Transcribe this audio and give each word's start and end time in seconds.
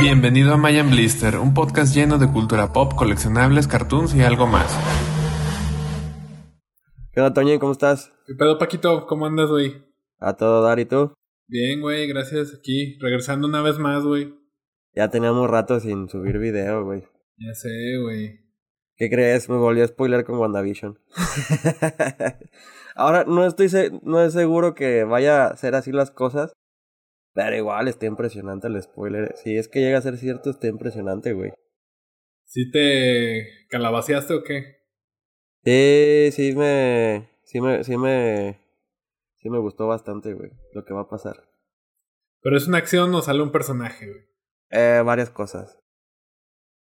Bienvenido 0.00 0.54
a 0.54 0.56
Mayan 0.56 0.88
Blister, 0.90 1.36
un 1.36 1.52
podcast 1.52 1.94
lleno 1.94 2.16
de 2.16 2.26
cultura 2.26 2.72
pop, 2.72 2.94
coleccionables, 2.96 3.68
cartoons 3.68 4.14
y 4.14 4.22
algo 4.22 4.46
más. 4.46 4.74
¿Qué 7.12 7.20
onda, 7.20 7.34
Toño? 7.34 7.58
¿Cómo 7.58 7.72
estás? 7.72 8.10
¿Qué 8.26 8.34
pedo, 8.34 8.58
Paquito? 8.58 9.06
¿Cómo 9.06 9.26
andas, 9.26 9.50
güey? 9.50 9.84
A 10.18 10.38
todo 10.38 10.62
dar, 10.62 10.80
¿y 10.80 10.86
tú? 10.86 11.12
Bien, 11.48 11.82
güey, 11.82 12.06
gracias. 12.06 12.54
Aquí, 12.58 12.98
regresando 12.98 13.46
una 13.46 13.60
vez 13.60 13.78
más, 13.78 14.02
güey. 14.02 14.34
Ya 14.94 15.10
teníamos 15.10 15.50
rato 15.50 15.78
sin 15.80 16.08
subir 16.08 16.38
video, 16.38 16.82
güey. 16.82 17.02
Ya 17.36 17.52
sé, 17.52 17.98
güey. 18.02 18.40
¿Qué 18.96 19.10
crees? 19.10 19.50
Me 19.50 19.56
volví 19.56 19.82
a 19.82 19.86
spoiler 19.86 20.24
con 20.24 20.38
WandaVision. 20.38 20.98
Ahora, 22.96 23.24
no 23.24 23.44
estoy 23.44 23.68
no 24.02 24.22
es 24.22 24.32
seguro 24.32 24.74
que 24.74 25.04
vaya 25.04 25.48
a 25.48 25.56
ser 25.58 25.74
así 25.74 25.92
las 25.92 26.10
cosas. 26.10 26.52
Pero 27.32 27.56
igual 27.56 27.88
está 27.88 28.06
impresionante 28.06 28.66
el 28.68 28.80
spoiler. 28.82 29.34
Si 29.36 29.56
es 29.56 29.68
que 29.68 29.80
llega 29.80 29.98
a 29.98 30.02
ser 30.02 30.16
cierto, 30.16 30.50
está 30.50 30.66
impresionante, 30.66 31.32
güey. 31.32 31.52
¿Sí 32.44 32.70
te 32.70 33.66
calabaceaste 33.68 34.34
o 34.34 34.42
qué? 34.42 34.78
Sí, 35.64 36.30
sí 36.32 36.56
me. 36.56 37.30
Sí 37.44 37.60
me. 37.60 37.84
Sí 37.84 37.96
me. 37.96 38.60
Sí 39.36 39.48
me 39.48 39.58
gustó 39.58 39.86
bastante, 39.86 40.34
güey. 40.34 40.50
Lo 40.72 40.84
que 40.84 40.92
va 40.92 41.02
a 41.02 41.08
pasar. 41.08 41.36
¿Pero 42.42 42.56
es 42.56 42.66
una 42.66 42.78
acción 42.78 43.14
o 43.14 43.22
sale 43.22 43.42
un 43.42 43.52
personaje, 43.52 44.08
güey? 44.08 44.20
Eh, 44.70 45.02
varias 45.04 45.30
cosas. 45.30 45.78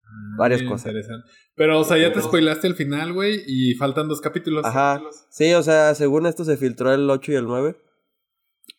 Ah, 0.02 0.36
varias 0.38 0.62
cosas. 0.62 0.86
Interesante. 0.86 1.28
Pero, 1.54 1.80
o 1.80 1.84
sea, 1.84 1.98
ya 1.98 2.12
te 2.12 2.22
spoilaste 2.22 2.66
el 2.66 2.74
final, 2.74 3.12
güey, 3.12 3.42
y 3.46 3.74
faltan 3.74 4.08
dos 4.08 4.20
capítulos. 4.20 4.64
Ajá. 4.64 5.02
Sí, 5.30 5.52
o 5.54 5.62
sea, 5.62 5.94
según 5.94 6.26
esto 6.26 6.44
se 6.44 6.56
filtró 6.56 6.92
el 6.92 7.08
8 7.10 7.32
y 7.32 7.34
el 7.34 7.44
9. 7.44 7.76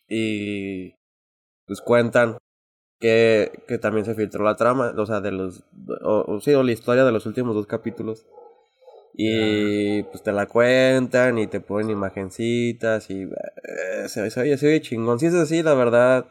Y 0.08 0.94
pues 1.70 1.82
cuentan 1.82 2.36
que, 2.98 3.62
que 3.68 3.78
también 3.78 4.04
se 4.04 4.16
filtró 4.16 4.42
la 4.42 4.56
trama, 4.56 4.92
o 4.96 5.06
sea, 5.06 5.20
de 5.20 5.30
los, 5.30 5.62
o, 6.02 6.40
sí, 6.40 6.52
o 6.52 6.64
la 6.64 6.72
historia 6.72 7.04
de 7.04 7.12
los 7.12 7.26
últimos 7.26 7.54
dos 7.54 7.68
capítulos. 7.68 8.26
Y 9.14 10.02
pues 10.02 10.24
te 10.24 10.32
la 10.32 10.46
cuentan 10.46 11.38
y 11.38 11.46
te 11.46 11.60
ponen 11.60 11.90
imagencitas 11.90 13.08
y 13.08 13.22
eh, 13.22 14.08
se, 14.08 14.22
oye, 14.22 14.58
se 14.58 14.66
oye 14.66 14.80
chingón. 14.80 15.20
Si 15.20 15.26
es 15.26 15.34
así, 15.34 15.62
la 15.62 15.74
verdad, 15.74 16.26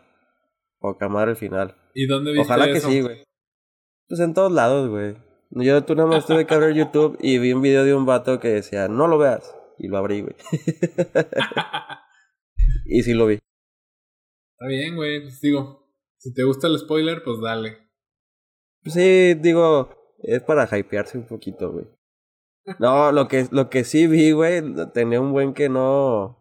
o 0.79 0.97
camar 0.97 1.29
el 1.29 1.37
final. 1.37 1.73
¿Y 1.93 2.05
dónde 2.05 2.33
viste 2.33 2.45
Ojalá 2.45 2.73
que 2.73 2.81
sí, 2.81 2.99
güey. 2.99 3.23
Pues 4.09 4.19
en 4.19 4.33
todos 4.33 4.51
lados, 4.51 4.89
güey. 4.89 5.15
Yo 5.51 5.85
tú 5.85 5.95
nada 5.95 6.09
más 6.09 6.25
tuve 6.25 6.45
que 6.45 6.53
abrir 6.53 6.75
YouTube 6.75 7.17
y 7.21 7.37
vi 7.37 7.53
un 7.53 7.61
video 7.61 7.85
de 7.85 7.93
un 7.93 8.05
vato 8.05 8.41
que 8.41 8.49
decía, 8.49 8.89
no 8.89 9.07
lo 9.07 9.17
veas. 9.17 9.55
Y 9.77 9.87
lo 9.87 9.99
abrí, 9.99 10.19
güey. 10.19 10.35
y 12.87 13.03
sí 13.03 13.13
lo 13.13 13.25
vi. 13.25 13.39
Está 14.59 14.67
bien, 14.67 14.97
güey. 14.97 15.21
Pues 15.21 15.39
digo, 15.39 15.87
si 16.17 16.33
te 16.33 16.43
gusta 16.43 16.67
el 16.67 16.77
spoiler, 16.77 17.23
pues 17.23 17.39
dale. 17.39 17.77
Sí, 18.83 19.33
digo, 19.35 19.89
es 20.19 20.43
para 20.43 20.67
hypearse 20.77 21.17
un 21.17 21.27
poquito, 21.27 21.71
güey. 21.71 21.85
No, 22.77 23.13
lo 23.13 23.29
que, 23.29 23.47
lo 23.51 23.69
que 23.69 23.85
sí 23.85 24.05
vi, 24.07 24.31
güey, 24.31 24.61
tenía 24.93 25.21
un 25.21 25.31
buen 25.31 25.53
que 25.53 25.69
no 25.69 26.37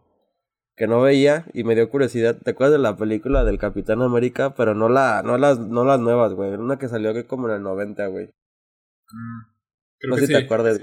que 0.77 0.89
no 0.89 1.00
veía 1.00 1.46
y 1.55 1.62
me 1.62 1.77
dio 1.77 1.91
curiosidad. 1.91 2.36
¿Te 2.42 2.50
acuerdas 2.50 2.72
de 2.72 2.83
la 2.83 2.96
película 2.96 3.44
del 3.44 3.58
Capitán 3.58 4.02
América? 4.02 4.55
Pero 4.56 4.74
no 4.74 4.89
la 4.89 5.22
no 5.24 5.39
las 5.39 5.61
no 5.61 5.84
las 5.84 6.00
nuevas, 6.00 6.34
güey. 6.34 6.55
Una 6.55 6.77
que 6.77 6.89
salió 6.89 7.14
que 7.14 7.27
como 7.27 7.48
en 7.48 7.55
el 7.55 7.62
90, 7.62 8.05
güey. 8.08 8.27
Mm, 8.27 10.08
no 10.08 10.16
sé 10.16 10.27
si 10.27 10.33
te 10.33 10.39
acuerdas. 10.39 10.80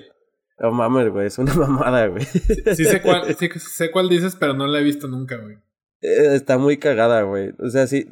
No 0.58 0.72
mames, 0.72 1.10
güey, 1.10 1.28
es 1.28 1.38
una 1.38 1.54
mamada, 1.56 2.08
güey. 2.08 2.24
Sí, 2.24 2.86
sé 2.86 3.02
cuál, 3.02 3.36
sí, 3.36 3.50
sé 3.60 3.92
cuál 3.92 4.08
dices, 4.08 4.38
pero 4.38 4.54
no 4.54 4.68
la 4.68 4.80
he 4.80 4.84
visto 4.84 5.10
nunca, 5.10 5.36
güey. 5.36 5.58
Eh, 6.06 6.36
está 6.36 6.58
muy 6.58 6.78
cagada, 6.78 7.24
güey. 7.24 7.54
O 7.60 7.70
sea, 7.70 7.88
si, 7.88 8.08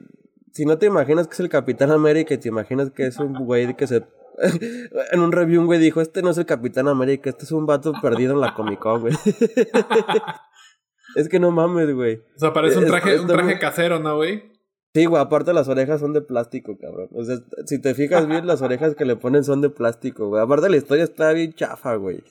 si 0.51 0.65
no 0.65 0.77
te 0.77 0.87
imaginas 0.87 1.27
que 1.27 1.33
es 1.33 1.39
el 1.39 1.49
Capitán 1.49 1.91
América 1.91 2.33
y 2.33 2.37
te 2.37 2.49
imaginas 2.49 2.91
que 2.91 3.05
es 3.05 3.19
un 3.19 3.33
güey 3.33 3.75
que 3.75 3.87
se... 3.87 4.03
en 5.11 5.19
un 5.19 5.31
review 5.31 5.61
un 5.61 5.67
güey 5.67 5.79
dijo, 5.79 6.01
este 6.01 6.23
no 6.23 6.31
es 6.31 6.37
el 6.39 6.47
Capitán 6.47 6.87
América, 6.87 7.29
este 7.29 7.45
es 7.45 7.51
un 7.51 7.67
vato 7.67 7.93
perdido 8.01 8.33
en 8.33 8.41
la 8.41 8.55
Comic 8.55 8.79
Con, 8.79 9.01
güey. 9.01 9.13
es 11.15 11.29
que 11.29 11.39
no 11.39 11.51
mames, 11.51 11.93
güey. 11.93 12.23
O 12.35 12.39
sea, 12.39 12.51
parece 12.51 12.79
un 12.79 12.87
traje, 12.87 13.19
un 13.19 13.27
traje 13.27 13.59
casero, 13.59 13.99
¿no, 13.99 14.15
güey? 14.15 14.51
Sí, 14.95 15.05
güey, 15.05 15.21
aparte 15.21 15.53
las 15.53 15.67
orejas 15.67 15.99
son 15.99 16.13
de 16.13 16.21
plástico, 16.21 16.77
cabrón. 16.79 17.09
O 17.13 17.23
sea, 17.23 17.37
si 17.65 17.79
te 17.79 17.93
fijas 17.93 18.27
bien, 18.27 18.47
las 18.47 18.61
orejas 18.61 18.95
que 18.95 19.05
le 19.05 19.15
ponen 19.15 19.43
son 19.43 19.61
de 19.61 19.69
plástico, 19.69 20.29
güey. 20.29 20.41
Aparte 20.41 20.69
la 20.69 20.77
historia 20.77 21.03
está 21.03 21.31
bien 21.33 21.53
chafa, 21.53 21.95
güey. 21.95 22.23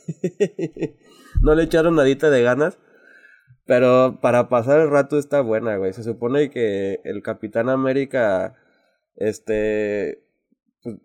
no 1.42 1.54
le 1.54 1.65
echaron 1.65 1.97
nadita 1.97 2.31
de 2.31 2.42
ganas. 2.42 2.78
Pero 3.66 4.18
para 4.20 4.48
pasar 4.48 4.80
el 4.80 4.90
rato 4.90 5.18
está 5.18 5.40
buena, 5.40 5.76
güey. 5.76 5.92
Se 5.92 6.02
supone 6.02 6.50
que 6.50 7.00
el 7.04 7.22
Capitán 7.22 7.68
América, 7.68 8.54
este, 9.16 10.24
pues, 10.82 10.96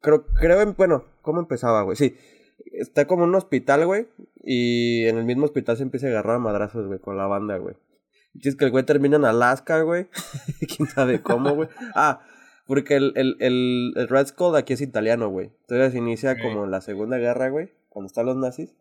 creo, 0.00 0.26
creo, 0.26 0.60
en, 0.60 0.74
bueno, 0.74 1.04
¿cómo 1.22 1.40
empezaba, 1.40 1.82
güey? 1.82 1.96
Sí, 1.96 2.16
está 2.72 3.06
como 3.06 3.24
en 3.24 3.30
un 3.30 3.36
hospital, 3.36 3.86
güey, 3.86 4.08
y 4.42 5.06
en 5.06 5.18
el 5.18 5.24
mismo 5.24 5.44
hospital 5.44 5.76
se 5.76 5.82
empieza 5.84 6.06
a 6.06 6.10
agarrar 6.10 6.36
a 6.36 6.40
madrazos, 6.40 6.86
güey, 6.86 6.98
con 6.98 7.16
la 7.16 7.26
banda, 7.26 7.56
güey. 7.56 7.76
Y 8.34 8.48
es 8.48 8.56
que 8.56 8.64
el 8.64 8.70
güey 8.70 8.84
termina 8.84 9.16
en 9.16 9.24
Alaska, 9.24 9.82
güey. 9.82 10.08
¿Quién 10.76 10.88
sabe 10.88 11.22
cómo, 11.22 11.54
güey? 11.54 11.68
Ah, 11.94 12.22
porque 12.66 12.96
el, 12.96 13.12
el, 13.16 13.36
el, 13.40 13.92
el, 13.96 14.08
Red 14.08 14.28
Skull 14.28 14.56
aquí 14.56 14.72
es 14.72 14.80
italiano, 14.80 15.28
güey. 15.28 15.50
Entonces 15.62 15.94
inicia 15.94 16.40
como 16.40 16.64
en 16.64 16.70
la 16.70 16.80
Segunda 16.80 17.18
Guerra, 17.18 17.50
güey, 17.50 17.70
cuando 17.88 18.06
están 18.06 18.26
los 18.26 18.36
nazis. 18.36 18.74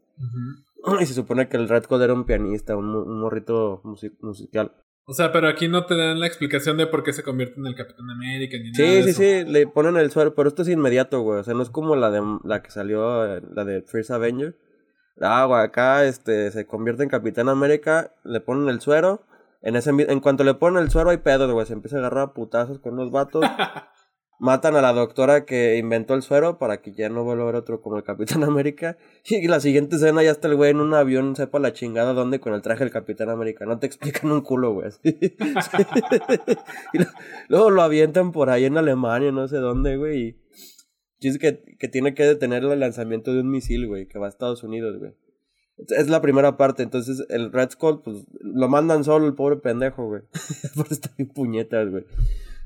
Y 1.01 1.05
se 1.05 1.13
supone 1.13 1.47
que 1.47 1.57
el 1.57 1.69
Red 1.69 1.83
Code 1.85 2.05
era 2.05 2.13
un 2.13 2.25
pianista, 2.25 2.75
un, 2.75 3.19
morrito 3.19 3.81
musical. 3.83 4.73
O 5.05 5.13
sea, 5.13 5.31
pero 5.31 5.47
aquí 5.47 5.67
no 5.67 5.85
te 5.85 5.97
dan 5.97 6.19
la 6.19 6.27
explicación 6.27 6.77
de 6.77 6.87
por 6.87 7.03
qué 7.03 7.11
se 7.11 7.23
convierte 7.23 7.59
en 7.59 7.65
el 7.65 7.75
Capitán 7.75 8.09
América 8.09 8.57
ni 8.57 8.73
sí, 8.73 8.81
nada. 8.81 9.03
Sí, 9.03 9.13
sí, 9.13 9.13
sí, 9.13 9.51
le 9.51 9.67
ponen 9.67 9.97
el 9.97 10.11
suero, 10.11 10.35
pero 10.35 10.47
esto 10.47 10.61
es 10.61 10.69
inmediato, 10.69 11.21
güey. 11.21 11.39
O 11.39 11.43
sea, 11.43 11.53
no 11.53 11.63
es 11.63 11.69
como 11.69 11.95
la 11.95 12.11
de 12.11 12.21
la 12.43 12.61
que 12.61 12.71
salió, 12.71 13.39
la 13.41 13.65
de 13.65 13.81
First 13.81 14.11
Avenger. 14.11 14.55
Ah, 15.19 15.45
güey, 15.45 15.61
acá 15.61 16.05
este, 16.05 16.51
se 16.51 16.65
convierte 16.65 17.03
en 17.03 17.09
Capitán 17.09 17.49
América, 17.49 18.13
le 18.23 18.39
ponen 18.41 18.69
el 18.69 18.79
suero. 18.79 19.23
En, 19.61 19.75
ese, 19.75 19.91
en 19.91 20.19
cuanto 20.19 20.43
le 20.43 20.53
ponen 20.53 20.81
el 20.81 20.89
suero 20.89 21.09
hay 21.09 21.17
pedos, 21.17 21.51
güey. 21.51 21.65
Se 21.65 21.73
empieza 21.73 21.97
a 21.97 21.99
agarrar 21.99 22.23
a 22.23 22.33
putazos 22.33 22.79
con 22.79 22.93
unos 22.93 23.11
vatos. 23.11 23.43
matan 24.41 24.75
a 24.75 24.81
la 24.81 24.91
doctora 24.91 25.46
que 25.46 25.78
inventó 25.78 26.16
el 26.16 26.24
suero 26.24 26.57
para 26.57 26.81
que 26.81 26.91
ya 26.94 27.09
no 27.09 27.24
vuelva 27.24 27.44
a 27.44 27.46
ver 27.46 27.56
otro 27.56 27.79
como 27.79 27.97
el 27.97 28.03
Capitán 28.03 28.44
América. 28.44 28.97
Y 29.24 29.47
la 29.47 29.59
siguiente 29.59 29.97
escena 29.97 30.24
ya 30.24 30.31
está 30.31 30.47
el 30.47 30.56
güey 30.56 30.72
en 30.72 30.79
un 30.79 30.96
avión, 30.96 31.35
sepa 31.35 31.59
la 31.59 31.74
chingada 31.74 32.13
dónde 32.13 32.40
con 32.40 32.56
el 32.56 32.63
traje 32.63 32.84
del 32.84 32.91
Capitán 32.91 33.29
América. 33.29 33.68
No 33.68 33.78
te 33.78 33.85
explican 33.85 34.31
un 34.31 34.41
culo, 34.41 34.74
güey. 34.74 34.90
y 35.03 36.97
luego 37.50 37.69
lo 37.69 37.84
avientan 37.84 38.31
por 38.31 38.50
ahí 38.50 38.66
en 38.66 38.79
Alemania, 38.79 39.31
no 39.31 39.47
sé 39.47 39.57
dónde, 39.57 39.97
güey. 39.97 40.40
Y 41.19 41.28
es 41.28 41.38
que, 41.38 41.62
que 41.78 41.88
tiene 41.88 42.16
que 42.16 42.23
detener 42.23 42.63
el 42.63 42.79
lanzamiento 42.79 43.31
de 43.31 43.41
un 43.41 43.52
misil, 43.52 43.88
güey, 43.88 44.08
que 44.08 44.18
va 44.18 44.25
a 44.25 44.29
Estados 44.29 44.63
Unidos, 44.63 44.97
güey. 44.97 45.13
Es 45.90 46.09
la 46.09 46.19
primera 46.19 46.58
parte, 46.58 46.81
entonces 46.81 47.23
el 47.29 47.52
Red 47.52 47.69
Skull, 47.72 48.02
pues 48.02 48.25
lo 48.40 48.68
mandan 48.68 49.03
solo 49.03 49.28
el 49.28 49.35
pobre 49.35 49.58
pendejo, 49.58 50.08
güey. 50.08 50.23
Por 50.75 50.91
estar 50.91 51.12
bien 51.16 51.29
puñetas, 51.29 51.91
güey. 51.91 52.06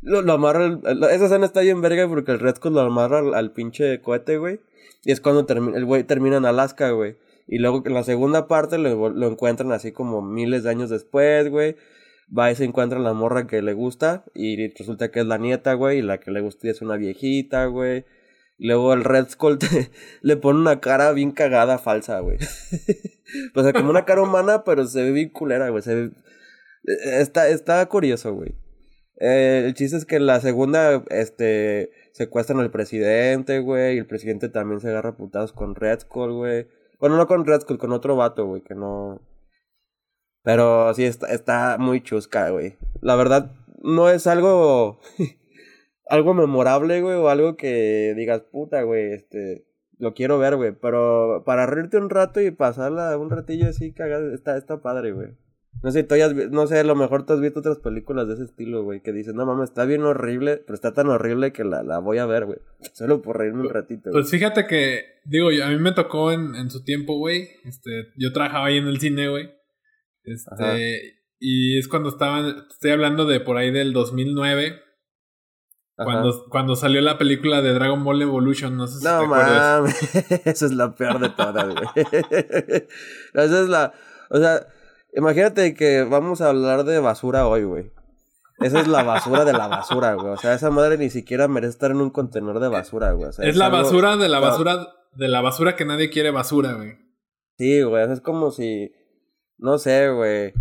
Lo, 0.05 0.21
lo 0.21 0.33
amarra. 0.33 0.79
esa 1.11 1.25
escena 1.25 1.47
está 1.47 1.61
bien 1.61 1.81
verga 1.81 2.07
porque 2.07 2.31
el 2.31 2.39
Red 2.39 2.57
Skull 2.57 2.73
lo 2.73 2.81
amarra 2.81 3.19
al, 3.19 3.51
pinche 3.51 4.01
cohete, 4.01 4.37
güey. 4.37 4.59
Y 5.03 5.11
es 5.11 5.19
cuando 5.19 5.45
el 5.49 5.85
güey 5.85 6.03
termina 6.03 6.37
en 6.37 6.45
Alaska, 6.45 6.91
güey. 6.91 7.17
Y 7.47 7.57
luego 7.57 7.81
en 7.83 7.93
la 7.93 8.03
segunda 8.03 8.47
parte 8.47 8.77
lo, 8.77 9.09
lo 9.09 9.27
encuentran 9.27 9.71
así 9.71 9.91
como 9.91 10.21
miles 10.21 10.63
de 10.63 10.69
años 10.69 10.91
después, 10.91 11.49
güey. 11.49 11.75
Va 12.37 12.51
y 12.51 12.55
se 12.55 12.65
encuentra 12.65 12.99
la 12.99 13.13
morra 13.13 13.47
que 13.47 13.63
le 13.63 13.73
gusta. 13.73 14.23
Y 14.35 14.67
resulta 14.69 15.09
que 15.09 15.21
es 15.21 15.25
la 15.25 15.39
nieta, 15.39 15.73
güey. 15.73 15.99
Y 15.99 16.01
la 16.03 16.19
que 16.19 16.29
le 16.29 16.41
gusta 16.41 16.69
es 16.69 16.83
una 16.83 16.97
viejita, 16.97 17.65
güey. 17.65 18.05
Luego 18.59 18.93
el 18.93 19.03
Red 19.03 19.29
Skull 19.29 19.57
le 20.21 20.37
pone 20.37 20.59
una 20.59 20.79
cara 20.79 21.11
bien 21.13 21.31
cagada, 21.31 21.79
falsa, 21.79 22.19
güey. 22.19 22.37
o 23.55 23.63
sea, 23.63 23.73
como 23.73 23.89
una 23.89 24.05
cara 24.05 24.21
humana, 24.21 24.63
pero 24.63 24.85
se 24.85 25.01
ve 25.01 25.11
bien 25.11 25.29
culera, 25.29 25.69
güey. 25.69 25.81
Se 25.81 25.95
ve... 25.95 26.11
E, 26.85 27.21
está, 27.21 27.49
está 27.49 27.83
curioso, 27.87 28.33
güey. 28.33 28.53
Eh, 29.17 29.63
el 29.65 29.73
chiste 29.73 29.97
es 29.97 30.05
que 30.05 30.17
en 30.17 30.25
la 30.25 30.39
segunda, 30.39 31.03
este, 31.09 31.91
secuestran 32.11 32.59
al 32.59 32.71
presidente, 32.71 33.59
güey. 33.59 33.95
Y 33.95 33.99
el 33.99 34.07
presidente 34.07 34.49
también 34.49 34.79
se 34.79 34.89
agarra 34.89 35.17
putados 35.17 35.53
con 35.53 35.75
Red 35.75 36.01
Skull, 36.01 36.33
güey. 36.33 36.67
Bueno, 36.99 37.17
no 37.17 37.27
con 37.27 37.45
Red 37.45 37.61
Skull, 37.61 37.77
con 37.77 37.91
otro 37.91 38.15
vato, 38.15 38.45
güey, 38.45 38.61
que 38.61 38.75
no. 38.75 39.21
Pero 40.43 40.93
sí, 40.93 41.05
está, 41.05 41.27
está 41.33 41.77
muy 41.79 42.01
chusca, 42.01 42.49
güey. 42.49 42.77
La 43.01 43.15
verdad, 43.15 43.51
no 43.81 44.09
es 44.09 44.27
algo. 44.27 44.99
algo 46.07 46.33
memorable, 46.33 47.01
güey, 47.01 47.15
o 47.15 47.29
algo 47.29 47.57
que 47.57 48.13
digas, 48.15 48.41
puta, 48.41 48.83
güey, 48.83 49.13
este. 49.13 49.65
Lo 49.97 50.13
quiero 50.13 50.37
ver, 50.39 50.55
güey. 50.57 50.73
Pero 50.73 51.43
para 51.45 51.65
reírte 51.65 51.97
un 51.97 52.09
rato 52.09 52.41
y 52.41 52.51
pasarla 52.51 53.17
un 53.17 53.29
ratillo 53.29 53.69
así, 53.69 53.93
cagado, 53.93 54.33
está, 54.33 54.57
está 54.57 54.81
padre, 54.81 55.13
güey. 55.13 55.35
No 55.85 55.91
sé, 55.91 56.01
tú 56.01 56.15
no 56.49 56.65
sé, 56.65 56.79
a 56.79 56.83
lo 56.83 56.95
mejor 56.95 57.27
tú 57.27 57.33
has 57.33 57.41
visto 57.41 57.59
otras 57.59 57.77
películas 57.77 58.27
de 58.27 58.33
ese 58.33 58.45
estilo, 58.45 58.83
güey, 58.83 59.03
que 59.03 59.11
dices, 59.11 59.35
no 59.35 59.45
mames, 59.45 59.69
está 59.69 59.85
bien 59.85 60.01
horrible, 60.01 60.57
pero 60.57 60.73
está 60.73 60.95
tan 60.95 61.09
horrible 61.09 61.53
que 61.53 61.63
la, 61.63 61.83
la 61.83 61.99
voy 61.99 62.17
a 62.17 62.25
ver, 62.25 62.45
güey. 62.45 62.57
Solo 62.93 63.21
por 63.21 63.37
reírme 63.37 63.61
un 63.61 63.69
ratito. 63.69 64.09
Pues 64.11 64.31
fíjate 64.31 64.65
que, 64.65 65.03
digo, 65.25 65.49
a 65.63 65.69
mí 65.69 65.77
me 65.77 65.91
tocó 65.91 66.31
en, 66.31 66.55
en 66.55 66.71
su 66.71 66.83
tiempo, 66.83 67.19
güey. 67.19 67.49
Este, 67.65 68.07
yo 68.17 68.33
trabajaba 68.33 68.65
ahí 68.65 68.77
en 68.77 68.87
el 68.87 68.99
cine, 68.99 69.29
güey. 69.29 69.51
Este, 70.23 71.19
y 71.37 71.77
es 71.77 71.87
cuando 71.87 72.09
estaban, 72.09 72.65
estoy 72.67 72.89
hablando 72.89 73.25
de 73.25 73.39
por 73.39 73.57
ahí 73.57 73.69
del 73.69 73.93
2009. 73.93 74.81
Cuando, 75.97 76.45
cuando 76.49 76.75
salió 76.75 76.99
la 77.01 77.19
película 77.19 77.61
de 77.61 77.73
Dragon 77.75 78.03
Ball 78.03 78.23
Evolution, 78.23 78.75
no 78.75 78.87
sé 78.87 79.01
si 79.01 79.05
No 79.05 79.19
te 79.19 79.25
acuerdas. 79.25 79.81
mames, 79.81 80.15
esa 80.47 80.65
es 80.65 80.71
la 80.71 80.95
peor 80.95 81.19
de 81.19 81.29
todas, 81.29 81.67
güey. 81.67 81.87
esa 83.35 83.61
es 83.61 83.69
la, 83.69 83.93
o 84.31 84.39
sea, 84.39 84.65
imagínate 85.15 85.73
que 85.73 86.03
vamos 86.03 86.41
a 86.41 86.49
hablar 86.49 86.83
de 86.83 86.99
basura 86.99 87.47
hoy, 87.47 87.63
güey. 87.63 87.91
Esa 88.59 88.79
es 88.79 88.87
la 88.87 89.03
basura 89.03 89.43
de 89.43 89.51
la 89.53 89.67
basura, 89.67 90.13
güey. 90.13 90.27
O 90.29 90.37
sea, 90.37 90.53
esa 90.53 90.69
madre 90.71 90.97
ni 90.97 91.09
siquiera 91.09 91.47
merece 91.47 91.71
estar 91.71 91.91
en 91.91 91.97
un 92.01 92.09
contenedor 92.09 92.59
de 92.59 92.69
basura, 92.69 93.11
güey. 93.11 93.29
O 93.29 93.33
sea, 93.33 93.45
es 93.47 93.57
la 93.57 93.65
algo- 93.67 93.77
basura 93.83 94.15
de 94.17 94.29
la 94.29 94.39
no. 94.39 94.45
basura 94.45 94.87
de 95.13 95.27
la 95.27 95.41
basura 95.41 95.75
que 95.75 95.85
nadie 95.85 96.09
quiere 96.09 96.31
basura, 96.31 96.73
güey. 96.73 96.93
Sí, 97.57 97.81
güey, 97.81 98.03
o 98.03 98.05
sea, 98.05 98.13
es 98.13 98.21
como 98.21 98.51
si, 98.51 98.91
no 99.57 99.77
sé, 99.77 100.09
güey, 100.09 100.53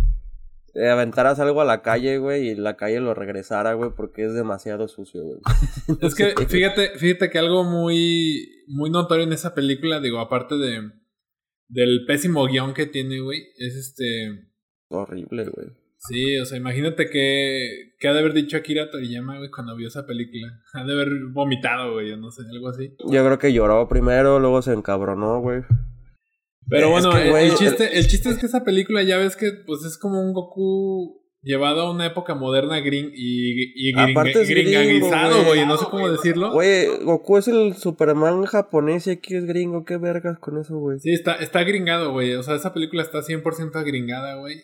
eh, 0.75 0.89
aventaras 0.89 1.39
algo 1.39 1.61
a 1.61 1.65
la 1.65 1.81
calle, 1.81 2.17
güey, 2.17 2.49
y 2.49 2.55
la 2.55 2.75
calle 2.77 2.99
lo 2.99 3.13
regresara, 3.13 3.73
güey, 3.73 3.91
porque 3.95 4.25
es 4.25 4.33
demasiado 4.33 4.87
sucio, 4.89 5.23
güey. 5.23 5.39
Es 6.01 6.15
que 6.15 6.33
fíjate, 6.49 6.97
fíjate 6.97 7.29
que 7.29 7.39
algo 7.39 7.63
muy 7.63 8.63
muy 8.67 8.89
notorio 8.89 9.23
en 9.25 9.31
esa 9.33 9.53
película, 9.53 9.99
digo, 10.01 10.19
aparte 10.19 10.55
de 10.55 10.91
del 11.67 12.05
pésimo 12.05 12.45
guion 12.47 12.73
que 12.73 12.85
tiene, 12.85 13.19
güey, 13.19 13.47
es 13.57 13.75
este 13.75 14.49
Horrible, 14.89 15.45
güey. 15.45 15.67
Sí, 15.97 16.37
o 16.37 16.45
sea, 16.45 16.57
imagínate 16.57 17.09
que, 17.09 17.95
que 17.99 18.07
ha 18.07 18.13
de 18.13 18.19
haber 18.19 18.33
dicho 18.33 18.57
Akira 18.57 18.91
Toriyama, 18.91 19.37
güey, 19.37 19.49
cuando 19.49 19.75
vio 19.75 19.87
esa 19.87 20.05
película. 20.05 20.61
Ha 20.73 20.83
de 20.83 20.93
haber 20.93 21.09
vomitado, 21.31 21.93
güey, 21.93 22.11
o 22.11 22.17
no 22.17 22.29
sé, 22.29 22.43
algo 22.51 22.69
así. 22.69 22.95
Yo 23.09 23.25
creo 23.25 23.39
que 23.39 23.53
lloró 23.53 23.87
primero, 23.87 24.39
luego 24.39 24.61
se 24.61 24.73
encabronó, 24.73 25.39
güey. 25.39 25.63
Pero 26.67 26.87
Es 26.87 26.91
bueno, 26.91 27.11
que, 27.11 27.29
güey, 27.29 27.47
el, 27.47 27.55
chiste, 27.55 27.97
el 27.97 28.07
chiste 28.07 28.29
es 28.29 28.37
que 28.37 28.45
esa 28.45 28.63
película 28.63 29.01
ya 29.03 29.17
ves 29.17 29.35
que 29.35 29.51
pues 29.65 29.83
es 29.83 29.97
como 29.97 30.21
un 30.21 30.33
Goku 30.33 31.24
llevado 31.45 31.81
a 31.81 31.91
una 31.91 32.07
época 32.07 32.35
moderna 32.35 32.79
gring 32.81 33.11
y, 33.13 33.89
y 33.89 33.93
gringa- 33.93 34.11
Aparte 34.11 34.41
es 34.41 34.49
gringo, 34.49 34.71
gringaguizado, 34.71 35.45
güey. 35.45 35.65
no 35.65 35.77
sé 35.77 35.85
cómo 35.89 36.09
decirlo. 36.09 36.51
Güey, 36.51 36.87
Goku 37.03 37.37
es 37.37 37.47
el 37.47 37.75
Superman 37.75 38.43
japonés 38.45 39.07
y 39.07 39.11
aquí 39.11 39.35
es 39.35 39.45
gringo. 39.45 39.85
¿Qué 39.85 39.95
vergas 39.97 40.37
con 40.39 40.59
eso, 40.59 40.77
güey? 40.77 40.99
Sí, 40.99 41.13
está, 41.13 41.35
está 41.35 41.63
gringado, 41.63 42.11
güey. 42.11 42.33
O 42.33 42.43
sea, 42.43 42.55
esa 42.55 42.73
película 42.73 43.03
está 43.03 43.19
100% 43.21 43.83
gringada, 43.85 44.35
güey. 44.35 44.63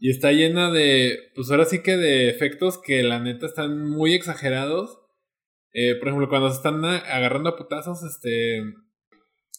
Y 0.00 0.10
está 0.10 0.32
llena 0.32 0.70
de, 0.70 1.16
pues 1.34 1.50
ahora 1.50 1.64
sí 1.64 1.82
que 1.82 1.96
de 1.96 2.28
efectos 2.28 2.78
que 2.84 3.02
la 3.02 3.18
neta 3.20 3.46
están 3.46 3.88
muy 3.88 4.12
exagerados. 4.14 4.98
Eh, 5.72 5.94
por 5.96 6.08
ejemplo, 6.08 6.28
cuando 6.28 6.50
se 6.50 6.56
están 6.56 6.84
agarrando 6.84 7.48
a 7.50 7.56
putazos, 7.56 8.02
este... 8.02 8.62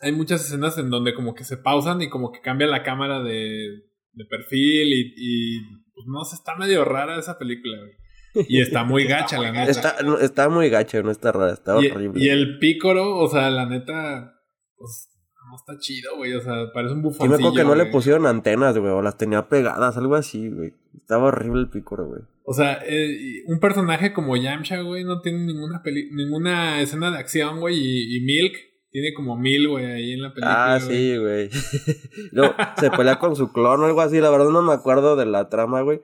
Hay 0.01 0.13
muchas 0.13 0.45
escenas 0.45 0.77
en 0.77 0.89
donde 0.89 1.13
como 1.13 1.35
que 1.35 1.43
se 1.43 1.57
pausan 1.57 2.01
y 2.01 2.07
como 2.09 2.31
que 2.31 2.39
cambia 2.39 2.67
la 2.67 2.83
cámara 2.83 3.21
de, 3.21 3.67
de 4.13 4.25
perfil 4.29 4.93
y, 4.93 5.13
y, 5.17 5.59
pues 5.99 6.07
no 6.07 6.23
sé, 6.23 6.35
está 6.35 6.55
medio 6.55 6.85
rara 6.85 7.19
esa 7.19 7.37
película, 7.37 7.77
güey. 7.77 8.45
Y 8.47 8.61
está 8.61 8.83
muy 8.85 9.03
gacha, 9.07 9.37
la 9.37 9.51
neta. 9.51 9.69
Está, 9.69 9.95
no, 10.03 10.17
está 10.17 10.47
muy 10.49 10.69
gacho, 10.69 11.03
no 11.03 11.11
está 11.11 11.31
rara, 11.33 11.51
está 11.51 11.73
Y, 11.83 11.87
horrible. 11.91 12.23
y 12.23 12.29
el 12.29 12.57
pícoro, 12.59 13.17
o 13.17 13.27
sea, 13.27 13.49
la 13.49 13.65
neta, 13.65 14.33
pues 14.77 15.09
no 15.49 15.55
está 15.55 15.73
chido, 15.79 16.15
güey. 16.15 16.33
O 16.33 16.41
sea, 16.41 16.71
parece 16.73 16.93
un 16.93 17.01
Sí, 17.01 17.03
me 17.07 17.09
bufoncillo. 17.09 17.35
acuerdo 17.35 17.53
que 17.55 17.63
no 17.65 17.75
le 17.75 17.85
pusieron 17.87 18.25
antenas, 18.27 18.77
güey, 18.77 18.91
o 18.93 19.01
las 19.01 19.17
tenía 19.17 19.49
pegadas, 19.49 19.97
algo 19.97 20.15
así, 20.15 20.47
güey. 20.49 20.73
Estaba 20.95 21.25
horrible 21.25 21.61
el 21.61 21.69
pícoro, 21.69 22.05
güey. 22.07 22.21
O 22.45 22.53
sea, 22.53 22.79
eh, 22.87 23.43
un 23.47 23.59
personaje 23.59 24.13
como 24.13 24.37
Yamcha, 24.37 24.81
güey, 24.81 25.03
no 25.03 25.21
tiene 25.21 25.39
ninguna 25.45 25.81
peli 25.83 26.09
ninguna 26.11 26.81
escena 26.81 27.11
de 27.11 27.17
acción, 27.17 27.59
güey. 27.59 27.75
Y, 27.77 28.17
y 28.17 28.21
Milk 28.21 28.53
tiene 28.91 29.13
como 29.13 29.37
mil, 29.37 29.67
güey, 29.67 29.85
ahí 29.85 30.13
en 30.13 30.21
la 30.21 30.33
película. 30.33 30.75
Ah, 30.75 30.79
sí, 30.79 31.17
güey. 31.17 31.49
no, 32.31 32.55
se 32.77 32.89
pelea 32.91 33.19
con 33.19 33.35
su 33.35 33.51
clon 33.51 33.81
o 33.81 33.85
algo 33.85 34.01
así. 34.01 34.19
La 34.19 34.29
verdad 34.29 34.49
no 34.49 34.61
me 34.61 34.73
acuerdo 34.73 35.15
de 35.15 35.25
la 35.25 35.49
trama, 35.49 35.81
güey. 35.81 36.01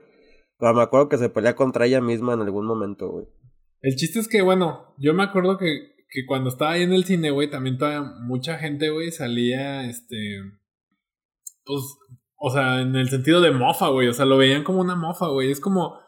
Pero 0.57 0.73
me 0.73 0.83
acuerdo 0.83 1.09
que 1.09 1.17
se 1.17 1.29
pelea 1.29 1.55
contra 1.55 1.85
ella 1.85 2.01
misma 2.01 2.33
en 2.33 2.41
algún 2.41 2.65
momento, 2.65 3.09
güey. 3.09 3.25
El 3.81 3.95
chiste 3.95 4.19
es 4.19 4.27
que, 4.27 4.41
bueno, 4.41 4.95
yo 4.97 5.13
me 5.13 5.23
acuerdo 5.23 5.57
que, 5.57 5.95
que 6.09 6.25
cuando 6.25 6.49
estaba 6.49 6.71
ahí 6.71 6.83
en 6.83 6.93
el 6.93 7.05
cine, 7.05 7.31
güey, 7.31 7.49
también 7.49 7.77
toda 7.77 8.01
mucha 8.21 8.57
gente, 8.57 8.89
güey, 8.89 9.11
salía, 9.11 9.87
este. 9.89 10.15
Pues, 11.65 11.81
o 12.37 12.51
sea, 12.51 12.81
en 12.81 12.95
el 12.95 13.09
sentido 13.09 13.41
de 13.41 13.51
mofa, 13.51 13.89
güey. 13.89 14.07
O 14.07 14.13
sea, 14.13 14.25
lo 14.25 14.37
veían 14.37 14.63
como 14.63 14.79
una 14.79 14.95
mofa, 14.95 15.27
güey. 15.27 15.51
Es 15.51 15.59
como. 15.59 15.99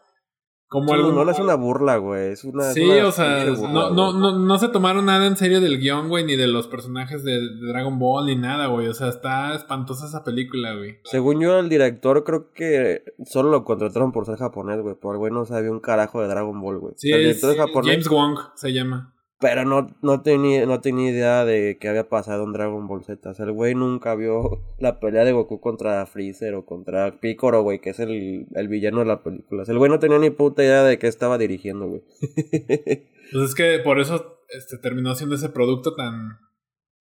Como 0.68 0.94
no, 0.94 1.24
no 1.24 1.30
es 1.30 1.38
una 1.38 1.54
burla, 1.54 1.96
güey. 1.96 2.32
Es 2.32 2.44
una. 2.44 2.68
es 2.68 2.74
Sí, 2.74 2.82
una 2.82 3.06
o 3.06 3.12
sea, 3.12 3.50
burla, 3.50 3.72
no, 3.72 3.90
no, 3.90 4.12
no, 4.12 4.38
no 4.38 4.58
se 4.58 4.68
tomaron 4.68 5.06
nada 5.06 5.26
en 5.26 5.36
serio 5.36 5.62
del 5.62 5.78
guion, 5.78 6.10
güey, 6.10 6.24
ni 6.24 6.36
de 6.36 6.46
los 6.46 6.68
personajes 6.68 7.24
de, 7.24 7.32
de 7.32 7.66
Dragon 7.68 7.98
Ball, 7.98 8.26
ni 8.26 8.36
nada, 8.36 8.66
güey. 8.66 8.86
O 8.88 8.92
sea, 8.92 9.08
está 9.08 9.54
espantosa 9.54 10.06
esa 10.06 10.24
película, 10.24 10.74
güey. 10.74 10.98
Según 11.04 11.40
yo, 11.40 11.58
el 11.58 11.70
director 11.70 12.22
creo 12.22 12.52
que 12.52 13.02
solo 13.24 13.50
lo 13.50 13.64
contrataron 13.64 14.12
por 14.12 14.26
ser 14.26 14.36
japonés, 14.36 14.82
güey. 14.82 14.94
Por 14.94 15.14
el 15.14 15.18
güey 15.18 15.32
no 15.32 15.46
sabía 15.46 15.70
un 15.70 15.80
carajo 15.80 16.20
de 16.20 16.28
Dragon 16.28 16.60
Ball, 16.60 16.78
güey. 16.78 16.92
Sí, 16.98 17.12
el 17.12 17.20
es 17.20 17.40
director 17.40 17.52
es 17.52 17.56
japonés, 17.56 17.90
James 17.90 18.08
Wong 18.08 18.38
se 18.54 18.72
llama. 18.74 19.14
Pero 19.40 19.64
no, 19.64 19.96
no, 20.02 20.22
tenía, 20.22 20.66
no 20.66 20.80
tenía 20.80 21.10
idea 21.10 21.44
de 21.44 21.78
qué 21.80 21.88
había 21.88 22.08
pasado 22.08 22.44
en 22.44 22.52
Dragon 22.52 22.88
Ball 22.88 23.04
Z. 23.04 23.30
O 23.30 23.34
sea, 23.34 23.46
el 23.46 23.52
güey 23.52 23.74
nunca 23.74 24.14
vio 24.14 24.64
la 24.78 24.98
pelea 24.98 25.24
de 25.24 25.32
Goku 25.32 25.60
contra 25.60 26.04
Freezer 26.06 26.54
o 26.54 26.66
contra 26.66 27.20
Piccolo, 27.20 27.62
güey, 27.62 27.80
que 27.80 27.90
es 27.90 28.00
el, 28.00 28.46
el 28.54 28.68
villano 28.68 29.00
de 29.00 29.06
la 29.06 29.22
película. 29.22 29.62
O 29.62 29.64
sea, 29.64 29.72
el 29.72 29.78
güey 29.78 29.90
no 29.90 30.00
tenía 30.00 30.18
ni 30.18 30.30
puta 30.30 30.64
idea 30.64 30.82
de 30.82 30.98
qué 30.98 31.06
estaba 31.06 31.38
dirigiendo, 31.38 31.86
güey. 31.86 32.02
Pues 33.30 33.50
es 33.50 33.54
que 33.54 33.78
por 33.84 34.00
eso 34.00 34.38
este, 34.48 34.78
terminó 34.78 35.14
siendo 35.14 35.34
ese 35.34 35.50
producto 35.50 35.94
tan, 35.94 36.38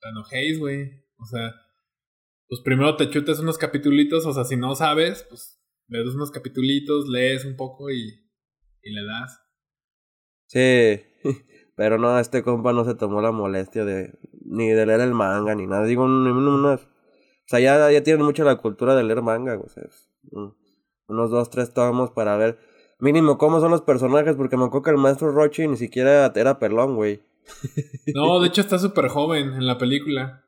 tan 0.02 0.18
ojéis, 0.18 0.60
güey. 0.60 1.06
O 1.18 1.26
sea, 1.26 1.54
pues 2.50 2.60
primero 2.66 2.98
te 2.98 3.10
chutas 3.10 3.40
unos 3.40 3.58
capitulitos, 3.58 4.26
o 4.26 4.34
sea, 4.34 4.44
si 4.44 4.58
no 4.58 4.76
sabes, 4.76 5.26
pues 5.30 5.62
ves 5.88 6.16
unos 6.16 6.32
capitulitos, 6.32 7.08
lees 7.08 7.46
un 7.46 7.56
poco 7.56 7.90
y, 7.92 8.26
y 8.82 8.92
le 8.92 9.06
das. 9.06 9.40
Sí, 10.48 11.02
pero 11.78 12.00
no, 12.00 12.18
este 12.18 12.42
compa 12.42 12.74
no 12.74 12.84
se 12.86 12.96
tomó 12.96 13.22
la 13.22 13.32
molestia 13.32 13.86
de 13.86 14.12
ni 14.44 14.68
de 14.70 14.88
leer 14.88 15.00
el 15.02 15.14
manga 15.14 15.54
ni 15.54 15.68
nada. 15.68 15.86
Digo, 15.86 16.08
ni 16.08 16.32
unas. 16.32 16.82
O 16.82 17.46
sea, 17.46 17.60
ya, 17.60 17.92
ya 17.92 18.02
tienen 18.02 18.26
mucho 18.26 18.44
la 18.44 18.56
cultura 18.56 18.96
de 18.96 19.04
leer 19.04 19.22
manga. 19.22 19.60
O 19.60 20.54
unos 21.08 21.30
dos, 21.30 21.52
tres 21.52 21.76
tomos 21.76 22.10
para 22.10 22.36
ver 22.36 22.58
mínimo 23.00 23.38
cómo 23.38 23.60
son 23.60 23.70
los 23.70 23.84
personajes, 23.84 24.36
porque 24.36 24.58
me 24.58 24.66
acuerdo 24.66 24.86
que 24.86 24.90
el 24.90 24.98
maestro 24.98 25.32
Rochi 25.32 25.68
ni 25.68 25.78
siquiera 25.78 26.34
era 26.34 26.58
pelón, 26.58 26.96
güey. 26.96 27.22
No, 28.16 28.40
de 28.40 28.48
hecho 28.48 28.62
está 28.62 28.80
súper 28.80 29.08
joven 29.10 29.54
en 29.54 29.68
la 29.68 29.78
película. 29.78 30.47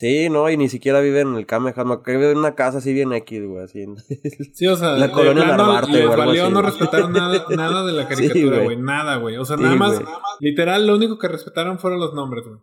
Sí, 0.00 0.28
no, 0.28 0.50
y 0.50 0.56
ni 0.56 0.68
siquiera 0.68 1.00
vive 1.00 1.20
en 1.20 1.36
el 1.36 1.46
Kamehameha, 1.46 2.02
que 2.02 2.10
vive 2.12 2.32
en 2.32 2.38
una 2.38 2.54
casa 2.56 2.78
así 2.78 2.92
bien 2.92 3.12
X, 3.12 3.46
güey, 3.46 3.64
así. 3.64 3.86
Sí, 4.52 4.66
o 4.66 4.76
sea, 4.76 4.92
La 4.98 5.10
colonia 5.10 5.44
Narvarte, 5.46 5.92
les 5.92 6.06
o 6.06 6.12
algo 6.12 6.26
valió 6.26 6.50
no 6.50 6.60
güey. 6.60 6.64
respetaron 6.72 7.12
nada, 7.12 7.44
nada 7.56 7.84
de 7.86 7.92
la 7.92 8.02
Sí, 8.02 8.08
caricatura, 8.28 8.56
güey. 8.56 8.64
güey, 8.64 8.76
nada, 8.78 9.16
güey. 9.16 9.36
O 9.36 9.44
sea, 9.44 9.56
Sí, 9.56 9.62
nada 9.62 9.76
más, 9.76 9.94
güey. 10.00 10.06
literal, 10.40 10.86
lo 10.86 10.96
único 10.96 11.16
que 11.18 11.28
respetaron 11.28 11.78
fueron 11.78 12.00
los 12.00 12.12
nombres, 12.12 12.44
güey. 12.44 12.58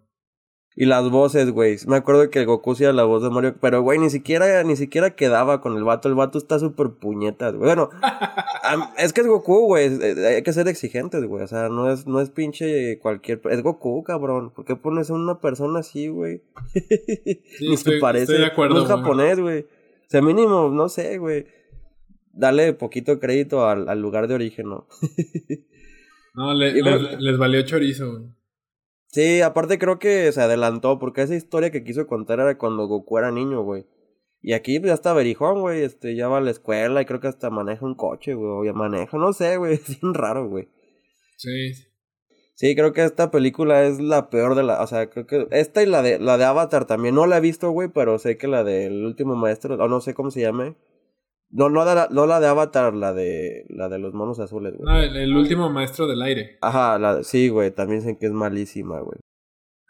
Y 0.74 0.86
las 0.86 1.10
voces, 1.10 1.52
güey. 1.52 1.78
Me 1.88 1.98
acuerdo 1.98 2.30
que 2.30 2.46
Goku 2.46 2.72
hacía 2.72 2.94
la 2.94 3.04
voz 3.04 3.22
de 3.22 3.30
Mario, 3.30 3.56
pero 3.60 3.82
güey, 3.82 4.00
ni 4.00 4.10
siquiera, 4.10 4.64
ni 4.64 4.78
siquiera 4.78 5.16
quedaba 5.16 5.60
con 5.60 5.76
el 5.76 5.84
vato. 5.84 6.08
El 6.08 6.16
vato 6.16 6.38
está 6.38 6.60
súper 6.60 6.92
puñetas, 6.92 7.54
güey. 7.56 7.66
Bueno, 7.76 7.90
es 8.98 9.12
que 9.12 9.20
es 9.22 9.28
Goku, 9.28 9.66
güey. 9.66 9.88
eh, 10.02 10.36
Hay 10.38 10.44
que 10.44 10.54
ser 10.54 10.70
exigentes, 10.70 11.26
güey. 11.26 11.44
O 11.44 11.48
sea, 11.48 11.68
no 11.68 11.92
es, 11.92 12.08
no 12.08 12.22
es 12.22 12.30
pinche 12.30 13.00
cualquier. 13.00 13.42
Es 13.50 13.62
Goku, 13.62 14.02
cabrón. 14.04 14.52
¿Por 14.52 14.64
qué 14.64 14.78
pones 14.78 15.10
a 15.10 15.14
una 15.14 15.40
persona 15.42 15.80
así, 15.80 16.08
güey? 16.08 16.42
ni 17.60 17.74
estoy- 17.74 17.96
se 17.96 18.00
parece. 18.00 18.24
estoy 18.24 18.38
de 18.40 18.46
acuerdo, 18.46 18.76
No 18.76 18.82
es 18.84 18.88
japonés, 18.88 19.40
güey. 19.42 19.60
O 19.64 20.10
sea, 20.10 20.22
mínimo, 20.22 20.70
no 20.70 20.88
sé, 20.88 21.18
güey. 21.18 21.48
Dale 22.32 22.72
poquito 22.74 23.20
crédito 23.20 23.68
al, 23.68 23.90
al 23.90 24.02
lugar 24.02 24.30
de 24.30 24.36
origen, 24.36 24.70
¿no? 24.70 24.88
No, 26.34 26.54
le- 26.54 26.74
les, 26.82 27.20
les 27.20 27.38
valió 27.38 27.62
chorizo, 27.64 28.10
güey. 28.12 28.24
Sí, 29.12 29.42
aparte 29.42 29.78
creo 29.78 30.00
que 30.00 30.32
se 30.32 30.42
adelantó, 30.42 30.98
porque 30.98 31.22
esa 31.22 31.36
historia 31.36 31.70
que 31.72 31.84
quiso 31.84 32.08
contar 32.08 32.40
era 32.40 32.58
cuando 32.58 32.88
Goku 32.88 33.18
era 33.18 33.32
niño, 33.32 33.62
güey. 33.62 33.86
Y 34.42 34.54
aquí 34.54 34.80
pues, 34.80 34.90
ya 34.90 34.94
está 34.96 35.14
verijón, 35.14 35.62
güey, 35.62 35.84
este, 35.84 36.16
ya 36.16 36.28
va 36.28 36.38
a 36.38 36.42
la 36.42 36.52
escuela 36.52 37.02
y 37.02 37.06
creo 37.06 37.20
que 37.20 37.28
hasta 37.28 37.50
maneja 37.50 37.86
un 37.86 37.96
coche, 37.96 38.34
güey, 38.34 38.50
o 38.50 38.66
ya 38.66 38.74
maneja, 38.74 39.18
no 39.18 39.34
sé, 39.34 39.58
güey, 39.58 39.74
es 39.86 40.00
bien 40.02 40.14
raro, 40.14 40.50
güey. 40.50 40.70
Sí. 41.38 41.74
Sí, 42.56 42.76
creo 42.76 42.94
que 42.94 43.04
esta 43.04 43.32
película 43.32 43.84
es 43.86 44.00
la 44.00 44.30
peor 44.30 44.56
de 44.56 44.64
la, 44.64 44.82
o 44.82 44.88
sea, 44.88 45.10
creo 45.10 45.28
que 45.28 45.48
esta 45.52 45.84
y 45.84 45.88
la 45.88 46.02
de, 46.02 46.20
la 46.20 46.38
de 46.38 46.46
Avatar 46.46 46.86
también, 46.86 47.16
no 47.16 47.26
la 47.28 47.38
he 47.38 47.42
visto, 47.42 47.70
güey, 47.72 47.90
pero 47.90 48.18
sé 48.20 48.38
que 48.38 48.48
la 48.48 48.64
del 48.64 49.06
último 49.06 49.36
maestro, 49.36 49.76
o 49.76 49.88
no 49.88 50.00
sé 50.02 50.14
cómo 50.14 50.32
se 50.32 50.42
llame. 50.42 50.76
No, 51.52 51.70
no, 51.70 51.84
la, 51.84 52.08
no 52.10 52.26
la 52.26 52.40
de 52.40 52.48
Avatar, 52.48 52.94
la 52.94 53.14
de, 53.14 53.66
la 53.70 53.90
de 53.90 54.00
los 54.00 54.14
monos 54.14 54.40
azules, 54.40 54.74
güey. 54.74 54.86
No, 54.86 55.02
el, 55.02 55.16
el 55.18 55.36
último 55.36 55.70
maestro 55.70 56.08
del 56.08 56.22
aire. 56.22 56.58
Ajá, 56.62 56.98
la, 56.98 57.24
sí, 57.24 57.50
güey, 57.50 57.72
también 57.72 58.00
dicen 58.00 58.18
que 58.18 58.28
es 58.28 58.32
malísima, 58.32 59.02
güey. 59.02 59.20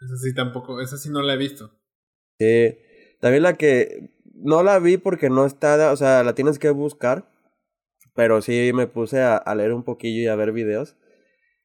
Esa 0.00 0.16
sí 0.16 0.34
tampoco, 0.34 0.80
esa 0.80 0.96
sí 0.96 1.10
no 1.10 1.22
la 1.22 1.34
he 1.34 1.36
visto. 1.36 1.70
Sí. 2.38 2.76
También 3.20 3.44
la 3.44 3.54
que 3.54 4.10
no 4.34 4.64
la 4.64 4.80
vi 4.80 4.96
porque 4.96 5.30
no 5.30 5.46
está, 5.46 5.92
o 5.92 5.96
sea, 5.96 6.24
la 6.24 6.34
tienes 6.34 6.58
que 6.58 6.70
buscar. 6.70 7.30
Pero 8.14 8.42
sí 8.42 8.72
me 8.74 8.88
puse 8.88 9.22
a, 9.22 9.36
a 9.36 9.54
leer 9.54 9.72
un 9.72 9.84
poquillo 9.84 10.20
y 10.22 10.26
a 10.26 10.36
ver 10.36 10.52
videos. 10.52 10.96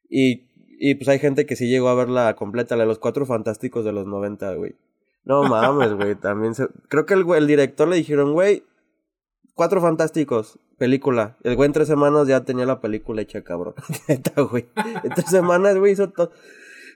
Y, 0.09 0.47
y 0.79 0.95
pues 0.95 1.09
hay 1.09 1.19
gente 1.19 1.45
que 1.45 1.55
sí 1.55 1.67
llegó 1.67 1.89
a 1.89 1.95
verla 1.95 2.35
completa, 2.35 2.77
la 2.77 2.83
de 2.83 2.87
los 2.87 2.99
cuatro 2.99 3.25
fantásticos 3.25 3.83
de 3.83 3.91
los 3.91 4.05
90, 4.05 4.53
güey. 4.53 4.75
No 5.25 5.43
mames, 5.43 5.93
güey. 5.93 6.15
También 6.15 6.55
se... 6.55 6.67
Creo 6.87 7.05
que 7.05 7.15
el, 7.15 7.25
el 7.35 7.47
director 7.47 7.87
le 7.87 7.97
dijeron, 7.97 8.31
güey, 8.31 8.63
Cuatro 9.57 9.81
Fantásticos, 9.81 10.59
película. 10.77 11.35
El 11.41 11.55
güey 11.55 11.65
en 11.65 11.73
tres 11.73 11.87
semanas 11.87 12.27
ya 12.27 12.45
tenía 12.45 12.67
la 12.67 12.79
película 12.79 13.23
hecha, 13.23 13.43
cabrón. 13.43 13.73
En 14.07 14.21
tres 14.21 15.29
semanas, 15.31 15.75
güey, 15.79 15.93
hizo 15.93 16.11
todo. 16.11 16.29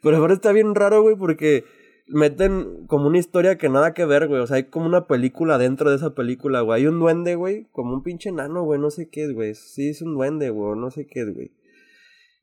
Pero 0.03 0.17
ahora 0.17 0.35
está 0.35 0.51
bien 0.51 0.75
raro, 0.75 1.01
güey, 1.01 1.15
porque 1.15 1.65
meten 2.05 2.85
como 2.85 3.07
una 3.07 3.17
historia 3.17 3.57
que 3.57 3.67
nada 3.67 3.95
que 3.95 4.05
ver, 4.05 4.27
güey. 4.27 4.41
O 4.41 4.45
sea, 4.45 4.57
hay 4.57 4.65
como 4.65 4.85
una 4.85 5.07
película 5.07 5.57
dentro 5.57 5.89
de 5.89 5.95
esa 5.95 6.13
película, 6.13 6.61
güey. 6.61 6.81
Hay 6.81 6.87
un 6.87 6.99
duende, 6.99 7.33
güey, 7.33 7.67
como 7.71 7.95
un 7.95 8.03
pinche 8.03 8.31
nano, 8.31 8.61
güey. 8.61 8.79
No 8.79 8.91
sé 8.91 9.09
qué 9.09 9.23
es, 9.23 9.33
güey. 9.33 9.55
Sí, 9.55 9.89
es 9.89 10.03
un 10.03 10.13
duende, 10.13 10.51
güey. 10.51 10.79
No 10.79 10.91
sé 10.91 11.07
qué 11.07 11.21
es, 11.21 11.33
güey. 11.33 11.51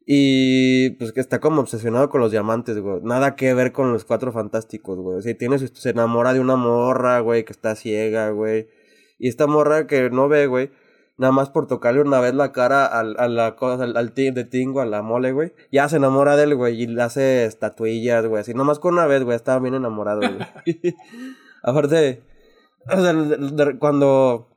Y 0.04 0.90
pues 0.98 1.12
que 1.12 1.20
está 1.20 1.38
como 1.38 1.60
obsesionado 1.60 2.10
con 2.10 2.20
los 2.20 2.32
diamantes, 2.32 2.80
güey. 2.80 3.02
Nada 3.04 3.36
que 3.36 3.54
ver 3.54 3.70
con 3.70 3.92
los 3.92 4.04
cuatro 4.04 4.32
fantásticos, 4.32 4.98
güey. 4.98 5.18
O 5.18 5.22
sea, 5.22 5.38
tiene, 5.38 5.60
se 5.60 5.90
enamora 5.90 6.32
de 6.32 6.40
una 6.40 6.56
morra, 6.56 7.20
güey, 7.20 7.44
que 7.44 7.52
está 7.52 7.76
ciega, 7.76 8.30
güey. 8.30 8.66
Y 9.18 9.28
esta 9.28 9.46
morra 9.46 9.86
que 9.86 10.10
no 10.10 10.28
ve, 10.28 10.46
güey 10.46 10.70
nada 11.18 11.32
más 11.32 11.50
por 11.50 11.66
tocarle 11.66 12.00
una 12.00 12.20
vez 12.20 12.32
la 12.32 12.52
cara 12.52 12.86
al, 12.86 13.16
a 13.18 13.28
la 13.28 13.56
cosa, 13.56 13.84
al, 13.84 13.96
al 13.96 14.14
de 14.14 14.44
Tingo, 14.44 14.80
a 14.80 14.86
la 14.86 15.02
mole, 15.02 15.32
güey. 15.32 15.52
Ya 15.70 15.88
se 15.88 15.96
enamora 15.96 16.36
de 16.36 16.44
él, 16.44 16.54
güey, 16.54 16.80
y 16.80 16.86
le 16.86 17.02
hace 17.02 17.44
estatuillas, 17.44 18.24
güey. 18.26 18.40
Así, 18.40 18.54
nomás 18.54 18.78
con 18.78 18.94
una 18.94 19.06
vez, 19.06 19.24
güey, 19.24 19.36
estaba 19.36 19.58
bien 19.58 19.74
enamorado, 19.74 20.20
güey. 20.20 20.38
Aparte, 21.62 22.22
o 22.86 23.00
sea, 23.02 23.78
cuando 23.78 24.48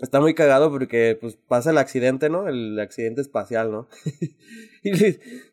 está 0.00 0.20
muy 0.20 0.34
cagado 0.34 0.70
porque, 0.70 1.18
pues, 1.20 1.36
pasa 1.36 1.72
el 1.72 1.78
accidente, 1.78 2.30
¿no? 2.30 2.48
El 2.48 2.78
accidente 2.78 3.20
espacial, 3.20 3.72
¿no? 3.72 3.88
y 4.84 4.92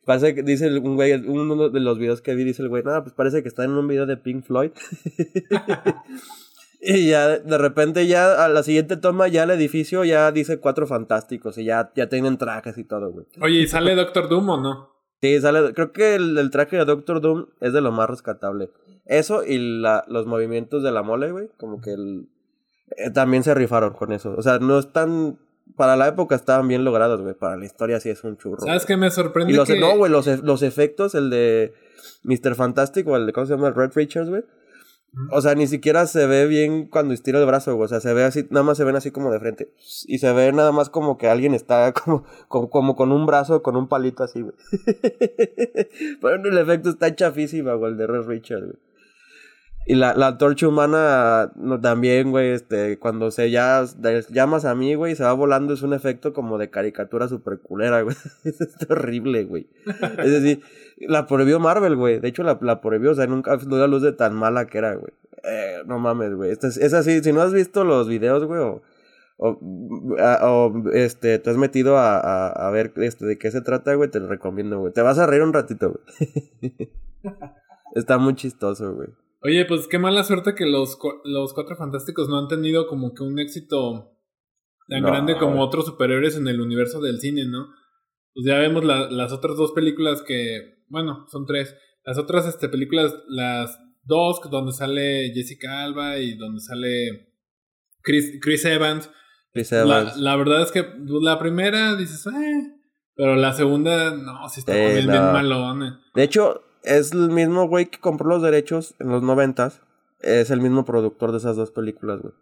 pasa 0.06 0.34
que 0.34 0.44
dice 0.44 0.68
un 0.77 0.96
güey, 0.96 1.13
uno 1.13 1.70
de 1.70 1.80
los 1.80 1.98
videos 1.98 2.22
que 2.22 2.36
vi, 2.36 2.44
dice 2.44 2.62
el 2.62 2.70
güey, 2.70 2.84
nada, 2.84 3.01
pues 3.01 3.15
parece 3.15 3.41
que 3.41 3.50
está 3.50 3.63
en 3.63 3.72
un 3.72 3.88
video 3.88 4.06
de 4.06 4.18
Pink 4.18 4.46
Floyd. 4.46 4.72
Y 6.83 7.09
ya 7.09 7.38
de 7.38 7.57
repente 7.59 8.07
ya 8.07 8.43
a 8.43 8.50
la 8.50 8.63
siguiente 8.63 8.97
toma 8.97 9.27
ya 9.27 9.43
el 9.43 9.51
edificio 9.51 10.03
ya 10.03 10.31
dice 10.31 10.57
cuatro 10.57 10.88
fantásticos 10.88 11.59
y 11.59 11.65
ya, 11.65 11.91
ya 11.95 12.09
tienen 12.09 12.39
trajes 12.39 12.75
y 12.79 12.83
todo, 12.83 13.11
güey. 13.11 13.27
Oye, 13.39 13.59
¿y 13.59 13.67
sale 13.67 13.93
Doctor 13.93 14.27
Doom 14.27 14.50
o 14.50 14.57
no? 14.57 14.89
Sí, 15.21 15.39
sale, 15.39 15.75
creo 15.75 15.91
que 15.91 16.15
el, 16.15 16.50
traje 16.50 16.77
de 16.77 16.85
Doctor 16.85 17.21
Doom 17.21 17.45
es 17.59 17.73
de 17.73 17.81
lo 17.81 17.91
más 17.91 18.09
rescatable. 18.09 18.71
Eso 19.05 19.43
y 19.43 19.59
la, 19.79 20.03
los 20.07 20.25
movimientos 20.25 20.81
de 20.81 20.91
la 20.91 21.03
mole, 21.03 21.31
güey, 21.31 21.50
como 21.57 21.81
que 21.81 21.93
el, 21.93 22.27
eh, 22.97 23.11
también 23.11 23.43
se 23.43 23.53
rifaron 23.53 23.93
con 23.93 24.11
eso. 24.11 24.33
O 24.35 24.41
sea, 24.41 24.57
no 24.57 24.79
están, 24.79 25.38
para 25.75 25.95
la 25.95 26.07
época 26.07 26.33
estaban 26.33 26.67
bien 26.67 26.83
logrados, 26.83 27.21
güey, 27.21 27.35
para 27.35 27.57
la 27.57 27.65
historia 27.65 28.00
sí 28.00 28.09
es 28.09 28.23
un 28.23 28.38
churro. 28.38 28.65
¿Sabes 28.65 28.88
qué 28.88 28.97
me 28.97 29.11
sorprende? 29.11 29.53
Y 29.53 29.55
los, 29.55 29.69
No, 29.69 29.97
güey, 29.97 30.11
los, 30.11 30.25
los 30.41 30.63
efectos, 30.63 31.13
el 31.13 31.29
de 31.29 31.75
Mr. 32.23 32.55
Fantastic 32.55 33.07
o 33.07 33.15
el 33.17 33.27
de, 33.27 33.33
¿cómo 33.33 33.45
se 33.45 33.53
llama? 33.53 33.69
Red 33.69 33.91
Richards, 33.93 34.29
güey 34.29 34.43
o 35.30 35.41
sea, 35.41 35.56
ni 35.56 35.68
siquiera 35.68 36.08
se 36.08 36.25
ve 36.25 36.48
bien 36.48 36.88
cuando 36.88 37.13
estira 37.13 37.39
el 37.39 37.46
brazo, 37.46 37.75
güey. 37.75 37.86
O 37.86 37.88
sea, 37.89 38.00
se 38.00 38.13
ve 38.13 38.24
así, 38.24 38.48
nada 38.50 38.63
más 38.63 38.77
se 38.77 38.86
ven 38.86 38.96
así 38.96 39.12
como 39.12 39.32
de 39.32 39.39
frente. 39.39 39.70
Y 40.08 40.20
se 40.20 40.32
ve 40.32 40.51
nada 40.53 40.72
más 40.72 40.89
como 40.89 41.18
que 41.18 41.27
alguien 41.27 41.53
está 41.53 41.94
como, 42.48 42.70
como, 42.70 42.96
con 42.96 43.12
un 43.12 43.25
brazo, 43.25 43.62
con 43.62 43.75
un 43.75 43.88
palito 43.88 44.24
así, 44.24 44.41
güey. 44.41 44.56
Pero 46.22 46.36
el 46.36 46.58
efecto 46.58 46.89
está 46.89 47.13
chafísima, 47.13 47.74
güey, 47.74 47.91
el 47.91 47.98
de 47.98 48.08
Red 48.08 48.27
Richard, 48.27 48.62
güey. 48.62 48.90
Y 49.85 49.95
la, 49.95 50.13
la 50.13 50.38
torcha 50.38 50.67
humana 50.67 51.51
también, 51.81 52.29
güey, 52.29 52.51
este, 52.51 53.00
cuando 53.00 53.31
se 53.31 53.50
ya 53.50 53.83
llamas 54.29 54.65
a 54.65 54.75
mí, 54.75 54.93
güey, 54.93 55.15
se 55.15 55.23
va 55.23 55.33
volando, 55.33 55.73
es 55.73 55.81
un 55.81 55.93
efecto 55.93 56.33
como 56.33 56.59
de 56.59 56.69
caricatura 56.69 57.27
super 57.27 57.59
culera, 57.59 58.01
güey. 58.01 58.15
es 58.43 58.59
horrible, 58.89 59.43
güey. 59.45 59.67
es 60.19 60.31
decir, 60.31 60.61
la 60.97 61.25
prohibió 61.25 61.59
Marvel, 61.59 61.95
güey. 61.95 62.19
De 62.19 62.27
hecho, 62.27 62.43
la, 62.43 62.59
la 62.61 62.79
prohibió, 62.79 63.11
o 63.11 63.15
sea, 63.15 63.25
nunca 63.25 63.57
dio 63.57 63.77
la 63.77 63.88
luz 63.88 64.03
de 64.03 64.13
tan 64.13 64.35
mala 64.35 64.67
que 64.67 64.77
era, 64.77 64.93
güey. 64.93 65.13
Eh, 65.43 65.81
no 65.88 65.97
mames, 65.97 66.35
güey. 66.35 66.51
Es, 66.51 66.63
es 66.63 66.93
así, 66.93 67.23
si 67.23 67.33
no 67.33 67.41
has 67.41 67.51
visto 67.51 67.83
los 67.83 68.07
videos, 68.07 68.45
güey, 68.45 68.61
o, 68.61 68.83
o, 69.38 70.83
este, 70.93 71.39
te 71.39 71.50
has 71.50 71.57
metido 71.57 71.97
a, 71.97 72.19
a, 72.19 72.67
a, 72.67 72.69
ver 72.69 72.93
este, 72.97 73.25
de 73.25 73.39
qué 73.39 73.50
se 73.50 73.61
trata, 73.61 73.95
güey, 73.95 74.11
te 74.11 74.19
lo 74.19 74.27
recomiendo, 74.27 74.79
güey. 74.79 74.93
Te 74.93 75.01
vas 75.01 75.17
a 75.17 75.25
reír 75.25 75.41
un 75.41 75.53
ratito, 75.53 75.91
güey. 75.91 76.91
Está 77.95 78.19
muy 78.19 78.35
chistoso, 78.35 78.93
güey. 78.93 79.09
Oye, 79.43 79.65
pues 79.65 79.88
qué 79.88 79.98
mala 79.98 80.24
suerte 80.24 80.53
que 80.55 80.65
los, 80.65 80.98
los 81.24 81.53
Cuatro 81.53 81.75
Fantásticos 81.75 82.29
no 82.29 82.38
han 82.38 82.48
tenido 82.48 82.88
como 82.88 83.13
que 83.13 83.24
un 83.24 83.39
éxito 83.39 84.12
tan 84.88 85.03
grande 85.03 85.38
como 85.38 85.63
otros 85.63 85.86
superhéroes 85.86 86.36
en 86.36 86.48
el 86.48 86.62
universo 86.62 87.01
del 87.01 87.19
cine, 87.19 87.45
¿no? 87.45 87.67
Pues 88.33 88.45
ya 88.45 88.57
vemos 88.57 88.83
las 88.83 89.31
otras 89.31 89.57
dos 89.57 89.71
películas 89.71 90.21
que, 90.21 90.83
bueno, 90.88 91.25
son 91.29 91.45
tres. 91.45 91.75
Las 92.03 92.17
otras 92.17 92.45
este, 92.48 92.69
películas, 92.69 93.13
las 93.27 93.79
dos 94.03 94.39
donde 94.50 94.74
sale 94.74 95.31
Jessica 95.33 95.83
Alba 95.83 96.19
y 96.19 96.36
donde 96.36 96.60
sale 96.62 97.33
Chris, 98.01 98.39
Chris 98.41 98.65
Evans. 98.65 99.10
Chris 99.53 99.71
Evans. 99.71 100.17
La, 100.17 100.36
verdad 100.36 100.62
es 100.62 100.71
que 100.71 100.83
pues, 100.83 101.24
la 101.24 101.39
primera 101.39 101.95
dices, 101.95 102.25
eh, 102.27 102.74
pero 103.15 103.36
la 103.36 103.53
segunda, 103.53 104.12
no, 104.15 104.48
sí 104.50 104.60
está 104.60 104.74
bien 104.74 105.07
malón. 105.07 106.00
De 106.13 106.24
hecho, 106.24 106.63
es 106.83 107.11
el 107.11 107.29
mismo 107.29 107.67
güey 107.67 107.88
que 107.88 108.00
compró 108.00 108.29
los 108.29 108.41
derechos 108.41 108.95
en 109.00 109.09
los 109.09 109.23
noventas. 109.23 109.81
Es 110.19 110.51
el 110.51 110.61
mismo 110.61 110.85
productor 110.85 111.31
de 111.31 111.39
esas 111.39 111.55
dos 111.55 111.71
películas, 111.71 112.21
güey. 112.21 112.33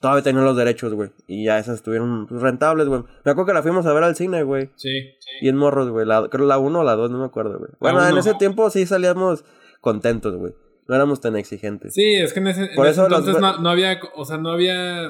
Todavía 0.00 0.22
tenían 0.22 0.44
los 0.44 0.56
derechos, 0.56 0.92
güey. 0.92 1.10
Y 1.26 1.46
ya 1.46 1.58
esas 1.58 1.76
estuvieron 1.76 2.28
rentables, 2.28 2.88
güey. 2.88 3.02
Me 3.24 3.30
acuerdo 3.30 3.46
que 3.46 3.54
la 3.54 3.62
fuimos 3.62 3.86
a 3.86 3.92
ver 3.92 4.02
al 4.02 4.16
cine, 4.16 4.42
güey. 4.42 4.70
Sí, 4.76 4.90
sí. 5.20 5.30
Y 5.40 5.48
en 5.48 5.56
morros, 5.56 5.88
güey. 5.90 6.06
creo 6.30 6.46
la 6.46 6.58
1 6.58 6.80
o 6.80 6.84
la 6.84 6.96
2, 6.96 7.10
no 7.10 7.18
me 7.18 7.24
acuerdo, 7.24 7.58
güey. 7.58 7.70
Bueno, 7.80 8.06
en 8.06 8.18
ese 8.18 8.34
tiempo 8.34 8.68
sí 8.70 8.84
salíamos 8.84 9.44
contentos, 9.80 10.36
güey. 10.36 10.54
No 10.88 10.94
éramos 10.94 11.20
tan 11.20 11.36
exigentes. 11.36 11.94
Sí, 11.94 12.14
es 12.14 12.32
que 12.32 12.40
en 12.40 12.48
ese, 12.48 12.68
Por 12.74 12.86
eso 12.86 13.04
entonces 13.04 13.40
no, 13.40 13.58
no, 13.58 13.70
había, 13.70 13.98
o 14.14 14.24
sea, 14.24 14.38
no 14.38 14.50
había 14.50 15.06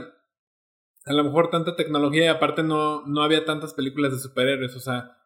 a 1.07 1.13
lo 1.13 1.25
mejor 1.25 1.51
tanta 1.51 1.77
tecnología 1.77 2.25
y 2.25 2.29
aparte 2.29 2.63
no, 2.63 3.07
no 3.07 3.23
había 3.23 3.45
tantas 3.45 3.75
películas 3.75 4.13
de 4.13 4.19
superhéroes, 4.19 4.75
o 4.75 4.81
sea, 4.81 5.17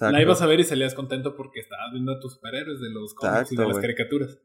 la 0.00 0.22
ibas 0.22 0.42
a 0.42 0.46
ver 0.46 0.60
y 0.60 0.64
salías 0.64 0.94
contento 0.94 1.34
porque 1.36 1.60
estabas 1.60 1.92
viendo 1.92 2.12
a 2.12 2.20
tus 2.20 2.34
superhéroes 2.34 2.80
de 2.80 2.90
los 2.90 3.14
cómics 3.14 3.52
y 3.52 3.56
de 3.56 3.66
las 3.66 3.78
caricaturas. 3.78 4.38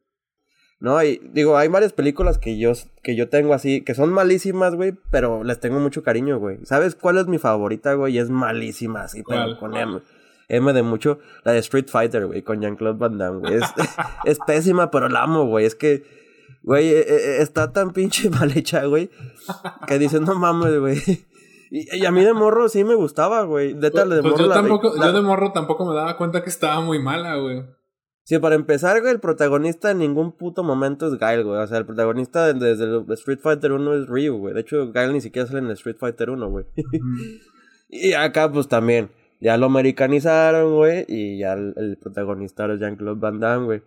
No, 0.80 1.02
y 1.02 1.22
digo, 1.32 1.58
hay 1.58 1.70
varias 1.70 1.94
películas 1.94 2.38
que 2.38 2.58
yo, 2.58 2.74
que 3.04 3.16
yo 3.16 3.30
tengo 3.30 3.54
así, 3.54 3.82
que 3.82 3.96
son 3.96 4.12
malísimas, 4.12 4.76
güey, 4.76 4.94
pero 5.12 5.44
les 5.46 5.60
tengo 5.60 5.80
mucho 5.80 6.04
cariño, 6.04 6.40
güey. 6.40 6.58
¿Sabes 6.66 6.96
cuál 6.96 7.18
es 7.18 7.28
mi 7.28 7.38
favorita, 7.38 7.94
güey? 7.94 8.16
Y 8.16 8.20
es 8.20 8.30
malísima, 8.30 9.04
así, 9.04 9.24
pero 9.26 9.58
con 9.58 9.78
M. 9.78 10.02
M 10.50 10.74
de 10.74 10.84
mucho, 10.84 11.20
la 11.46 11.54
de 11.54 11.60
Street 11.60 11.88
Fighter, 11.88 12.26
güey, 12.26 12.42
con 12.42 12.60
Jean-Claude 12.60 12.98
Van 12.98 13.18
Damme, 13.18 13.40
güey. 13.40 13.54
Es, 13.56 13.64
es 14.26 14.40
pésima, 14.46 14.92
pero 14.92 15.08
la 15.08 15.24
amo, 15.24 15.46
güey. 15.46 15.66
Es 15.66 15.76
que, 15.76 16.04
güey, 16.64 16.90
e, 16.90 17.00
e, 17.00 17.42
está 17.42 17.72
tan 17.72 17.94
pinche 17.94 18.30
mal 18.30 18.52
hecha, 18.56 18.84
güey, 18.86 19.10
que 19.88 20.00
dices, 20.00 20.20
no 20.20 20.36
mames, 20.36 20.80
güey. 20.80 20.98
Y, 21.76 22.06
a 22.06 22.12
mí 22.12 22.24
de 22.24 22.34
morro 22.34 22.70
sí 22.70 22.84
me 22.84 22.94
gustaba, 22.94 23.42
güey. 23.46 23.74
De 23.74 23.90
tal, 23.90 24.08
de 24.12 24.22
pues 24.22 24.34
morro. 24.34 24.46
Yo, 24.46 24.52
tampoco, 24.52 24.96
yo 24.96 25.12
de 25.12 25.22
morro 25.24 25.52
tampoco 25.54 25.88
me 25.88 25.96
daba 25.96 26.18
cuenta 26.18 26.44
que 26.44 26.52
estaba 26.52 26.82
muy 26.82 27.00
mala, 27.00 27.36
güey. 27.38 27.64
Sí, 28.26 28.38
para 28.38 28.54
empezar, 28.54 29.02
güey, 29.02 29.12
el 29.12 29.20
protagonista 29.20 29.90
en 29.90 29.98
ningún 29.98 30.34
puto 30.34 30.64
momento 30.64 31.08
es 31.08 31.18
Gail, 31.18 31.44
güey. 31.44 31.58
O 31.60 31.66
sea, 31.66 31.80
el 31.80 31.88
protagonista 31.88 32.54
desde 32.54 32.84
el 32.84 33.06
Street 33.14 33.40
Fighter 33.42 33.72
1 33.72 33.96
es 33.96 34.08
Ryu, 34.08 34.38
güey. 34.38 34.54
De 34.54 34.62
hecho, 34.62 34.92
Gail 34.92 35.14
ni 35.14 35.22
siquiera 35.22 35.48
sale 35.48 35.60
en 35.60 35.66
el 35.66 35.72
Street 35.72 35.98
Fighter 36.00 36.30
1, 36.30 36.48
güey. 36.48 36.66
y 37.90 38.14
acá, 38.14 38.52
pues 38.52 38.68
también. 38.68 39.10
Ya 39.42 39.58
lo 39.58 39.66
americanizaron, 39.66 40.76
güey. 40.76 41.06
Y 41.08 41.40
ya 41.40 41.54
el, 41.54 41.74
el 41.76 41.98
protagonista 41.98 42.72
es 42.72 42.82
Jean-Claude 42.82 43.20
Van 43.20 43.40
Damme, 43.40 43.66
güey. 43.66 43.82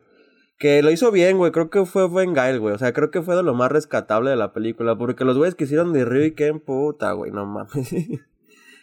Que 0.58 0.82
lo 0.82 0.90
hizo 0.90 1.10
bien, 1.10 1.36
güey. 1.36 1.52
Creo 1.52 1.68
que 1.68 1.84
fue 1.84 2.06
buen 2.08 2.32
Gael, 2.32 2.60
güey. 2.60 2.74
O 2.74 2.78
sea, 2.78 2.92
creo 2.92 3.10
que 3.10 3.22
fue 3.22 3.36
de 3.36 3.42
lo 3.42 3.54
más 3.54 3.70
rescatable 3.70 4.30
de 4.30 4.36
la 4.36 4.52
película. 4.52 4.96
Porque 4.96 5.24
los 5.24 5.36
güeyes 5.36 5.54
que 5.54 5.64
hicieron 5.64 5.92
de 5.92 6.04
Ryu 6.04 6.24
y 6.24 6.34
Ken, 6.34 6.60
puta, 6.60 7.12
güey, 7.12 7.30
no 7.30 7.44
mames. 7.44 7.92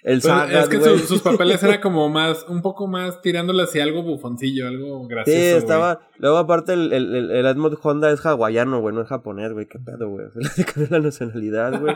El 0.04 0.20
pues, 0.20 0.52
es 0.52 0.68
que 0.68 0.80
sus 1.00 1.22
papeles 1.22 1.64
era 1.64 1.80
como 1.82 2.10
más, 2.10 2.46
un 2.50 2.62
poco 2.62 2.88
más 2.88 3.22
tirándole 3.22 3.64
hacia 3.64 3.84
algo 3.84 4.04
bufoncillo, 4.04 4.68
algo 4.68 5.08
gracioso. 5.08 5.40
Sí, 5.40 5.46
estaba. 5.46 6.02
Luego, 6.18 6.38
aparte, 6.38 6.74
el, 6.74 6.92
el, 6.92 7.32
el, 7.32 7.46
Edmund 7.46 7.78
Honda 7.82 8.12
es 8.12 8.26
hawaiano, 8.26 8.82
güey, 8.82 8.94
no 8.94 9.02
es 9.02 9.08
japonés, 9.08 9.54
güey. 9.54 9.66
Qué 9.66 9.80
pedo, 9.80 10.10
güey. 10.10 10.26
Se 10.34 10.42
le 10.42 10.66
cambió 10.66 10.88
la 10.98 11.00
nacionalidad, 11.00 11.80
güey. 11.80 11.96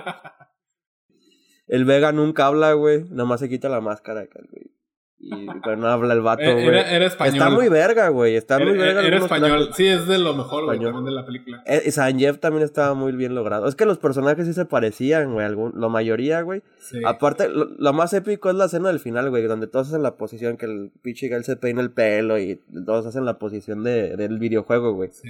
el 1.68 1.84
Vega 1.84 2.14
nunca 2.14 2.48
habla, 2.48 2.72
güey. 2.74 3.04
Nomás 3.10 3.42
se 3.42 3.50
quita 3.50 3.68
la 3.68 3.82
máscara, 3.82 4.26
güey. 4.52 4.72
Y 5.20 5.48
pero 5.64 5.78
no 5.78 5.88
habla 5.88 6.14
el 6.14 6.22
vato, 6.22 6.44
eh, 6.44 6.54
güey. 6.54 6.68
Era, 6.68 7.06
español. 7.06 7.34
Está 7.34 7.50
muy 7.50 7.70
verga, 7.70 8.10
güey. 8.10 8.36
Está 8.36 8.60
muy 8.60 8.78
verga. 8.78 9.02
Era 9.06 9.18
español. 9.18 9.70
Sí, 9.74 9.88
es 9.88 10.06
de 10.08 10.20
lo 10.20 10.36
mejor, 10.36 10.66
güey, 10.66 10.80
de 10.80 11.12
la 11.12 11.26
película. 11.26 11.64
Eh, 11.66 11.90
Sanjeev 11.92 12.38
también 12.38 12.64
estaba 12.64 12.94
muy 12.94 13.14
bien 13.14 13.34
logrado. 13.34 13.68
Es 13.68 13.76
que 13.76 13.86
los 13.86 13.98
personajes 13.98 14.46
sí 14.46 14.54
se 14.54 14.66
parecían, 14.66 15.34
güey. 15.34 15.48
La 15.76 15.88
mayoría, 15.90 16.42
güey. 16.42 16.62
Sí. 16.80 17.02
Aparte, 17.04 17.50
lo, 17.50 17.94
más 17.94 18.14
épico 18.14 18.50
es 18.50 18.56
la 18.56 18.66
escena 18.66 18.90
del 18.90 19.00
final, 19.00 19.30
güey. 19.30 19.44
Donde 19.44 19.68
todos 19.68 19.88
hacen 19.88 20.04
la 20.04 20.18
posición 20.18 20.56
que 20.58 20.68
el 20.68 20.92
pinche 21.02 21.30
Gal 21.30 21.44
se 21.44 21.56
peina 21.56 21.82
el 21.82 21.92
pelo 21.92 22.38
y 22.38 22.62
todos 22.86 23.06
hacen 23.06 23.26
la 23.26 23.40
posición 23.40 23.84
de, 23.84 24.16
del 24.18 24.38
videojuego, 24.38 24.94
güey. 24.94 25.10
Sí. 25.12 25.30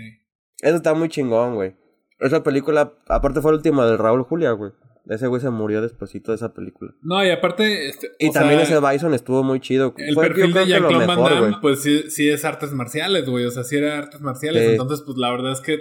Eso 0.61 0.75
está 0.75 0.93
muy 0.95 1.07
chingón, 1.07 1.55
güey. 1.55 1.75
Esa 2.19 2.43
película, 2.43 2.93
aparte 3.07 3.41
fue 3.41 3.51
la 3.51 3.57
última 3.57 3.85
del 3.85 3.97
Raúl 3.97 4.23
Julia, 4.23 4.51
güey. 4.51 4.71
Ese 5.09 5.27
güey 5.27 5.41
se 5.41 5.49
murió 5.49 5.81
despuésito 5.81 6.31
de 6.31 6.35
esa 6.35 6.53
película. 6.53 6.93
No, 7.01 7.25
y 7.25 7.29
aparte... 7.29 7.87
Este, 7.87 8.11
y 8.19 8.31
también 8.31 8.59
ese 8.59 8.79
Bison 8.79 9.13
estuvo 9.13 9.43
muy 9.43 9.59
chido. 9.59 9.93
El 9.97 10.15
perfil 10.15 10.53
de 10.53 10.65
Jean-Claude 10.65 11.05
Van 11.05 11.23
Damme, 11.23 11.57
pues 11.61 11.81
sí, 11.81 12.09
sí 12.09 12.29
es 12.29 12.43
artes 12.45 12.71
marciales, 12.73 13.29
güey. 13.29 13.45
O 13.45 13.51
sea, 13.51 13.63
sí 13.63 13.77
era 13.77 13.97
artes 13.97 14.21
marciales. 14.21 14.71
Entonces, 14.71 15.01
pues 15.05 15.17
la 15.17 15.31
verdad 15.31 15.53
es 15.53 15.61
que 15.61 15.79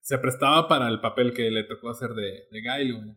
se 0.00 0.18
prestaba 0.18 0.68
para 0.68 0.88
el 0.88 1.00
papel 1.00 1.32
que 1.32 1.50
le 1.50 1.64
tocó 1.64 1.90
hacer 1.90 2.10
de, 2.10 2.46
de 2.50 2.60
Guile, 2.60 2.92
güey. 2.92 3.16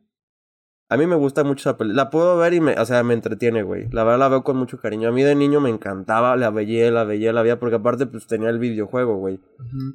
A 0.91 0.97
mí 0.97 1.07
me 1.07 1.15
gusta 1.15 1.45
mucho 1.45 1.61
esa 1.69 1.77
película. 1.77 2.03
La 2.03 2.09
puedo 2.09 2.35
ver 2.35 2.53
y 2.53 2.59
me, 2.59 2.73
o 2.73 2.85
sea, 2.85 3.01
me 3.01 3.13
entretiene, 3.13 3.63
güey. 3.63 3.87
La 3.91 4.03
verdad 4.03 4.19
la 4.19 4.27
veo 4.27 4.43
con 4.43 4.57
mucho 4.57 4.77
cariño. 4.77 5.07
A 5.07 5.13
mí 5.13 5.23
de 5.23 5.35
niño 5.35 5.61
me 5.61 5.69
encantaba, 5.69 6.35
la 6.35 6.49
veía, 6.49 6.91
la 6.91 7.05
veía, 7.05 7.31
la 7.31 7.43
veía, 7.43 7.59
porque 7.59 7.77
aparte 7.77 8.07
pues 8.07 8.27
tenía 8.27 8.49
el 8.49 8.59
videojuego, 8.59 9.15
güey. 9.15 9.39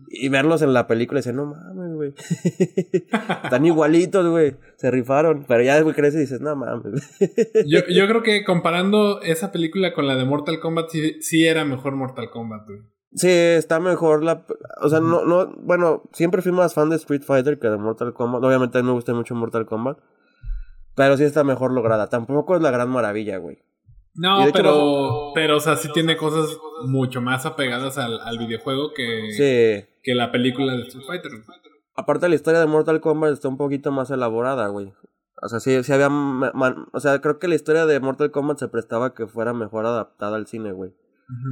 Y 0.08 0.30
verlos 0.30 0.62
en 0.62 0.72
la 0.72 0.86
película 0.86 1.18
y 1.18 1.20
decir, 1.20 1.34
no 1.34 1.44
mames, 1.44 1.94
güey. 1.94 2.14
Están 3.44 3.66
igualitos, 3.66 4.26
güey. 4.26 4.56
Se 4.76 4.90
rifaron. 4.90 5.44
Pero 5.46 5.62
ya, 5.62 5.78
güey, 5.82 5.94
creces 5.94 6.14
y 6.14 6.20
dices, 6.20 6.40
no 6.40 6.56
mames. 6.56 7.06
yo, 7.66 7.80
yo 7.90 8.08
creo 8.08 8.22
que 8.22 8.42
comparando 8.42 9.20
esa 9.20 9.52
película 9.52 9.92
con 9.92 10.06
la 10.06 10.16
de 10.16 10.24
Mortal 10.24 10.60
Kombat, 10.60 10.88
sí, 10.88 11.20
sí 11.20 11.44
era 11.44 11.66
mejor 11.66 11.94
Mortal 11.94 12.30
Kombat, 12.30 12.68
güey. 12.68 12.80
Sí, 13.14 13.28
está 13.28 13.80
mejor 13.80 14.24
la... 14.24 14.46
O 14.80 14.88
sea, 14.88 15.00
no, 15.00 15.26
no... 15.26 15.54
Bueno, 15.58 16.04
siempre 16.14 16.40
fui 16.40 16.52
más 16.52 16.72
fan 16.72 16.88
de 16.88 16.96
Street 16.96 17.22
Fighter 17.22 17.58
que 17.58 17.68
de 17.68 17.76
Mortal 17.76 18.14
Kombat. 18.14 18.42
Obviamente 18.42 18.78
a 18.78 18.80
mí 18.80 18.86
me 18.86 18.94
gusta 18.94 19.12
mucho 19.12 19.34
Mortal 19.34 19.66
Kombat. 19.66 19.98
Pero 20.96 21.16
sí 21.16 21.24
está 21.24 21.44
mejor 21.44 21.72
lograda. 21.72 22.08
Tampoco 22.08 22.56
es 22.56 22.62
la 22.62 22.70
gran 22.72 22.88
maravilla, 22.88 23.36
güey. 23.38 23.58
No, 24.14 24.46
pero, 24.52 25.32
pero, 25.34 25.58
o 25.58 25.60
sea, 25.60 25.76
sí 25.76 25.88
tiene 25.92 26.16
cosas 26.16 26.56
mucho 26.86 27.20
más 27.20 27.44
apegadas 27.44 27.98
al, 27.98 28.18
al 28.20 28.38
videojuego 28.38 28.92
que, 28.94 29.30
Sí. 29.32 29.86
que 30.02 30.14
la 30.14 30.32
película 30.32 30.72
de 30.72 30.82
Street 30.82 31.04
Fighter. 31.06 31.30
Aparte 31.94 32.28
la 32.28 32.34
historia 32.34 32.60
de 32.60 32.66
Mortal 32.66 33.00
Kombat 33.00 33.32
está 33.32 33.48
un 33.48 33.58
poquito 33.58 33.92
más 33.92 34.10
elaborada, 34.10 34.68
güey. 34.68 34.92
O 35.42 35.48
sea, 35.48 35.60
sí, 35.60 35.82
sí 35.84 35.92
había... 35.92 36.08
O 36.92 37.00
sea, 37.00 37.20
creo 37.20 37.38
que 37.38 37.46
la 37.48 37.54
historia 37.56 37.84
de 37.84 38.00
Mortal 38.00 38.30
Kombat 38.30 38.58
se 38.58 38.68
prestaba 38.68 39.06
a 39.06 39.14
que 39.14 39.26
fuera 39.26 39.52
mejor 39.52 39.84
adaptada 39.84 40.36
al 40.36 40.46
cine, 40.46 40.72
güey. 40.72 40.92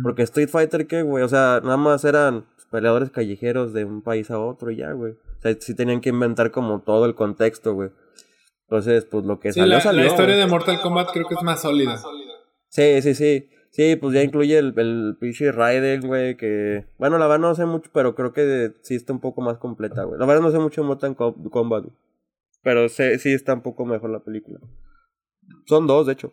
Porque 0.02 0.22
Street 0.22 0.48
Fighter, 0.48 0.86
¿qué, 0.86 1.02
güey? 1.02 1.22
O 1.22 1.28
sea, 1.28 1.60
nada 1.62 1.76
más 1.76 2.04
eran 2.04 2.46
peleadores 2.70 3.10
callejeros 3.10 3.72
de 3.74 3.84
un 3.84 4.00
país 4.02 4.30
a 4.30 4.38
otro 4.38 4.70
y 4.70 4.76
ya, 4.76 4.92
güey. 4.92 5.12
O 5.12 5.40
sea, 5.42 5.54
sí 5.60 5.74
tenían 5.74 6.00
que 6.00 6.08
inventar 6.08 6.50
como 6.50 6.80
todo 6.80 7.04
el 7.04 7.14
contexto, 7.14 7.74
güey. 7.74 7.90
Entonces, 8.76 9.04
pues 9.04 9.24
lo 9.24 9.38
que 9.38 9.52
Sí, 9.52 9.60
salió, 9.60 9.76
la, 9.76 9.80
salió. 9.80 10.00
la 10.02 10.08
historia 10.08 10.34
de 10.36 10.46
Mortal 10.46 10.80
Kombat 10.80 11.10
creo 11.12 11.28
que 11.28 11.34
es 11.34 11.42
más 11.42 11.62
sólida. 11.62 11.96
Sí, 12.68 13.00
sí, 13.02 13.14
sí. 13.14 13.48
Sí, 13.70 13.96
pues 13.96 14.14
ya 14.14 14.22
incluye 14.22 14.56
el, 14.58 14.72
el 14.78 15.16
pinche 15.20 15.50
Raiden, 15.52 16.02
güey, 16.06 16.36
que... 16.36 16.86
Bueno, 16.98 17.18
la 17.18 17.26
verdad 17.26 17.40
no 17.48 17.54
sé 17.54 17.66
mucho, 17.66 17.90
pero 17.92 18.14
creo 18.14 18.32
que 18.32 18.72
sí 18.82 18.94
está 18.94 19.12
un 19.12 19.20
poco 19.20 19.42
más 19.42 19.58
completa, 19.58 20.04
güey. 20.04 20.18
La 20.18 20.26
verdad 20.26 20.42
no 20.42 20.50
sé 20.50 20.58
mucho 20.58 20.80
de 20.82 20.86
Mortal 20.88 21.16
Kombat, 21.16 21.84
güey. 21.84 21.96
Pero 22.62 22.88
sé, 22.88 23.18
sí 23.18 23.32
está 23.32 23.54
un 23.54 23.62
poco 23.62 23.84
mejor 23.84 24.10
la 24.10 24.20
película. 24.20 24.58
Son 25.66 25.86
dos, 25.86 26.06
de 26.06 26.14
hecho. 26.14 26.32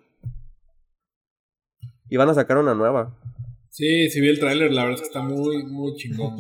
Y 2.09 2.17
van 2.17 2.29
a 2.29 2.33
sacar 2.33 2.57
una 2.57 2.73
nueva. 2.75 3.17
Sí, 3.69 4.09
sí 4.09 4.19
vi 4.21 4.29
el 4.29 4.39
tráiler, 4.39 4.71
la 4.73 4.83
verdad 4.83 4.95
es 4.95 5.01
que 5.01 5.07
está 5.07 5.21
muy, 5.21 5.63
muy 5.63 5.95
chingón. 5.95 6.35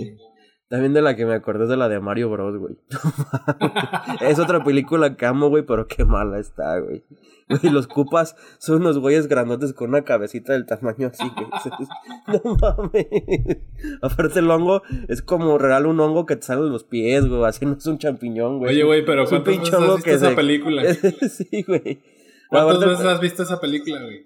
También 0.71 0.93
de 0.93 1.01
la 1.01 1.17
que 1.17 1.25
me 1.25 1.33
acordé 1.33 1.65
es 1.65 1.69
de 1.69 1.75
la 1.75 1.89
de 1.89 1.99
Mario 1.99 2.29
Bros, 2.29 2.55
güey. 2.57 2.77
es 4.21 4.39
otra 4.39 4.63
película 4.63 5.17
que 5.17 5.25
amo, 5.25 5.49
güey, 5.49 5.63
pero 5.63 5.85
qué 5.85 6.05
mala 6.05 6.39
está, 6.39 6.79
güey. 6.79 7.03
Güey, 7.49 7.73
los 7.73 7.87
cupas 7.87 8.37
son 8.57 8.77
unos 8.77 8.97
güeyes 8.97 9.27
grandotes 9.27 9.73
con 9.73 9.89
una 9.89 10.03
cabecita 10.03 10.53
del 10.53 10.65
tamaño 10.65 11.07
así, 11.13 11.29
güey. 11.35 11.47
No 12.45 12.55
mames. 12.55 13.07
Aparte 14.01 14.39
el 14.39 14.49
hongo 14.49 14.81
es 15.09 15.21
como 15.21 15.57
real 15.57 15.87
un 15.87 15.99
hongo 15.99 16.25
que 16.25 16.37
te 16.37 16.43
sale 16.43 16.61
los 16.61 16.85
pies, 16.85 17.27
güey. 17.27 17.43
Así 17.43 17.65
no 17.65 17.73
es 17.73 17.85
un 17.87 17.97
champiñón, 17.97 18.59
güey. 18.59 18.71
Oye, 18.71 18.83
güey, 18.85 19.05
pero 19.05 19.25
¿cuántas 19.25 19.57
veces 19.59 19.73
has 19.73 19.81
visto 19.81 20.03
que 20.03 20.13
esa 20.13 20.29
se- 20.29 20.35
película? 20.35 20.83
sí, 21.29 21.63
güey. 21.67 21.99
¿Cuántas 22.49 22.75
Aparte- 22.77 22.85
veces 22.91 23.05
has 23.05 23.19
visto 23.19 23.43
esa 23.43 23.59
película, 23.59 24.01
güey? 24.01 24.23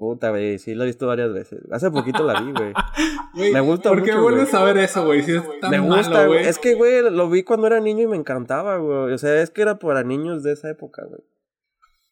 Puta, 0.00 0.30
güey, 0.30 0.58
sí 0.58 0.74
la 0.74 0.84
he 0.84 0.86
visto 0.86 1.06
varias 1.06 1.30
veces. 1.30 1.60
Hace 1.70 1.90
poquito 1.90 2.24
la 2.24 2.40
vi, 2.40 2.52
güey. 3.34 3.52
Me 3.52 3.60
gusta 3.60 3.90
¿Por 3.90 4.02
qué 4.02 4.12
mucho, 4.12 4.22
vuelves 4.22 4.50
güey. 4.50 4.62
a 4.62 4.64
ver 4.64 4.78
eso, 4.78 5.04
güey? 5.04 5.22
Si 5.22 5.32
es 5.32 5.42
tan 5.60 5.70
me 5.70 5.78
gusta, 5.78 6.24
güey. 6.24 6.38
güey. 6.38 6.46
Es 6.46 6.58
que, 6.58 6.74
güey, 6.74 7.02
lo 7.10 7.28
vi 7.28 7.42
cuando 7.42 7.66
era 7.66 7.80
niño 7.80 8.04
y 8.04 8.06
me 8.06 8.16
encantaba, 8.16 8.78
güey. 8.78 9.12
O 9.12 9.18
sea, 9.18 9.42
es 9.42 9.50
que 9.50 9.60
era 9.60 9.78
para 9.78 10.02
niños 10.02 10.42
de 10.42 10.52
esa 10.52 10.70
época, 10.70 11.04
güey. 11.04 11.20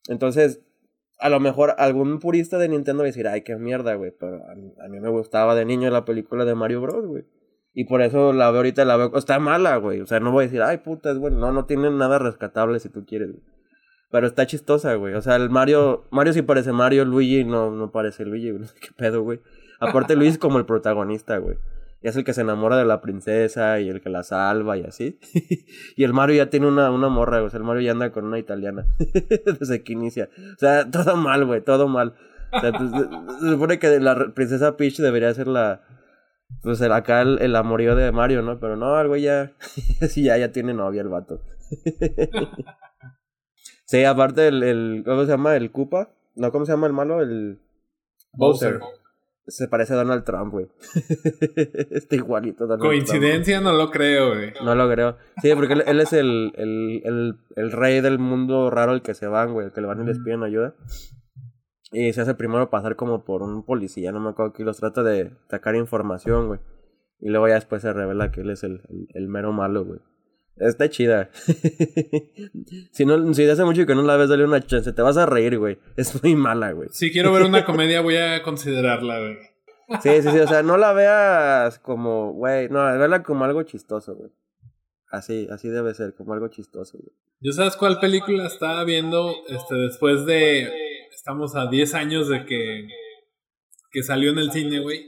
Entonces, 0.09 0.61
a 1.19 1.31
lo 1.31 1.41
mejor 1.41 1.77
algún 1.79 2.19
purista 2.19 2.59
de 2.59 2.69
Nintendo 2.69 3.05
va 3.05 3.07
a 3.07 3.07
decir, 3.07 3.27
ay, 3.27 3.41
qué 3.41 3.57
mierda, 3.57 3.95
güey. 3.95 4.11
Pero 4.21 4.47
a 4.51 4.55
mí, 4.55 4.75
a 4.85 4.89
mí 4.89 5.01
me 5.01 5.09
gustaba 5.09 5.55
de 5.55 5.65
niño 5.65 5.89
la 5.89 6.05
película 6.05 6.45
de 6.45 6.55
Mario 6.55 6.83
Bros, 6.83 7.07
güey. 7.07 7.25
Y 7.73 7.85
por 7.85 8.03
eso 8.03 8.35
la 8.35 8.51
veo 8.51 8.59
ahorita, 8.59 8.85
la 8.85 8.99
veo. 8.99 9.17
Está 9.17 9.39
mala, 9.39 9.77
güey. 9.79 10.03
O 10.03 10.07
sea, 10.07 10.21
no 10.21 10.31
voy 10.31 10.45
a 10.45 10.47
decir, 10.49 10.61
ay, 10.61 10.77
puta, 10.77 11.11
es 11.11 11.19
bueno. 11.19 11.39
No, 11.39 11.53
no 11.53 11.65
tiene 11.65 11.91
nada 11.91 12.19
rescatable 12.19 12.81
si 12.81 12.91
tú 12.91 13.07
quieres, 13.07 13.31
güey. 13.31 13.43
Pero 14.11 14.27
está 14.27 14.47
chistosa, 14.47 14.95
güey. 14.95 15.15
O 15.15 15.21
sea, 15.21 15.37
el 15.37 15.51
Mario. 15.51 16.05
Mario 16.11 16.33
sí 16.33 16.43
parece 16.43 16.73
Mario, 16.73 17.05
Luigi 17.05 17.45
no, 17.45 17.71
no 17.71 17.91
parece 17.91 18.25
Luigi, 18.25 18.51
güey. 18.51 18.65
Qué 18.81 18.89
pedo, 18.97 19.23
güey. 19.23 19.41
Aparte, 19.81 20.17
Luigi 20.17 20.33
es 20.33 20.39
como 20.39 20.59
el 20.59 20.67
protagonista, 20.67 21.39
güey. 21.39 21.57
Es 22.01 22.17
el 22.17 22.25
que 22.25 22.33
se 22.33 22.43
enamora 22.43 22.77
de 22.77 22.85
la 22.85 23.01
princesa 23.01 23.81
y 23.81 23.89
el 23.89 24.01
que 24.01 24.09
la 24.09 24.23
salva 24.23 24.77
y 24.79 24.85
así. 24.85 25.19
y 25.97 26.05
el 26.05 26.13
Mario 26.13 26.37
ya 26.37 26.49
tiene 26.49 26.69
una, 26.69 26.91
una 26.91 27.09
morra, 27.09 27.39
güey. 27.39 27.49
O 27.49 27.51
sea, 27.51 27.59
el 27.59 27.65
Mario 27.65 27.83
ya 27.83 27.91
anda 27.91 28.13
con 28.13 28.25
una 28.25 28.39
italiana. 28.39 28.87
Desde 29.61 29.83
que 29.83 29.93
inicia. 29.93 30.31
O 30.55 30.59
sea, 30.59 30.91
todo 30.91 31.17
mal, 31.17 31.45
güey. 31.45 31.61
Todo 31.61 31.89
mal. 31.89 32.15
O 32.53 32.61
sea, 32.61 32.73
pues, 32.73 32.91
se, 33.41 33.51
supone 33.51 33.79
que 33.79 34.01
la 34.01 34.33
princesa 34.33 34.77
Peach 34.77 34.97
debería 34.99 35.35
ser 35.35 35.49
la. 35.49 35.83
Pues 36.63 36.81
el- 36.81 36.93
acá 36.93 37.21
el, 37.21 37.43
el 37.43 37.55
amorío 37.57 37.95
de 37.95 38.11
Mario, 38.11 38.41
¿no? 38.43 38.59
Pero 38.59 38.77
no, 38.77 38.99
el 38.99 39.09
güey 39.09 39.23
ya. 39.23 39.53
sí, 40.09 40.23
ya, 40.23 40.39
ya 40.39 40.51
tiene 40.51 40.73
novia 40.73 41.03
el 41.03 41.09
vato. 41.09 41.43
Sí, 43.89 44.05
aparte 44.05 44.47
el, 44.47 44.63
el. 44.63 45.03
¿Cómo 45.05 45.23
se 45.25 45.31
llama? 45.31 45.57
El 45.57 45.73
Koopa. 45.73 46.13
No, 46.37 46.53
¿cómo 46.53 46.65
se 46.65 46.73
llama 46.73 46.87
el 46.87 46.93
malo? 46.93 47.21
El. 47.21 47.59
Bowser. 48.33 48.79
Se 49.47 49.67
parece 49.67 49.95
a 49.95 49.97
Donald 49.97 50.25
Trump, 50.25 50.53
güey. 50.53 50.69
Está 51.91 52.15
igualito 52.15 52.67
Donald 52.67 52.83
Trump. 52.83 52.93
Coincidencia, 52.93 53.61
no 53.61 53.73
lo 53.73 53.91
creo, 53.91 54.35
güey. 54.35 54.53
No 54.63 54.75
lo 54.75 54.89
creo. 54.91 55.17
Sí, 55.41 55.51
porque 55.55 55.73
él, 55.73 55.85
él 55.87 56.01
es 56.01 56.13
el, 56.13 56.53
el, 56.57 57.01
el, 57.05 57.39
el 57.57 57.73
rey 57.73 58.01
del 58.03 58.19
mundo 58.19 58.71
raro 58.71 58.93
al 58.93 59.03
que 59.03 59.15
se 59.15 59.27
van, 59.27 59.55
güey. 59.55 59.67
El 59.67 59.73
que 59.73 59.81
le 59.81 59.87
van 59.87 60.03
y 60.03 60.07
les 60.07 60.19
piden 60.19 60.43
ayuda. 60.43 60.75
Y 61.91 62.13
se 62.13 62.21
hace 62.21 62.35
primero 62.35 62.69
pasar 62.69 62.97
como 62.97 63.25
por 63.25 63.43
un 63.43 63.65
policía, 63.65 64.13
no 64.13 64.21
me 64.21 64.31
acuerdo 64.31 64.53
que 64.53 64.65
los 64.65 64.77
trata 64.77 65.03
de 65.03 65.33
sacar 65.49 65.75
información, 65.75 66.49
güey. 66.49 66.61
Y 67.19 67.31
luego 67.31 67.49
ya 67.49 67.55
después 67.55 67.83
se 67.83 67.93
revela 67.93 68.31
que 68.31 68.43
él 68.43 68.51
es 68.51 68.63
el, 68.63 68.83
el, 68.91 69.09
el 69.15 69.29
mero 69.29 69.53
malo, 69.53 69.85
güey. 69.85 70.01
Está 70.61 70.89
chida. 70.91 71.31
si 72.93 73.05
no, 73.05 73.33
si 73.35 73.49
hace 73.49 73.65
mucho 73.65 73.87
que 73.87 73.95
no 73.95 74.03
la 74.03 74.17
ves, 74.17 74.29
dale 74.29 74.45
una 74.45 74.61
chance. 74.61 74.93
Te 74.93 75.03
vas 75.03 75.17
a 75.17 75.27
reír, 75.27 75.59
güey. 75.59 75.79
Es 75.97 76.23
muy 76.23 76.35
mala, 76.35 76.73
güey. 76.73 76.89
Si 76.93 77.13
quiero 77.13 77.33
ver 77.33 77.43
una 77.43 77.65
comedia, 77.67 78.01
voy 78.01 78.17
a 78.17 78.43
considerarla, 78.43 79.21
güey. 79.21 79.37
Sí, 80.03 80.23
sí, 80.23 80.31
sí. 80.31 80.39
O 80.39 80.47
sea, 80.47 80.63
no 80.63 80.77
la 80.77 80.93
veas 80.93 81.79
como, 81.79 82.33
güey. 82.33 82.69
No, 82.69 82.85
verla 82.99 83.23
como 83.23 83.45
algo 83.45 83.63
chistoso, 83.63 84.15
güey. 84.15 84.31
Así, 85.11 85.49
así 85.51 85.69
debe 85.69 85.95
ser, 85.95 86.15
como 86.15 86.35
algo 86.35 86.49
chistoso, 86.49 86.99
güey. 86.99 87.15
¿Yo 87.41 87.53
sabes 87.53 87.77
cuál 87.77 88.01
película 88.01 88.47
estaba 88.47 88.85
viendo 88.85 89.33
este, 89.49 89.75
después 89.77 90.27
de... 90.27 90.69
Estamos 91.15 91.55
a 91.57 91.67
10 91.67 91.95
años 91.95 92.29
de 92.29 92.45
que, 92.45 92.89
que 93.91 94.03
salió 94.03 94.31
en 94.31 94.39
el 94.39 94.51
cine, 94.51 94.81
güey. 94.81 95.07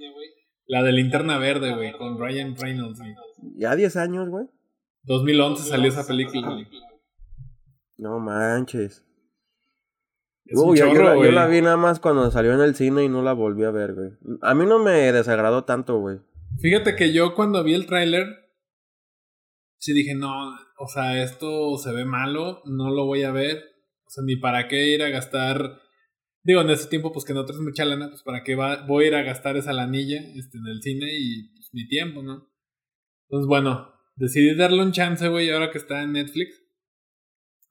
La 0.66 0.82
de 0.82 0.92
Linterna 0.92 1.38
Verde, 1.38 1.74
güey, 1.74 1.92
con 1.92 2.18
Ryan 2.18 2.56
Reynolds, 2.56 3.00
güey. 3.00 3.14
Ya 3.56 3.74
10 3.74 3.96
años, 3.96 4.28
güey. 4.28 4.46
2011 5.04 5.68
salió 5.68 5.88
esa 5.88 6.06
película. 6.06 6.58
No 7.96 8.18
manches. 8.18 9.04
Uy, 10.52 10.78
yo, 10.78 10.86
yo 10.86 10.92
chorro, 10.92 11.04
la, 11.04 11.12
yo 11.12 11.18
güey. 11.18 11.32
la 11.32 11.46
vi 11.46 11.62
nada 11.62 11.76
más 11.76 12.00
cuando 12.00 12.30
salió 12.30 12.52
en 12.54 12.60
el 12.60 12.74
cine 12.74 13.04
y 13.04 13.08
no 13.08 13.22
la 13.22 13.32
volví 13.32 13.64
a 13.64 13.70
ver, 13.70 13.94
güey. 13.94 14.10
A 14.42 14.54
mí 14.54 14.66
no 14.66 14.78
me 14.78 15.12
desagradó 15.12 15.64
tanto, 15.64 15.98
güey. 15.98 16.18
Fíjate 16.60 16.96
que 16.96 17.12
yo 17.12 17.34
cuando 17.34 17.62
vi 17.62 17.74
el 17.74 17.86
tráiler, 17.86 18.26
sí 19.78 19.92
dije, 19.92 20.14
no, 20.14 20.30
o 20.78 20.88
sea, 20.88 21.22
esto 21.22 21.76
se 21.78 21.92
ve 21.92 22.04
malo, 22.04 22.62
no 22.64 22.90
lo 22.90 23.06
voy 23.06 23.22
a 23.22 23.32
ver. 23.32 23.58
O 24.06 24.10
sea, 24.10 24.24
ni 24.24 24.36
para 24.36 24.66
qué 24.66 24.88
ir 24.88 25.02
a 25.02 25.08
gastar... 25.08 25.80
Digo, 26.42 26.62
en 26.62 26.70
ese 26.70 26.88
tiempo, 26.88 27.12
pues 27.12 27.24
que 27.24 27.34
no 27.34 27.44
traes 27.44 27.60
mucha 27.60 27.84
lana, 27.84 28.08
pues 28.08 28.22
para 28.22 28.42
qué 28.42 28.56
va, 28.56 28.84
voy 28.86 29.04
a 29.04 29.08
ir 29.08 29.14
a 29.14 29.22
gastar 29.22 29.56
esa 29.56 29.74
lanilla 29.74 30.20
este, 30.34 30.56
en 30.56 30.66
el 30.66 30.80
cine 30.82 31.06
y 31.12 31.52
pues, 31.52 31.68
mi 31.72 31.86
tiempo, 31.86 32.22
¿no? 32.22 32.50
Entonces, 33.28 33.46
bueno, 33.46 33.92
decidí 34.20 34.54
darle 34.54 34.82
un 34.82 34.92
chance, 34.92 35.26
güey, 35.28 35.50
ahora 35.50 35.70
que 35.70 35.78
está 35.78 36.02
en 36.02 36.12
Netflix. 36.12 36.62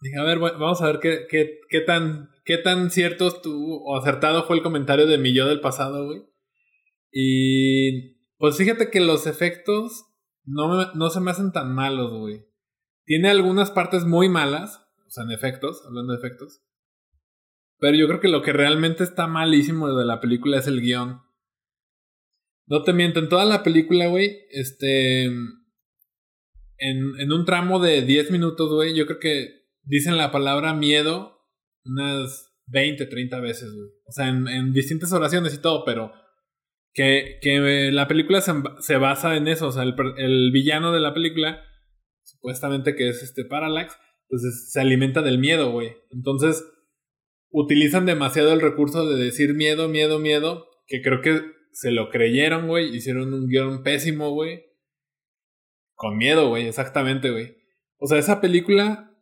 Dije, 0.01 0.17
a 0.17 0.23
ver, 0.23 0.39
vamos 0.39 0.81
a 0.81 0.87
ver 0.87 0.99
qué, 0.99 1.27
qué, 1.29 1.59
qué 1.69 1.81
tan, 1.81 2.29
qué 2.45 2.57
tan 2.57 2.89
cierto 2.89 3.27
estuvo 3.27 3.83
o 3.83 3.97
acertado 3.97 4.43
fue 4.45 4.55
el 4.57 4.63
comentario 4.63 5.05
de 5.07 5.17
mi 5.17 5.33
yo 5.33 5.47
del 5.47 5.59
pasado, 5.61 6.05
güey. 6.05 6.23
Y 7.11 8.15
pues 8.37 8.57
fíjate 8.57 8.89
que 8.89 9.01
los 9.01 9.27
efectos 9.27 10.05
no, 10.45 10.69
me- 10.69 10.87
no 10.95 11.09
se 11.09 11.19
me 11.19 11.31
hacen 11.31 11.51
tan 11.51 11.73
malos, 11.73 12.11
güey. 12.13 12.45
Tiene 13.05 13.29
algunas 13.29 13.71
partes 13.71 14.05
muy 14.05 14.29
malas, 14.29 14.77
o 15.05 15.09
sea, 15.09 15.23
en 15.25 15.31
efectos, 15.31 15.81
hablando 15.85 16.13
de 16.13 16.19
efectos. 16.19 16.61
Pero 17.79 17.97
yo 17.97 18.07
creo 18.07 18.19
que 18.19 18.27
lo 18.27 18.41
que 18.41 18.53
realmente 18.53 19.03
está 19.03 19.27
malísimo 19.27 19.93
de 19.95 20.05
la 20.05 20.19
película 20.19 20.57
es 20.59 20.67
el 20.67 20.81
guion. 20.81 21.21
No 22.67 22.83
te 22.83 22.93
miento, 22.93 23.19
en 23.19 23.29
toda 23.29 23.45
la 23.45 23.63
película, 23.63 24.07
güey, 24.07 24.43
este... 24.51 25.29
En, 26.79 27.19
en 27.19 27.31
un 27.31 27.45
tramo 27.45 27.79
de 27.79 28.01
10 28.01 28.31
minutos, 28.31 28.71
güey, 28.71 28.95
yo 28.95 29.05
creo 29.05 29.19
que 29.19 29.67
dicen 29.83 30.17
la 30.17 30.31
palabra 30.31 30.73
miedo 30.73 31.37
unas 31.85 32.49
20, 32.67 33.05
30 33.05 33.39
veces, 33.39 33.73
güey. 33.73 33.89
O 34.05 34.11
sea, 34.11 34.29
en, 34.29 34.47
en 34.47 34.73
distintas 34.73 35.11
oraciones 35.11 35.53
y 35.53 35.61
todo, 35.61 35.83
pero 35.85 36.11
que, 36.93 37.39
que 37.41 37.91
la 37.91 38.07
película 38.07 38.41
se, 38.41 38.53
se 38.79 38.97
basa 38.97 39.35
en 39.35 39.47
eso. 39.47 39.67
O 39.67 39.71
sea, 39.71 39.83
el, 39.83 39.95
el 40.17 40.51
villano 40.51 40.91
de 40.91 40.99
la 40.99 41.13
película, 41.13 41.61
supuestamente 42.23 42.95
que 42.95 43.09
es 43.09 43.23
este 43.23 43.45
Parallax, 43.45 43.95
pues 44.27 44.71
se 44.71 44.79
alimenta 44.79 45.21
del 45.21 45.39
miedo, 45.39 45.71
güey. 45.71 45.91
Entonces, 46.11 46.63
utilizan 47.51 48.05
demasiado 48.05 48.53
el 48.53 48.61
recurso 48.61 49.07
de 49.07 49.23
decir 49.23 49.53
miedo, 49.53 49.89
miedo, 49.89 50.19
miedo, 50.19 50.67
que 50.87 51.01
creo 51.01 51.21
que 51.21 51.41
se 51.71 51.91
lo 51.91 52.09
creyeron, 52.09 52.67
güey, 52.67 52.95
hicieron 52.95 53.33
un 53.33 53.47
guion 53.47 53.83
pésimo, 53.83 54.31
güey. 54.31 54.63
Con 55.99 56.15
miedo, 56.15 56.47
güey, 56.47 56.65
exactamente, 56.65 57.29
güey. 57.29 57.57
O 57.97 58.07
sea, 58.07 58.19
esa 58.19 58.39
película, 58.39 59.13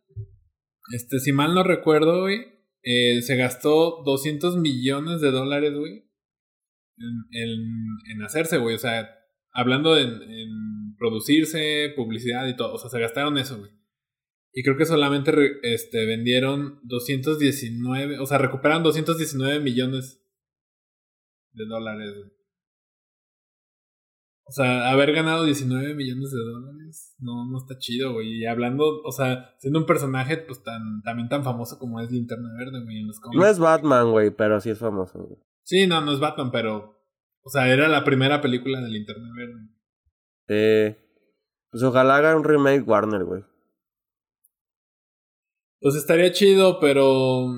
este, 0.94 1.18
si 1.18 1.32
mal 1.32 1.52
no 1.52 1.64
recuerdo, 1.64 2.20
güey, 2.20 2.38
eh, 2.84 3.20
se 3.20 3.34
gastó 3.34 4.00
200 4.04 4.58
millones 4.58 5.20
de 5.20 5.32
dólares, 5.32 5.74
güey, 5.74 6.04
en, 7.32 7.50
en, 8.12 8.22
hacerse, 8.22 8.58
güey. 8.58 8.76
O 8.76 8.78
sea, 8.78 9.10
hablando 9.50 9.98
en, 9.98 10.22
en 10.22 10.94
producirse, 10.96 11.92
publicidad 11.96 12.46
y 12.46 12.54
todo. 12.54 12.74
O 12.74 12.78
sea, 12.78 12.88
se 12.88 13.00
gastaron 13.00 13.38
eso, 13.38 13.58
güey. 13.58 13.72
Y 14.52 14.62
creo 14.62 14.76
que 14.76 14.86
solamente 14.86 15.32
este, 15.64 16.06
vendieron 16.06 16.78
219, 16.84 18.20
o 18.20 18.26
sea, 18.26 18.38
recuperaron 18.38 18.84
219 18.84 19.58
millones 19.58 20.24
de 21.54 21.66
dólares. 21.66 22.14
O 24.48 24.52
sea, 24.52 24.90
haber 24.90 25.12
ganado 25.12 25.44
19 25.44 25.94
millones 25.94 26.30
de 26.30 26.38
dólares 26.38 27.14
no, 27.18 27.44
no 27.50 27.58
está 27.58 27.76
chido, 27.78 28.14
güey. 28.14 28.38
Y 28.38 28.46
hablando, 28.46 29.02
o 29.02 29.12
sea, 29.12 29.54
siendo 29.58 29.80
un 29.80 29.84
personaje 29.84 30.38
pues 30.38 30.62
tan, 30.62 31.02
también 31.02 31.28
tan 31.28 31.44
famoso 31.44 31.78
como 31.78 32.00
es 32.00 32.10
Linterna 32.10 32.48
Verde, 32.58 32.82
güey, 32.82 33.00
en 33.00 33.08
los 33.08 33.20
cómics. 33.20 33.38
No 33.38 33.46
es 33.46 33.58
Batman, 33.58 34.10
güey, 34.10 34.30
pero 34.30 34.58
sí 34.58 34.70
es 34.70 34.78
famoso, 34.78 35.18
güey. 35.18 35.38
Sí, 35.64 35.86
no, 35.86 36.00
no 36.00 36.12
es 36.12 36.18
Batman, 36.18 36.50
pero, 36.50 36.98
o 37.42 37.50
sea, 37.50 37.70
era 37.70 37.88
la 37.88 38.04
primera 38.04 38.40
película 38.40 38.80
de 38.80 38.88
Linterna 38.88 39.28
Verde. 39.36 39.68
Eh, 40.48 40.96
pues 41.70 41.82
ojalá 41.82 42.16
haga 42.16 42.34
un 42.34 42.44
remake 42.44 42.88
Warner, 42.88 43.24
güey. 43.24 43.44
Pues 45.78 45.94
estaría 45.94 46.32
chido, 46.32 46.80
pero 46.80 47.48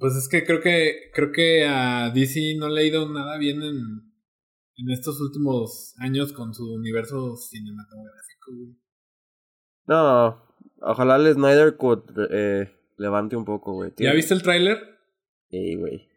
pues 0.00 0.16
es 0.16 0.28
que 0.28 0.44
creo 0.44 0.60
que 0.60 1.10
creo 1.14 1.30
que 1.30 1.64
a 1.64 2.10
DC 2.10 2.56
no 2.58 2.68
le 2.68 2.80
ha 2.80 2.84
ido 2.84 3.08
nada 3.08 3.38
bien 3.38 3.62
en, 3.62 4.05
en 4.76 4.90
estos 4.90 5.20
últimos 5.20 5.94
años 5.98 6.32
con 6.32 6.54
su 6.54 6.72
universo 6.72 7.36
cinematográfico, 7.36 8.52
güey. 8.54 8.76
No, 9.86 10.42
ojalá 10.80 11.16
el 11.16 11.32
Snyder 11.32 11.76
Cut 11.76 12.10
eh, 12.30 12.72
levante 12.96 13.36
un 13.36 13.44
poco, 13.44 13.72
güey. 13.72 13.92
¿Ya 13.98 14.12
viste 14.12 14.34
el 14.34 14.42
tráiler? 14.42 14.78
Sí, 15.50 15.76
güey. 15.76 16.08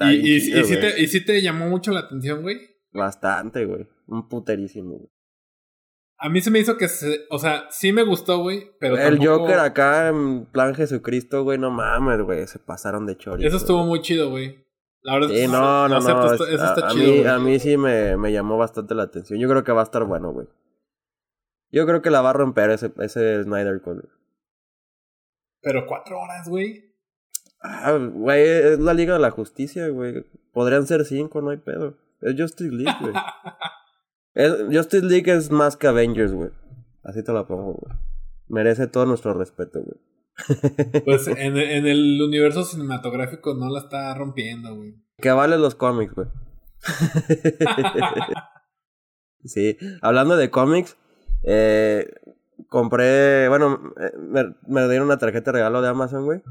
¿Y, 0.00 0.32
y, 0.32 0.36
y, 0.36 0.40
si 0.40 0.76
te, 0.76 1.00
¿Y 1.00 1.06
si 1.06 1.24
te 1.24 1.40
llamó 1.40 1.68
mucho 1.68 1.92
la 1.92 2.00
atención, 2.00 2.42
güey? 2.42 2.58
Bastante, 2.92 3.64
güey. 3.64 3.86
Un 4.06 4.28
puterísimo, 4.28 4.96
güey. 4.98 5.10
A 6.18 6.28
mí 6.28 6.40
se 6.40 6.52
me 6.52 6.60
hizo 6.60 6.76
que, 6.76 6.88
se, 6.88 7.26
o 7.30 7.38
sea, 7.40 7.66
sí 7.70 7.92
me 7.92 8.04
gustó, 8.04 8.38
güey, 8.38 8.70
pero 8.78 8.96
El 8.96 9.18
Joker 9.18 9.58
acá 9.58 10.08
en 10.08 10.46
plan 10.46 10.72
Jesucristo, 10.72 11.42
güey, 11.42 11.58
no 11.58 11.72
mames, 11.72 12.20
güey, 12.20 12.46
se 12.46 12.60
pasaron 12.60 13.06
de 13.06 13.16
chorizo. 13.16 13.48
Eso 13.48 13.56
estuvo 13.56 13.84
muy 13.84 14.02
chido, 14.02 14.30
güey. 14.30 14.64
La 15.02 15.14
verdad 15.14 15.28
sí, 15.30 15.48
no, 15.48 15.88
no, 15.88 16.00
no, 16.00 16.32
eso 16.32 16.46
está 16.46 16.86
a, 16.86 16.90
chido. 16.90 17.12
Mí, 17.12 17.26
a 17.26 17.38
mí 17.38 17.58
sí 17.58 17.76
me, 17.76 18.16
me 18.16 18.32
llamó 18.32 18.56
bastante 18.56 18.94
la 18.94 19.04
atención. 19.04 19.40
Yo 19.40 19.48
creo 19.48 19.64
que 19.64 19.72
va 19.72 19.80
a 19.80 19.84
estar 19.84 20.04
bueno, 20.04 20.32
güey. 20.32 20.46
Yo 21.72 21.86
creo 21.86 22.02
que 22.02 22.10
la 22.10 22.20
va 22.20 22.30
a 22.30 22.34
romper 22.34 22.70
ese, 22.70 22.92
ese 22.98 23.42
Snyder 23.42 23.80
Code. 23.80 24.02
Pero 25.62 25.86
cuatro 25.86 26.20
horas, 26.20 26.48
güey. 26.48 26.92
Ah, 27.62 27.92
güey, 27.92 28.42
es 28.42 28.78
la 28.78 28.94
Liga 28.94 29.14
de 29.14 29.20
la 29.20 29.30
Justicia, 29.30 29.88
güey. 29.88 30.24
Podrían 30.52 30.86
ser 30.86 31.04
cinco, 31.04 31.40
no 31.40 31.50
hay 31.50 31.56
pedo. 31.56 31.96
Es 32.20 32.38
Justice 32.38 32.70
League, 32.70 32.98
güey. 33.00 33.14
Justice 34.76 35.06
League 35.06 35.32
es 35.32 35.50
más 35.50 35.76
que 35.76 35.86
Avengers, 35.86 36.32
güey. 36.32 36.50
Así 37.02 37.24
te 37.24 37.32
la 37.32 37.46
pongo, 37.46 37.74
güey. 37.74 37.96
Merece 38.48 38.86
todo 38.86 39.06
nuestro 39.06 39.34
respeto, 39.34 39.80
güey. 39.82 39.98
Pues 41.04 41.28
en, 41.28 41.56
en, 41.56 41.86
el 41.86 42.20
universo 42.22 42.64
cinematográfico 42.64 43.54
no 43.54 43.68
la 43.68 43.80
está 43.80 44.14
rompiendo, 44.14 44.74
güey. 44.74 44.94
Que 45.18 45.30
vale 45.30 45.58
los 45.58 45.74
cómics, 45.74 46.14
güey. 46.14 46.28
sí, 49.44 49.76
hablando 50.00 50.36
de 50.36 50.50
cómics, 50.50 50.96
eh, 51.44 52.10
compré, 52.68 53.48
bueno, 53.48 53.92
eh, 54.00 54.12
me, 54.18 54.54
me, 54.66 54.88
dieron 54.88 55.06
una 55.06 55.18
tarjeta 55.18 55.52
de 55.52 55.58
regalo 55.58 55.82
de 55.82 55.88
Amazon, 55.88 56.24
güey. 56.24 56.42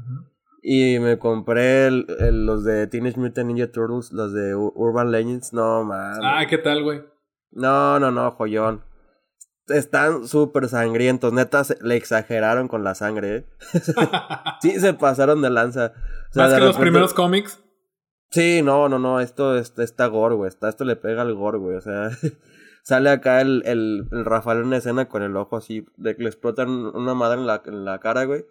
Y 0.62 1.00
me 1.00 1.18
compré 1.18 1.90
los 1.90 2.64
de 2.64 2.86
Teenage 2.86 3.18
Mutant 3.18 3.48
Ninja 3.48 3.72
Turtles, 3.72 4.12
los 4.12 4.32
de 4.32 4.54
Urban 4.54 5.10
Legends. 5.10 5.52
No, 5.52 5.82
man. 5.82 6.20
Ah, 6.22 6.46
¿qué 6.48 6.56
tal, 6.56 6.84
güey? 6.84 7.02
No, 7.50 7.98
no, 7.98 8.12
no, 8.12 8.30
joyón. 8.30 8.84
Están 9.72 10.28
súper 10.28 10.68
sangrientos. 10.68 11.32
Neta, 11.32 11.62
le 11.80 11.96
exageraron 11.96 12.68
con 12.68 12.84
la 12.84 12.94
sangre. 12.94 13.36
¿eh? 13.36 13.44
sí, 14.60 14.78
se 14.80 14.94
pasaron 14.94 15.42
de 15.42 15.50
lanza. 15.50 15.92
¿Más 16.34 16.54
que 16.54 16.60
los 16.60 16.76
primeros 16.76 17.14
cómics? 17.14 17.60
Sí, 18.30 18.62
no, 18.62 18.88
no, 18.88 18.98
no. 18.98 19.20
Esto, 19.20 19.56
está 19.56 20.06
gore, 20.06 20.34
güey. 20.34 20.50
Esto 20.50 20.84
le 20.84 20.96
pega 20.96 21.22
al 21.22 21.34
gore, 21.34 21.58
güey. 21.58 21.76
O 21.76 21.80
sea, 21.80 22.10
sale 22.82 23.10
acá 23.10 23.40
el, 23.40 23.62
el, 23.66 24.08
el, 24.10 24.24
Rafael 24.24 24.60
en 24.60 24.66
una 24.66 24.78
escena 24.78 25.08
con 25.08 25.22
el 25.22 25.36
ojo 25.36 25.56
así, 25.56 25.86
de 25.96 26.16
que 26.16 26.22
le 26.22 26.28
explotan 26.28 26.68
una 26.68 27.14
madre 27.14 27.40
en 27.40 27.46
la, 27.46 27.62
en 27.66 27.84
la 27.84 27.98
cara, 28.00 28.24
güey. 28.24 28.44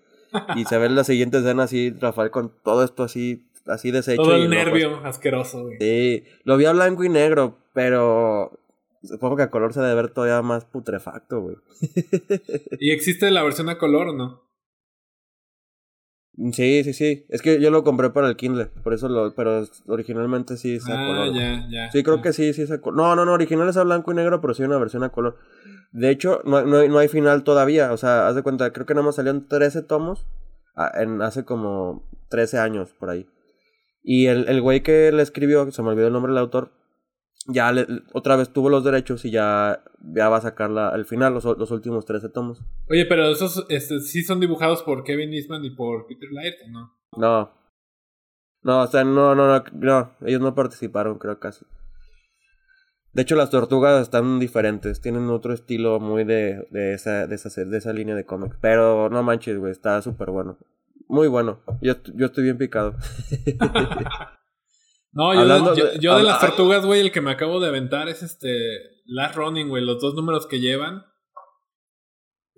Y 0.56 0.66
se 0.66 0.78
ve 0.78 0.86
en 0.86 0.96
la 0.96 1.04
siguiente 1.04 1.40
escena 1.40 1.64
así, 1.64 1.92
Rafael 2.00 2.32
con 2.32 2.54
todo 2.64 2.84
esto 2.84 3.04
así, 3.04 3.46
así 3.68 3.92
deshecho. 3.92 4.24
Todo 4.24 4.36
el 4.36 4.50
nervio 4.50 5.02
asqueroso, 5.04 5.64
güey. 5.64 5.78
Sí, 5.80 6.24
lo 6.44 6.58
vi 6.58 6.66
a 6.66 6.72
blanco 6.72 7.04
y 7.04 7.10
negro, 7.10 7.58
pero 7.74 8.60
Supongo 9.04 9.36
que 9.36 9.44
a 9.44 9.50
color 9.50 9.74
se 9.74 9.82
debe 9.82 9.96
ver 9.96 10.10
todavía 10.10 10.42
más 10.42 10.66
putrefacto, 10.66 11.42
güey. 11.42 11.56
¿Y 12.80 12.92
existe 12.92 13.32
la 13.32 13.44
versión 13.44 13.70
a 13.70 13.78
color 13.78 14.10
o 14.10 14.14
no? 14.14 14.52
Sí, 16.54 16.84
sí, 16.84 16.94
sí. 16.94 17.26
Es 17.30 17.42
que 17.42 17.60
yo 17.62 17.72
lo 17.72 17.84
compré 17.84 18.10
para 18.10 18.28
el 18.28 18.36
Kindle, 18.36 18.68
por 18.84 18.94
eso 18.94 19.10
lo, 19.10 19.36
pero 19.36 19.64
originalmente 19.88 20.56
sí 20.58 20.76
es 20.76 20.88
a 20.88 20.94
ah, 20.94 21.08
color. 21.08 21.36
Ya, 21.36 21.68
ya, 21.70 21.92
sí, 21.92 22.04
creo 22.04 22.22
que 22.22 22.32
sí, 22.32 22.54
sí 22.54 22.62
es 22.62 22.72
a 22.72 22.80
color. 22.80 22.98
No, 22.98 23.16
no, 23.16 23.26
no, 23.26 23.34
original 23.34 23.68
es 23.68 23.78
a 23.78 23.84
blanco 23.84 24.12
y 24.12 24.16
negro, 24.16 24.40
pero 24.40 24.54
sí 24.54 24.64
una 24.64 24.78
versión 24.78 25.04
a 25.04 25.10
color. 25.10 25.38
De 25.92 26.10
hecho, 26.10 26.42
no, 26.46 26.64
no, 26.64 26.88
no 26.88 26.98
hay 27.00 27.08
final 27.08 27.44
todavía. 27.44 27.92
O 27.92 27.98
sea, 27.98 28.28
haz 28.28 28.36
de 28.36 28.44
cuenta, 28.44 28.72
creo 28.72 28.86
que 28.86 28.94
nada 28.94 29.06
más 29.06 29.16
salieron 29.16 29.48
13 29.48 29.82
tomos 29.84 30.26
ah, 30.76 30.92
en, 30.96 31.22
hace 31.22 31.44
como 31.44 32.08
13 32.30 32.60
años 32.60 32.94
por 32.94 33.10
ahí. 33.10 33.28
Y 34.04 34.28
el, 34.28 34.48
el 34.48 34.62
güey 34.62 34.82
que 34.82 35.12
le 35.12 35.22
escribió, 35.22 35.70
se 35.72 35.84
me 35.84 35.90
olvidó 35.90 36.08
el 36.08 36.14
nombre 36.14 36.32
del 36.32 36.40
autor, 36.40 36.72
ya 37.48 37.74
otra 38.14 38.36
vez 38.36 38.52
tuvo 38.54 38.70
los 38.70 38.84
derechos 38.84 39.26
y 39.26 39.32
ya, 39.32 39.84
ya 40.00 40.30
va 40.30 40.38
a 40.38 40.42
sacar 40.42 40.72
al 40.78 41.06
final 41.06 41.34
los, 41.34 41.46
los 41.46 41.72
últimos 41.72 42.06
13 42.06 42.30
tomos. 42.30 42.62
Oye, 42.90 43.06
pero 43.06 43.30
esos 43.30 43.66
este, 43.70 44.00
sí 44.00 44.24
son 44.24 44.40
dibujados 44.40 44.84
por 44.84 45.04
Kevin 45.04 45.34
Eastman 45.34 45.66
y 45.66 45.72
por 45.72 46.08
Peter 46.08 46.30
¿o 46.66 46.70
no? 46.70 46.94
No. 47.18 47.62
No, 48.64 48.82
o 48.82 48.88
sea, 48.88 49.04
no, 49.04 49.34
no, 49.34 49.48
no, 49.48 49.64
no, 49.74 50.12
ellos 50.22 50.40
no 50.42 50.54
participaron, 50.54 51.18
creo 51.18 51.40
casi. 51.40 51.66
De 53.14 53.24
hecho, 53.24 53.36
las 53.36 53.50
tortugas 53.50 54.02
están 54.02 54.40
diferentes, 54.40 55.02
tienen 55.02 55.30
otro 55.30 55.52
estilo 55.54 56.00
muy 56.00 56.24
de, 56.24 56.68
de, 56.70 56.94
esa, 56.94 57.28
de, 57.28 57.36
esa, 57.36 57.66
de 57.66 57.78
esa 57.78 57.92
línea 57.92 58.16
de 58.16 58.26
cómics. 58.26 58.56
Pero 58.62 59.10
no 59.10 59.24
manches, 59.24 59.58
güey, 59.58 59.72
está 59.72 60.02
súper 60.02 60.30
bueno. 60.30 60.58
Muy 61.08 61.28
bueno. 61.28 61.60
Yo, 61.82 61.96
yo 62.16 62.28
estoy 62.28 62.46
bien 62.46 62.58
picado. 62.58 62.96
No, 65.14 65.34
yo, 65.34 65.74
de, 65.76 66.00
yo, 66.00 66.18
de 66.18 66.24
las 66.24 66.40
tortugas, 66.40 66.86
güey, 66.86 67.02
el 67.02 67.12
que 67.12 67.20
me 67.20 67.32
acabo 67.32 67.60
de 67.60 67.68
aventar 67.68 68.08
es 68.08 68.24
este 68.24 69.02
Last 69.06 69.36
Running, 69.36 69.68
güey, 69.68 69.84
los 69.84 70.02
dos 70.02 70.14
números 70.14 70.48
que 70.48 70.60
llevan. 70.60 71.06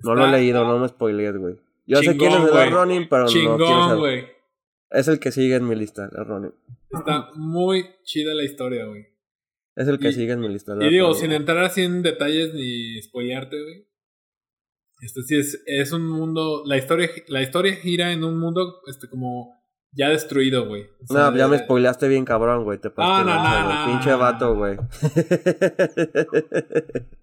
No 0.03 0.15
lo 0.15 0.27
he 0.27 0.31
leído, 0.31 0.63
no 0.65 0.77
me 0.77 0.87
spoilees, 0.87 1.37
güey. 1.37 1.55
Yo 1.85 1.97
sé 1.97 2.15
quién 2.15 2.31
es 2.31 2.43
el 2.43 2.53
Last 2.53 2.71
Running, 2.71 3.07
pero 3.09 3.25
Chingón, 3.27 3.59
no 3.59 3.99
güey. 3.99 4.27
Es 4.91 5.07
el 5.07 5.19
que 5.19 5.31
sigue 5.31 5.55
en 5.55 5.67
mi 5.67 5.75
lista, 5.75 6.09
Last 6.11 6.29
Running. 6.29 6.53
Está 6.91 7.31
muy 7.35 7.89
chida 8.03 8.35
la 8.35 8.43
historia, 8.43 8.85
güey. 8.85 9.07
Es 9.75 9.87
el 9.87 9.97
que 9.97 10.11
sigue 10.11 10.33
en 10.33 10.39
mi 10.39 10.49
lista. 10.49 10.75
Y 10.79 10.89
digo, 10.89 11.13
sin 11.15 11.31
entrar 11.31 11.63
así 11.63 11.81
en 11.81 12.03
detalles 12.03 12.53
ni 12.53 13.01
spoilearte, 13.01 13.61
güey. 13.61 13.87
Este 15.01 15.23
sí 15.23 15.39
es, 15.39 15.63
es 15.65 15.91
un 15.91 16.07
mundo. 16.07 16.63
La 16.65 16.77
historia, 16.77 17.09
la 17.27 17.41
historia 17.41 17.73
gira 17.75 18.11
en 18.11 18.23
un 18.23 18.39
mundo 18.39 18.81
este 18.85 19.09
como 19.09 19.62
ya 19.95 20.09
destruido, 20.09 20.67
güey. 20.67 20.89
no, 21.09 21.35
ya 21.35 21.47
me 21.47 21.59
spoileaste 21.59 22.07
bien 22.07 22.25
cabrón, 22.25 22.63
güey. 22.63 22.79
Te 22.79 22.91
ah, 22.97 23.23
no, 23.25 23.35
no, 23.35 23.69
no, 23.69 23.85
Pinche 23.91 24.15
vato, 24.15 24.55
güey. 24.55 24.77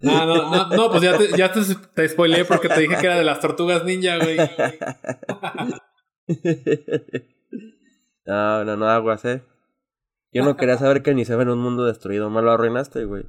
No, 0.01 0.25
no, 0.25 0.49
no, 0.49 0.69
no, 0.69 0.89
pues 0.89 1.03
ya 1.03 1.15
te, 1.17 1.37
ya 1.37 1.51
te, 1.51 1.59
te 1.93 2.09
spoileé 2.09 2.45
porque 2.45 2.69
te 2.69 2.79
dije 2.81 2.97
que 2.99 3.05
era 3.05 3.17
de 3.17 3.23
las 3.23 3.39
tortugas 3.39 3.83
ninja, 3.83 4.17
güey. 4.17 4.37
No, 8.23 8.63
no, 8.63 8.77
no, 8.77 8.87
aguas, 8.87 9.25
eh. 9.25 9.41
Yo 10.31 10.45
no 10.45 10.55
quería 10.55 10.77
saber 10.77 11.01
que 11.01 11.13
ni 11.13 11.25
se 11.25 11.35
ve 11.35 11.43
en 11.43 11.49
un 11.49 11.59
mundo 11.59 11.85
destruido. 11.85 12.29
Me 12.29 12.41
lo 12.41 12.51
arruinaste, 12.51 13.03
güey. 13.03 13.25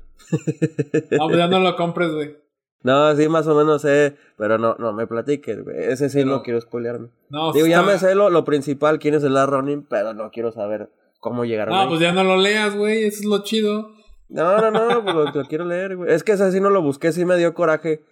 No, 1.10 1.26
pues 1.26 1.38
ya 1.38 1.48
no 1.48 1.58
lo 1.58 1.74
compres, 1.76 2.12
güey. 2.12 2.36
No, 2.82 3.14
sí, 3.14 3.28
más 3.28 3.46
o 3.46 3.54
menos 3.54 3.82
sé, 3.82 4.16
pero 4.36 4.58
no, 4.58 4.74
no 4.78 4.92
me 4.92 5.06
platiques, 5.06 5.62
güey. 5.62 5.76
Ese 5.78 6.08
sí 6.08 6.24
no 6.24 6.42
quiero 6.42 6.60
spoilearme. 6.60 7.10
No, 7.30 7.52
Digo, 7.52 7.66
ya 7.66 7.82
me 7.82 7.98
sé 7.98 8.14
lo, 8.14 8.28
lo, 8.30 8.44
principal, 8.44 8.98
quién 8.98 9.14
es 9.14 9.22
el 9.22 9.34
Last 9.34 9.50
Running, 9.50 9.86
pero 9.88 10.14
no 10.14 10.30
quiero 10.30 10.50
saber 10.50 10.90
cómo 11.20 11.44
llegaron. 11.44 11.74
No, 11.74 11.88
pues 11.88 12.00
ya 12.00 12.12
no 12.12 12.24
lo 12.24 12.36
leas, 12.36 12.76
güey, 12.76 13.04
eso 13.04 13.20
es 13.20 13.24
lo 13.24 13.44
chido. 13.44 13.92
No, 14.28 14.58
no, 14.58 14.70
no, 14.70 15.04
pues 15.04 15.34
lo, 15.34 15.44
quiero 15.44 15.64
leer, 15.64 15.96
güey. 15.96 16.12
Es 16.12 16.24
que 16.24 16.32
ese 16.32 16.50
sí 16.50 16.60
no 16.60 16.70
lo 16.70 16.82
busqué, 16.82 17.12
sí 17.12 17.24
me 17.24 17.36
dio 17.36 17.54
coraje. 17.54 18.04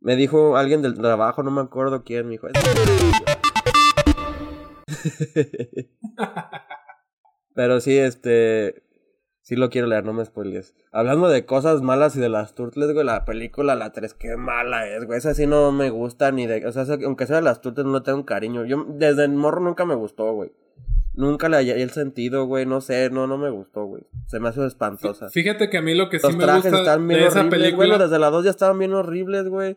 Me 0.00 0.16
dijo 0.16 0.56
alguien 0.56 0.82
del 0.82 0.94
trabajo, 0.94 1.42
no 1.42 1.50
me 1.50 1.60
acuerdo 1.60 2.02
quién, 2.02 2.26
me 2.26 2.32
dijo. 2.32 2.48
Pero 7.54 7.80
sí, 7.80 7.98
este. 7.98 8.82
Sí 9.42 9.56
lo 9.56 9.70
quiero 9.70 9.86
leer, 9.86 10.04
no 10.04 10.12
me 10.12 10.24
spoiles. 10.24 10.74
Hablando 10.92 11.28
de 11.28 11.46
cosas 11.46 11.80
malas 11.80 12.14
y 12.14 12.20
de 12.20 12.28
las 12.28 12.54
turtles, 12.54 12.92
güey, 12.92 13.06
la 13.06 13.24
película, 13.24 13.74
la 13.74 13.90
3, 13.90 14.14
qué 14.14 14.36
mala 14.36 14.86
es, 14.86 15.06
güey. 15.06 15.18
Esa 15.18 15.34
sí 15.34 15.46
no 15.46 15.72
me 15.72 15.90
gusta 15.90 16.30
ni 16.30 16.46
de... 16.46 16.66
O 16.66 16.72
sea, 16.72 16.84
aunque 17.04 17.26
sea 17.26 17.36
de 17.36 17.42
las 17.42 17.60
turtles, 17.60 17.86
no 17.86 18.02
tengo 18.02 18.18
un 18.18 18.24
cariño. 18.24 18.64
Yo, 18.66 18.84
desde 18.88 19.24
el 19.24 19.32
morro 19.32 19.60
nunca 19.60 19.84
me 19.86 19.94
gustó, 19.94 20.32
güey. 20.34 20.52
Nunca 21.14 21.48
le 21.48 21.56
hallé 21.56 21.82
el 21.82 21.90
sentido, 21.90 22.44
güey. 22.44 22.66
No 22.66 22.80
sé, 22.80 23.10
no, 23.10 23.26
no 23.26 23.38
me 23.38 23.50
gustó, 23.50 23.84
güey. 23.84 24.02
Se 24.26 24.38
me 24.38 24.50
hace 24.50 24.64
espantosa. 24.64 25.30
Fíjate 25.30 25.70
que 25.70 25.78
a 25.78 25.82
mí 25.82 25.94
lo 25.94 26.08
que 26.10 26.18
sí 26.18 26.26
me 26.28 26.32
gusta 26.32 26.98
de 26.98 27.26
esa 27.26 27.48
película... 27.48 27.76
Bueno, 27.76 27.98
desde 27.98 28.18
las 28.18 28.30
2 28.30 28.44
ya 28.44 28.50
estaban 28.50 28.78
bien 28.78 28.92
horribles, 28.92 29.48
güey. 29.48 29.76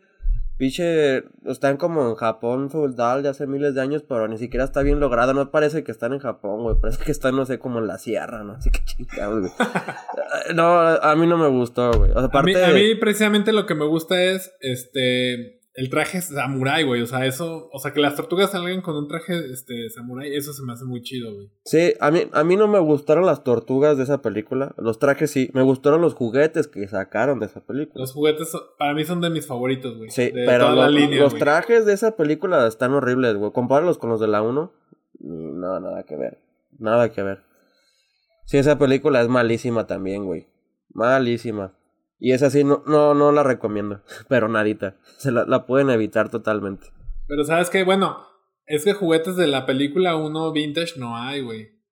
Piche, 0.58 1.24
están 1.46 1.78
como 1.78 2.10
en 2.10 2.16
Japón 2.16 2.70
feudal 2.70 3.24
de 3.24 3.30
hace 3.30 3.48
miles 3.48 3.74
de 3.74 3.82
años, 3.82 4.04
pero 4.08 4.28
ni 4.28 4.38
siquiera 4.38 4.66
está 4.66 4.84
bien 4.84 5.00
logrado. 5.00 5.34
No 5.34 5.50
parece 5.50 5.84
que 5.84 5.92
están 5.92 6.14
en 6.14 6.20
Japón, 6.20 6.62
güey. 6.62 6.76
Parece 6.80 7.04
que 7.04 7.12
están, 7.12 7.36
no 7.36 7.46
sé, 7.46 7.58
como 7.58 7.80
en 7.80 7.88
la 7.88 7.98
sierra, 7.98 8.44
¿no? 8.44 8.54
Así 8.54 8.70
que 8.70 8.84
chingados, 8.86 9.40
güey. 9.40 9.52
no, 10.56 10.80
a 10.80 11.16
mí 11.16 11.26
no 11.26 11.38
me 11.38 11.48
gustó, 11.48 11.92
güey. 11.94 12.12
O 12.12 12.16
sea, 12.16 12.26
aparte... 12.26 12.64
a, 12.64 12.68
mí, 12.68 12.74
a 12.74 12.76
mí 12.76 12.96
precisamente 12.96 13.52
lo 13.52 13.66
que 13.66 13.74
me 13.74 13.86
gusta 13.86 14.22
es, 14.22 14.54
este, 14.60 15.63
el 15.76 15.90
traje 15.90 16.22
samurai, 16.22 16.84
güey. 16.84 17.02
O 17.02 17.08
sea, 17.08 17.26
eso, 17.26 17.70
o 17.72 17.80
sea, 17.80 17.94
que 17.94 18.00
las 18.00 18.16
tortugas 18.16 18.52
salgan 18.52 18.82
con 18.82 18.96
un 18.96 19.08
traje 19.08 19.34
este 19.52 19.90
samurai, 19.90 20.34
eso 20.36 20.54
se 20.54 20.64
me 20.64 20.74
hace 20.74 20.86
muy 20.86 21.02
chido, 21.02 21.34
güey. 21.34 21.50
Sí, 21.66 21.94
a 22.00 22.12
mí, 22.12 22.28
a 22.32 22.44
mí 22.44 22.56
no 22.56 22.68
me 22.68 22.80
gustaron 22.80 23.26
las 23.26 23.44
tortugas 23.44 23.98
de 23.98 24.04
esa 24.04 24.22
película. 24.22 24.76
Los 24.78 25.00
trajes 25.00 25.32
sí. 25.32 25.50
Me 25.54 25.64
gustaron 25.64 26.02
los 26.02 26.14
juguetes 26.14 26.68
que 26.68 26.88
sacaron 26.88 27.40
de 27.40 27.48
esa 27.48 27.62
película. 27.62 28.02
Los 28.02 28.14
juguetes 28.14 28.52
para 28.78 28.94
mí 28.94 29.04
son 29.04 29.22
de 29.22 29.30
mis 29.30 29.48
favoritos, 29.48 29.98
güey. 29.98 30.10
Sí, 30.10 30.32
pero 30.34 30.76
los 30.76 31.36
trajes 31.36 31.86
de 31.86 31.94
esa 31.94 32.16
película 32.16 32.68
están 32.68 32.94
horribles, 32.94 33.36
güey. 33.36 33.52
Compáralos 33.52 33.98
con 33.98 34.10
los 34.10 34.20
de 34.20 34.28
la 34.28 34.42
1. 34.42 34.72
No, 35.20 35.80
nada 35.80 36.04
que 36.04 36.16
ver. 36.16 36.40
Nada 36.80 37.12
que 37.12 37.24
ver. 37.24 37.44
Sí, 38.46 38.58
esa 38.58 38.78
película 38.78 39.22
es 39.22 39.30
malísima 39.30 39.88
también, 39.88 40.26
güey. 40.26 40.48
Malísima. 40.94 41.74
Y 42.24 42.32
es 42.32 42.42
así, 42.42 42.64
no, 42.64 42.84
no, 42.88 43.14
no 43.14 43.34
la 43.34 43.44
recomiendo. 43.44 44.02
Pero 44.30 44.48
nadita. 44.48 44.96
Se 45.18 45.30
la, 45.30 45.66
pueden 45.66 45.90
evitar 45.90 46.30
totalmente. 46.30 46.88
Pero 47.28 47.44
sabes 47.44 47.70
que, 47.70 47.84
bueno, 47.84 48.26
es 48.66 48.86
que 48.86 48.94
juguetes 48.94 49.36
de 49.36 49.46
la 49.46 49.66
película 49.66 50.16
1 50.16 50.54
vintage 50.54 50.98
no 50.98 51.18
hay, 51.18 51.42
güey. 51.42 51.84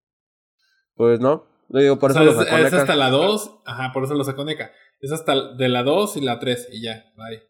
Pues 0.95 1.19
no. 1.19 1.47
digo, 1.67 1.99
por 1.99 2.11
eso 2.11 2.23
lo 2.23 2.31
sacó 2.31 2.55
Es 2.55 2.73
hasta 2.73 2.95
la 2.95 3.09
2. 3.09 3.63
Ajá, 3.65 3.91
por 3.91 4.05
eso 4.05 4.13
lo 4.13 4.23
sacó 4.23 4.45
NECA. 4.45 4.71
Es 5.01 5.11
hasta 5.11 5.53
de 5.55 5.67
la 5.67 5.83
2 5.83 6.15
y 6.15 6.21
la 6.21 6.39
3 6.39 6.69
y 6.71 6.81
ya, 6.81 7.03
bye. 7.17 7.43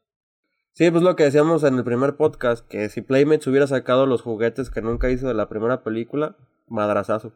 Sí, 0.73 0.89
pues 0.89 1.03
lo 1.03 1.15
que 1.15 1.25
decíamos 1.25 1.63
en 1.63 1.75
el 1.75 1.83
primer 1.83 2.15
podcast, 2.15 2.67
que 2.67 2.89
si 2.89 3.01
Playmates 3.01 3.45
hubiera 3.45 3.67
sacado 3.67 4.07
los 4.07 4.23
juguetes 4.23 4.71
que 4.71 4.81
nunca 4.81 5.11
hizo 5.11 5.27
de 5.27 5.35
la 5.35 5.49
primera 5.49 5.83
película, 5.83 6.35
madrazazo. 6.65 7.33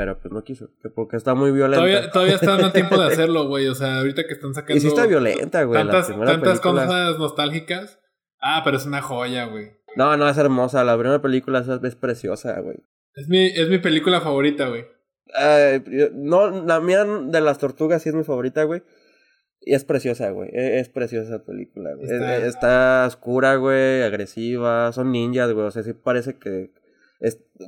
Pero 0.00 0.18
pues 0.18 0.32
no 0.32 0.42
quiso, 0.42 0.70
porque 0.94 1.18
está 1.18 1.34
muy 1.34 1.52
violenta. 1.52 1.84
Todavía, 1.84 2.10
todavía 2.10 2.34
están 2.36 2.64
a 2.64 2.72
tiempo 2.72 2.98
de 2.98 3.06
hacerlo, 3.12 3.48
güey. 3.48 3.68
O 3.68 3.74
sea, 3.74 3.98
ahorita 3.98 4.26
que 4.26 4.32
están 4.32 4.54
sacando. 4.54 4.78
Y 4.78 4.80
sí 4.80 4.86
está 4.86 5.04
violenta, 5.04 5.62
güey. 5.64 5.78
Tantas, 5.78 6.08
tantas 6.08 6.60
cosas 6.60 7.18
nostálgicas. 7.18 8.00
Ah, 8.40 8.62
pero 8.64 8.78
es 8.78 8.86
una 8.86 9.02
joya, 9.02 9.44
güey. 9.44 9.72
No, 9.96 10.16
no, 10.16 10.26
es 10.26 10.38
hermosa. 10.38 10.84
La 10.84 10.96
primera 10.96 11.20
película 11.20 11.62
es, 11.82 11.96
preciosa, 11.96 12.58
güey. 12.60 12.78
Es 13.12 13.28
mi, 13.28 13.48
es 13.48 13.68
mi 13.68 13.76
película 13.76 14.22
favorita, 14.22 14.68
güey. 14.68 14.86
no, 16.14 16.48
la 16.48 16.80
mía 16.80 17.04
de 17.04 17.40
las 17.42 17.58
tortugas 17.58 18.02
sí 18.02 18.08
es 18.08 18.14
mi 18.14 18.24
favorita, 18.24 18.64
güey. 18.64 18.82
Y 19.60 19.74
es 19.74 19.84
preciosa, 19.84 20.30
güey. 20.30 20.48
E, 20.54 20.80
es, 20.80 20.88
preciosa 20.88 21.28
esa 21.28 21.44
película, 21.44 21.92
güey. 21.92 22.10
Está... 22.10 22.38
E, 22.38 22.48
está 22.48 23.04
oscura, 23.06 23.56
güey, 23.56 24.02
agresiva. 24.02 24.92
Son 24.92 25.12
ninjas, 25.12 25.52
güey. 25.52 25.66
O 25.66 25.70
sea, 25.70 25.82
sí 25.82 25.92
parece 25.92 26.38
que 26.38 26.70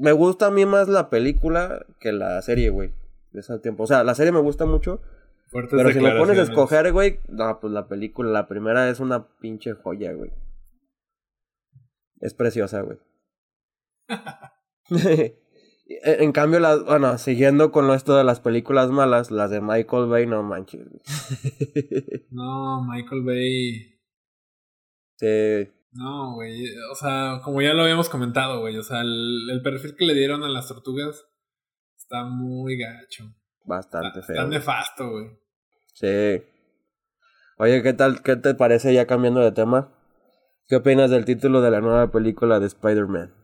me 0.01 0.12
gusta 0.12 0.47
a 0.47 0.51
mí 0.51 0.65
más 0.67 0.88
la 0.88 1.11
película 1.11 1.85
que 2.01 2.12
la 2.12 2.41
serie, 2.43 2.71
güey. 2.71 2.93
De 3.33 3.41
ese 3.41 3.59
tiempo. 3.59 3.85
O 3.85 3.87
sea, 3.87 4.05
la 4.05 4.15
serie 4.15 4.33
me 4.33 4.41
gusta 4.41 4.67
mucho. 4.67 5.01
pero 5.51 5.93
si 5.93 6.01
me 6.01 6.17
pones 6.17 6.38
a 6.38 6.43
escoger, 6.43 6.93
güey, 6.93 7.21
no, 7.29 7.61
pues 7.61 7.73
la 7.73 7.88
película, 7.88 8.31
la 8.31 8.49
primera 8.49 8.88
es 8.88 9.01
una 9.01 9.29
pinche 9.38 9.75
joya, 9.75 10.12
güey. 10.12 10.31
Es 12.21 12.35
preciosa, 12.35 12.83
güey. 12.83 12.99
en 15.87 16.33
cambio, 16.33 16.61
las, 16.61 16.85
bueno, 16.85 17.19
siguiendo 17.19 17.73
con 17.73 17.91
esto 17.91 18.17
de 18.17 18.25
las 18.25 18.41
películas 18.41 18.91
malas, 18.91 19.31
las 19.31 19.51
de 19.51 19.61
Michael 19.61 20.07
Bay, 20.07 20.27
no 20.27 20.43
manches. 20.43 20.87
no, 22.31 22.85
Michael 22.85 23.23
Bay. 23.25 23.99
Sí. 25.17 25.69
No, 25.92 26.35
güey. 26.35 26.74
O 26.90 26.94
sea, 26.94 27.40
como 27.44 27.61
ya 27.61 27.74
lo 27.74 27.83
habíamos 27.83 28.09
comentado, 28.09 28.61
güey. 28.61 28.76
O 28.76 28.83
sea, 28.83 29.02
el, 29.02 29.61
perfil 29.62 29.94
que 29.96 30.07
le 30.07 30.14
dieron 30.14 30.42
a 30.42 30.48
las 30.48 30.68
tortugas 30.68 31.24
está 31.96 32.24
muy 32.24 32.78
gacho. 32.78 33.35
Bastante 33.64 34.22
feo. 34.22 34.37
Está 34.37 34.46
nefasto, 34.46 35.11
güey. 35.11 35.31
Sí. 35.94 36.42
Oye, 37.59 37.83
¿qué 37.83 37.92
tal? 37.92 38.22
¿Qué 38.22 38.37
te 38.37 38.55
parece 38.55 38.94
ya 38.94 39.07
cambiando 39.07 39.40
de 39.40 39.52
tema? 39.52 39.94
¿Qué 40.66 40.76
opinas 40.76 41.11
del 41.11 41.26
título 41.26 41.61
de 41.61 41.70
la 41.70 41.81
nueva 41.81 42.11
película 42.11 42.59
de 42.59 42.66
Spider-Man? 42.66 43.35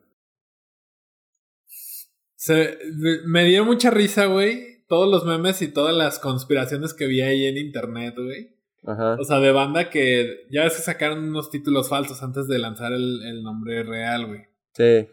Se, 2.35 2.79
me 3.27 3.45
dio 3.45 3.65
mucha 3.65 3.91
risa, 3.91 4.27
güey. 4.27 4.87
Todos 4.89 5.11
los 5.11 5.27
memes 5.27 5.61
y 5.61 5.69
todas 5.69 5.95
las 5.95 6.19
conspiraciones 6.19 6.95
que 6.95 7.07
vi 7.07 7.21
ahí 7.21 7.47
en 7.47 7.59
internet, 7.59 8.15
güey. 8.17 8.58
O 8.89 9.25
sea, 9.25 9.39
de 9.41 9.53
banda 9.53 9.91
que 9.91 10.47
ya 10.51 10.65
ves 10.65 10.77
que 10.77 10.83
sacaron 10.83 11.29
unos 11.29 11.51
títulos 11.51 11.91
falsos 11.91 12.23
antes 12.23 12.49
de 12.49 12.59
lanzar 12.59 12.93
el, 12.93 13.43
nombre 13.43 13.83
real, 13.83 14.27
güey. 14.27 14.47
Sí. 14.73 15.09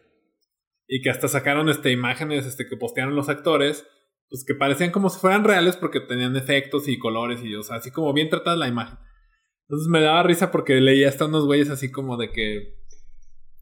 Y 0.87 1.01
que 1.01 1.09
hasta 1.09 1.27
sacaron 1.27 1.67
este, 1.67 1.91
imágenes 1.91 2.45
este, 2.45 2.67
que 2.67 2.77
postearon 2.77 3.15
los 3.15 3.27
actores, 3.27 3.85
pues 4.29 4.45
que 4.45 4.55
parecían 4.55 4.91
como 4.91 5.09
si 5.09 5.19
fueran 5.19 5.43
reales 5.43 5.75
porque 5.75 5.99
tenían 5.99 6.37
efectos 6.37 6.87
y 6.87 6.97
colores 6.97 7.43
y, 7.43 7.53
o 7.55 7.63
sea, 7.63 7.77
así 7.77 7.91
como 7.91 8.13
bien 8.13 8.29
tratada 8.29 8.55
la 8.55 8.67
imagen. 8.67 8.97
Entonces 9.63 9.89
me 9.89 9.99
daba 9.99 10.23
risa 10.23 10.51
porque 10.51 10.79
leía 10.79 11.09
hasta 11.09 11.25
unos 11.25 11.45
güeyes 11.45 11.69
así 11.69 11.91
como 11.91 12.17
de 12.17 12.31
que. 12.31 12.75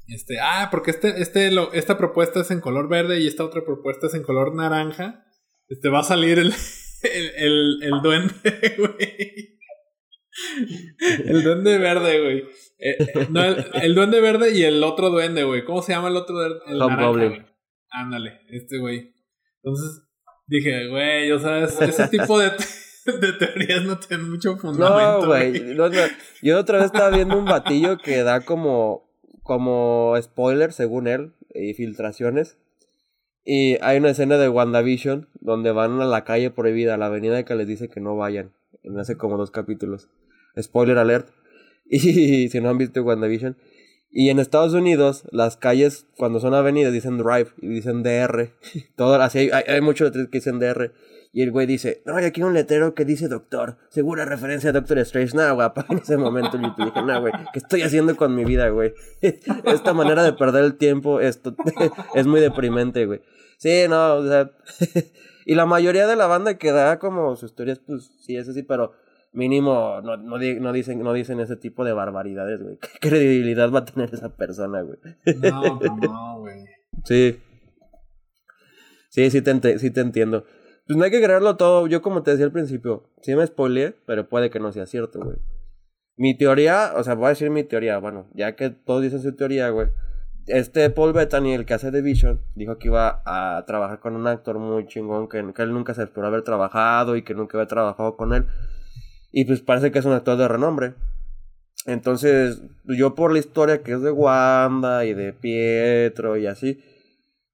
Este, 0.09 0.37
ah, 0.41 0.67
porque 0.69 0.91
este, 0.91 1.21
este, 1.21 1.49
lo, 1.49 1.71
esta 1.73 1.97
propuesta 1.97 2.41
es 2.41 2.51
en 2.51 2.59
color 2.59 2.89
verde 2.89 3.21
y 3.21 3.27
esta 3.27 3.45
otra 3.45 3.63
propuesta 3.63 4.07
es 4.07 4.13
en 4.13 4.23
color 4.23 4.53
naranja. 4.53 5.25
Este 5.69 5.89
va 5.89 6.01
a 6.01 6.03
salir 6.03 6.37
el, 6.37 6.53
el, 7.03 7.31
el, 7.37 7.83
el 7.83 8.01
duende, 8.03 8.75
güey. 8.77 9.53
El 11.25 11.43
duende 11.43 11.77
verde, 11.77 12.21
güey. 12.21 12.39
Eh, 12.79 12.97
eh, 12.99 13.27
no, 13.29 13.43
el, 13.43 13.95
duende 13.95 14.19
verde 14.19 14.51
y 14.51 14.63
el 14.63 14.83
otro 14.83 15.09
duende, 15.09 15.43
güey. 15.43 15.63
¿Cómo 15.63 15.81
se 15.81 15.93
llama 15.93 16.09
el 16.09 16.17
otro? 16.17 16.35
El 16.43 16.77
naranja, 16.77 17.45
Ándale, 17.89 18.41
este 18.49 18.79
güey. 18.79 19.13
Entonces 19.61 20.03
dije, 20.47 20.87
güey, 20.87 21.31
o 21.31 21.39
sea, 21.39 21.63
ese 21.63 22.07
tipo 22.07 22.39
de, 22.39 22.51
de 23.05 23.33
teorías 23.33 23.83
no 23.85 23.99
tienen 23.99 24.29
mucho 24.29 24.57
fundamento. 24.57 25.21
No, 25.21 25.27
güey. 25.27 25.75
Yo 26.41 26.59
otra 26.59 26.79
vez 26.79 26.87
estaba 26.87 27.09
viendo 27.09 27.37
un 27.37 27.45
batillo 27.45 27.97
que 27.97 28.23
da 28.23 28.41
como, 28.41 29.09
como 29.43 30.15
spoiler, 30.21 30.73
según 30.73 31.07
él, 31.07 31.33
y 31.53 31.73
filtraciones. 31.73 32.57
Y 33.45 33.77
hay 33.81 33.97
una 33.97 34.09
escena 34.09 34.37
de 34.37 34.49
WandaVision 34.49 35.29
donde 35.41 35.71
van 35.71 36.01
a 36.01 36.05
la 36.05 36.23
calle 36.23 36.49
prohibida, 36.49 36.95
a 36.95 36.97
la 36.97 37.07
avenida 37.07 37.43
que 37.43 37.55
les 37.55 37.67
dice 37.67 37.89
que 37.89 37.99
no 37.99 38.15
vayan. 38.15 38.53
En 38.83 38.99
hace 38.99 39.17
como 39.17 39.37
dos 39.37 39.51
capítulos. 39.51 40.09
Spoiler 40.59 40.97
alert. 40.97 41.29
Y 41.85 42.47
si 42.49 42.61
no 42.61 42.69
han 42.69 42.77
visto 42.77 43.03
WandaVision. 43.03 43.57
Y 44.09 44.29
en 44.29 44.39
Estados 44.39 44.73
Unidos, 44.73 45.23
las 45.31 45.57
calles, 45.57 46.05
cuando 46.17 46.39
son 46.39 46.53
avenidas, 46.53 46.93
dicen 46.93 47.17
drive 47.17 47.47
y 47.61 47.67
dicen 47.67 48.03
DR. 48.03 48.53
Todo, 48.95 49.15
así 49.15 49.49
hay, 49.51 49.63
hay, 49.67 49.81
muchos 49.81 50.11
que 50.11 50.27
dicen 50.31 50.59
DR. 50.59 50.91
Y 51.35 51.41
el 51.41 51.51
güey 51.51 51.65
dice, 51.65 52.03
no, 52.05 52.15
hay 52.15 52.25
aquí 52.25 52.43
un 52.43 52.53
letrero 52.53 52.93
que 52.93 53.05
dice 53.05 53.27
doctor. 53.27 53.79
Segura 53.89 54.23
referencia 54.23 54.69
a 54.69 54.73
Doctor 54.73 54.99
Strange. 54.99 55.35
No, 55.35 55.55
guapa. 55.55 55.83
En 55.89 55.97
ese 55.97 56.15
momento 56.15 56.61
yo 56.61 56.75
te 56.75 56.85
dije, 56.85 57.01
no, 57.01 57.21
güey, 57.21 57.33
¿qué 57.51 57.59
estoy 57.59 57.81
haciendo 57.81 58.15
con 58.15 58.35
mi 58.35 58.45
vida, 58.45 58.69
güey? 58.69 58.93
Esta 59.19 59.93
manera 59.93 60.23
de 60.23 60.33
perder 60.33 60.63
el 60.63 60.75
tiempo 60.75 61.19
esto, 61.19 61.55
es 62.13 62.27
muy 62.27 62.39
deprimente, 62.39 63.07
güey. 63.07 63.21
Sí, 63.57 63.85
no, 63.89 64.15
o 64.15 64.27
sea... 64.27 64.51
y 65.45 65.55
la 65.55 65.65
mayoría 65.65 66.07
de 66.07 66.15
la 66.15 66.27
banda 66.27 66.57
que 66.57 66.71
da 66.71 66.99
como 66.99 67.35
sus 67.35 67.51
historias, 67.51 67.79
pues 67.79 68.11
sí, 68.21 68.35
es 68.37 68.47
así, 68.47 68.63
pero 68.63 68.93
mínimo 69.33 69.99
no, 70.01 70.15
no, 70.17 70.37
no, 70.37 70.73
dicen, 70.73 70.99
no 71.03 71.13
dicen 71.13 71.39
ese 71.39 71.55
tipo 71.55 71.83
de 71.83 71.93
barbaridades, 71.93 72.61
güey. 72.61 72.77
¿Qué 73.01 73.09
credibilidad 73.09 73.71
va 73.71 73.79
a 73.79 73.85
tener 73.85 74.13
esa 74.13 74.35
persona, 74.35 74.81
güey? 74.81 74.97
No, 75.41 75.79
no, 75.79 76.39
güey. 76.39 76.65
Sí. 77.03 77.39
Sí, 79.09 79.29
sí 79.29 79.41
te, 79.41 79.79
sí 79.79 79.91
te 79.91 80.01
entiendo. 80.01 80.45
Pues 80.87 80.97
no 80.97 81.05
hay 81.05 81.11
que 81.11 81.21
creerlo 81.21 81.55
todo. 81.55 81.87
Yo, 81.87 82.01
como 82.01 82.23
te 82.23 82.31
decía 82.31 82.45
al 82.45 82.51
principio, 82.51 83.09
sí 83.21 83.35
me 83.35 83.45
spoileé, 83.45 83.95
pero 84.05 84.27
puede 84.27 84.49
que 84.49 84.59
no 84.59 84.71
sea 84.71 84.85
cierto, 84.85 85.19
güey. 85.23 85.37
Mi 86.15 86.37
teoría, 86.37 86.93
o 86.95 87.03
sea, 87.03 87.15
voy 87.15 87.27
a 87.27 87.29
decir 87.29 87.49
mi 87.49 87.63
teoría, 87.63 87.97
bueno, 87.97 88.27
ya 88.33 88.55
que 88.55 88.69
todos 88.69 89.01
dicen 89.01 89.21
su 89.21 89.35
teoría, 89.35 89.69
güey. 89.69 89.87
Este 90.47 90.89
Paul 90.89 91.13
Bettany, 91.13 91.53
el 91.53 91.65
que 91.65 91.73
hace 91.73 91.91
The 91.91 92.01
Vision, 92.01 92.41
dijo 92.55 92.77
que 92.77 92.89
iba 92.89 93.21
a 93.25 93.63
trabajar 93.65 93.99
con 93.99 94.15
un 94.15 94.27
actor 94.27 94.59
muy 94.59 94.85
chingón, 94.87 95.29
que, 95.29 95.53
que 95.53 95.61
él 95.61 95.73
nunca 95.73 95.93
se 95.93 96.03
esperó 96.03 96.27
haber 96.27 96.43
trabajado 96.43 97.15
y 97.15 97.23
que 97.23 97.33
nunca 97.33 97.57
había 97.57 97.67
trabajado 97.67 98.17
con 98.17 98.33
él. 98.33 98.45
Y 99.31 99.45
pues 99.45 99.61
parece 99.61 99.91
que 99.91 99.99
es 99.99 100.05
un 100.05 100.13
actor 100.13 100.37
de 100.37 100.47
renombre. 100.47 100.93
Entonces, 101.85 102.61
yo 102.85 103.15
por 103.15 103.31
la 103.31 103.39
historia 103.39 103.83
que 103.83 103.93
es 103.93 104.01
de 104.01 104.11
Wanda 104.11 105.05
y 105.05 105.13
de 105.13 105.33
Pietro 105.33 106.37
y 106.37 106.47
así, 106.47 106.81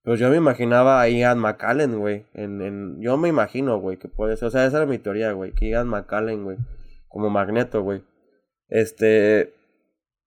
pues 0.03 0.19
yo 0.19 0.29
me 0.29 0.37
imaginaba 0.37 1.01
a 1.01 1.09
Ian 1.09 1.39
McAllen, 1.39 1.99
güey. 1.99 2.25
En, 2.33 2.61
en, 2.61 3.01
yo 3.01 3.17
me 3.17 3.29
imagino, 3.29 3.79
güey, 3.79 3.97
que 3.97 4.07
puede 4.07 4.37
ser. 4.37 4.47
O 4.47 4.51
sea, 4.51 4.65
esa 4.65 4.77
era 4.77 4.85
mi 4.85 4.97
teoría, 4.97 5.33
güey. 5.33 5.51
Que 5.51 5.69
Ian 5.69 5.87
McAllen, 5.87 6.43
güey. 6.43 6.57
Como 7.07 7.29
Magneto, 7.29 7.83
güey. 7.83 8.03
Este. 8.69 9.53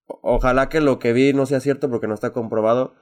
Ojalá 0.06 0.68
que 0.68 0.80
lo 0.80 0.98
que 0.98 1.12
vi 1.12 1.32
no 1.32 1.46
sea 1.46 1.60
cierto 1.60 1.90
porque 1.90 2.06
no 2.06 2.14
está 2.14 2.30
comprobado. 2.32 2.94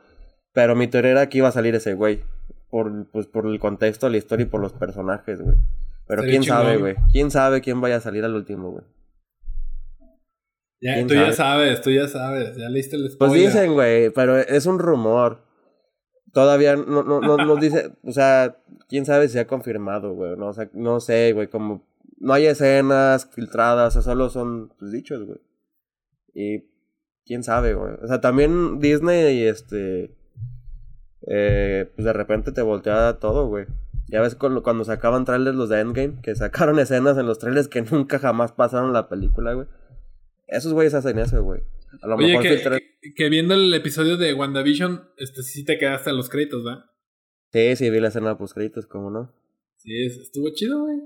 Pero 0.52 0.74
mi 0.74 0.88
teoría 0.88 1.12
era 1.12 1.28
que 1.28 1.38
iba 1.38 1.48
a 1.48 1.52
salir 1.52 1.74
ese 1.74 1.94
güey. 1.94 2.22
Por, 2.70 3.10
pues, 3.10 3.26
por 3.26 3.46
el 3.46 3.58
contexto 3.58 4.06
de 4.06 4.12
la 4.12 4.18
historia 4.18 4.44
y 4.44 4.48
por 4.48 4.60
los 4.60 4.72
personajes, 4.72 5.40
güey. 5.40 5.56
Pero 6.06 6.22
quién 6.22 6.42
sabe, 6.42 6.76
güey. 6.76 6.96
Quién 7.12 7.30
sabe 7.30 7.60
quién 7.60 7.80
vaya 7.80 7.96
a 7.96 8.00
salir 8.00 8.24
al 8.24 8.34
último, 8.34 8.70
güey. 8.70 8.84
Ya, 10.80 11.06
tú 11.06 11.14
ya 11.14 11.32
sabes, 11.32 11.82
tú 11.82 11.90
ya 11.90 12.08
sabes. 12.08 12.56
Ya 12.56 12.68
leíste 12.68 12.96
el 12.96 13.10
spoiler. 13.10 13.18
Pues 13.18 13.32
dicen, 13.32 13.74
güey, 13.74 14.10
pero 14.10 14.38
es 14.38 14.66
un 14.66 14.78
rumor. 14.78 15.42
Todavía 16.32 16.76
no, 16.76 17.02
no, 17.02 17.20
no, 17.20 17.36
no 17.36 17.56
dice, 17.56 17.92
o 18.02 18.12
sea, 18.12 18.56
quién 18.88 19.04
sabe 19.04 19.28
si 19.28 19.38
ha 19.38 19.46
confirmado, 19.46 20.14
güey. 20.14 20.36
No, 20.36 20.48
o 20.48 20.52
sea, 20.52 20.70
no 20.72 21.00
sé, 21.00 21.32
güey, 21.32 21.48
como 21.48 21.84
no 22.18 22.32
hay 22.32 22.46
escenas 22.46 23.28
filtradas, 23.32 23.96
o 23.96 24.02
sea, 24.02 24.12
solo 24.12 24.30
son 24.30 24.72
pues, 24.78 24.92
dichos, 24.92 25.24
güey. 25.24 25.38
Y 26.34 26.69
quién 27.30 27.44
sabe, 27.44 27.74
güey. 27.74 27.94
O 28.02 28.08
sea, 28.08 28.20
también 28.20 28.80
Disney, 28.80 29.44
este, 29.44 30.10
eh, 31.28 31.88
pues 31.94 32.04
de 32.04 32.12
repente 32.12 32.50
te 32.50 32.60
voltea 32.60 33.20
todo, 33.20 33.46
güey. 33.46 33.66
Ya 34.08 34.20
ves 34.20 34.34
cuando, 34.34 34.64
cuando 34.64 34.84
sacaban 34.84 35.24
trailers 35.24 35.56
los 35.56 35.68
de 35.68 35.78
Endgame, 35.78 36.20
que 36.22 36.34
sacaron 36.34 36.76
escenas 36.80 37.16
en 37.18 37.26
los 37.26 37.38
trailers 37.38 37.68
que 37.68 37.82
nunca 37.82 38.18
jamás 38.18 38.50
pasaron 38.50 38.92
la 38.92 39.08
película, 39.08 39.52
güey. 39.52 39.68
Esos 40.48 40.72
güeyes 40.72 40.92
hacen 40.94 41.20
eso, 41.20 41.40
güey. 41.44 41.62
A 42.02 42.08
lo 42.08 42.16
Oye, 42.16 42.36
mejor 42.36 42.42
que, 42.42 43.12
que, 43.14 43.28
viendo 43.28 43.54
el 43.54 43.72
episodio 43.74 44.16
de 44.16 44.34
WandaVision, 44.34 45.10
este 45.16 45.44
sí 45.44 45.64
te 45.64 45.78
quedaste 45.78 46.10
en 46.10 46.16
los 46.16 46.30
créditos, 46.30 46.64
¿verdad? 46.64 46.86
Sí, 47.52 47.76
sí, 47.76 47.90
vi 47.90 48.00
la 48.00 48.08
escena 48.08 48.36
post 48.36 48.54
créditos, 48.54 48.86
¿cómo 48.86 49.08
no? 49.08 49.32
Sí, 49.76 50.06
estuvo 50.06 50.52
chido, 50.52 50.80
güey. 50.80 50.98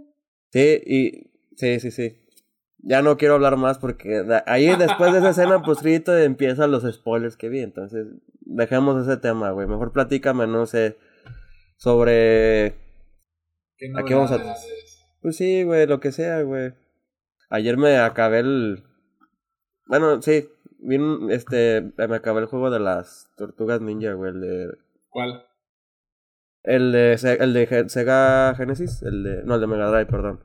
Sí, 0.52 0.80
y 0.86 1.30
sí, 1.56 1.80
sí, 1.80 1.90
sí. 1.90 2.23
Ya 2.86 3.00
no 3.02 3.16
quiero 3.16 3.34
hablar 3.34 3.56
más 3.56 3.78
porque 3.78 4.24
ahí 4.46 4.76
después 4.76 5.12
de 5.12 5.18
esa 5.18 5.30
escena 5.30 5.62
post 5.62 5.80
crédito 5.80 6.16
empiezan 6.16 6.70
los 6.70 6.82
spoilers 6.82 7.36
que 7.36 7.48
vi, 7.48 7.60
entonces 7.60 8.08
dejemos 8.40 9.06
ese 9.06 9.16
tema, 9.16 9.50
güey. 9.52 9.66
Mejor 9.66 9.92
platícame, 9.92 10.46
no 10.46 10.66
sé, 10.66 10.98
sobre 11.76 12.74
¿Qué 13.78 13.90
qué 14.06 14.14
vamos 14.14 14.32
a 14.32 14.38
Pues 15.22 15.36
sí, 15.36 15.62
güey, 15.62 15.86
lo 15.86 16.00
que 16.00 16.12
sea, 16.12 16.42
güey. 16.42 16.74
Ayer 17.48 17.76
me 17.76 17.98
acabé 17.98 18.40
el 18.40 18.84
bueno, 19.86 20.22
sí, 20.22 20.48
bien, 20.78 21.30
este, 21.30 21.92
me 21.96 22.16
acabé 22.16 22.40
el 22.40 22.46
juego 22.46 22.70
de 22.70 22.80
las 22.80 23.30
tortugas 23.36 23.80
ninja, 23.80 24.14
güey, 24.14 24.32
el 24.32 24.40
de... 24.40 24.78
¿Cuál? 25.10 25.46
El 26.62 26.92
de, 26.92 27.12
el 27.40 27.52
de 27.52 27.88
Sega 27.88 28.54
Genesis, 28.54 29.02
el 29.02 29.22
de, 29.22 29.42
no, 29.44 29.56
el 29.56 29.60
de 29.60 29.66
Mega 29.66 29.90
Drive, 29.90 30.06
perdón. 30.06 30.40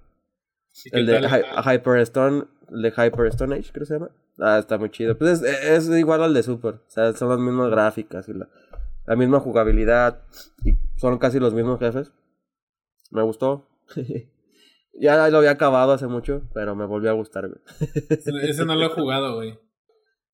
El 0.91 1.05
de 1.05 1.19
Hyperstone, 1.65 2.45
el 2.71 2.81
de 2.81 2.89
Hyperstone 2.89 3.55
Age, 3.55 3.71
creo 3.71 3.81
que 3.81 3.85
se 3.85 3.93
llama. 3.95 4.11
Ah, 4.39 4.59
está 4.59 4.77
muy 4.77 4.89
chido. 4.89 5.17
Pues 5.17 5.41
es, 5.41 5.89
es, 5.89 5.89
igual 5.97 6.23
al 6.23 6.33
de 6.33 6.43
Super, 6.43 6.75
o 6.75 6.89
sea, 6.89 7.13
son 7.13 7.29
las 7.29 7.39
mismas 7.39 7.69
gráficas 7.69 8.29
y 8.29 8.33
la, 8.33 8.47
la 9.05 9.15
misma 9.15 9.39
jugabilidad 9.39 10.21
y 10.63 10.73
son 10.97 11.17
casi 11.17 11.39
los 11.39 11.53
mismos 11.53 11.79
jefes. 11.79 12.13
Me 13.11 13.21
gustó. 13.21 13.67
Ya 15.01 15.29
lo 15.29 15.37
había 15.37 15.51
acabado 15.51 15.93
hace 15.93 16.07
mucho, 16.07 16.41
pero 16.53 16.75
me 16.75 16.85
volvió 16.85 17.09
a 17.09 17.13
gustar, 17.13 17.47
güey. 17.47 17.61
Ese 18.43 18.65
no 18.65 18.75
lo 18.75 18.87
he 18.87 18.89
jugado, 18.89 19.35
güey. 19.35 19.57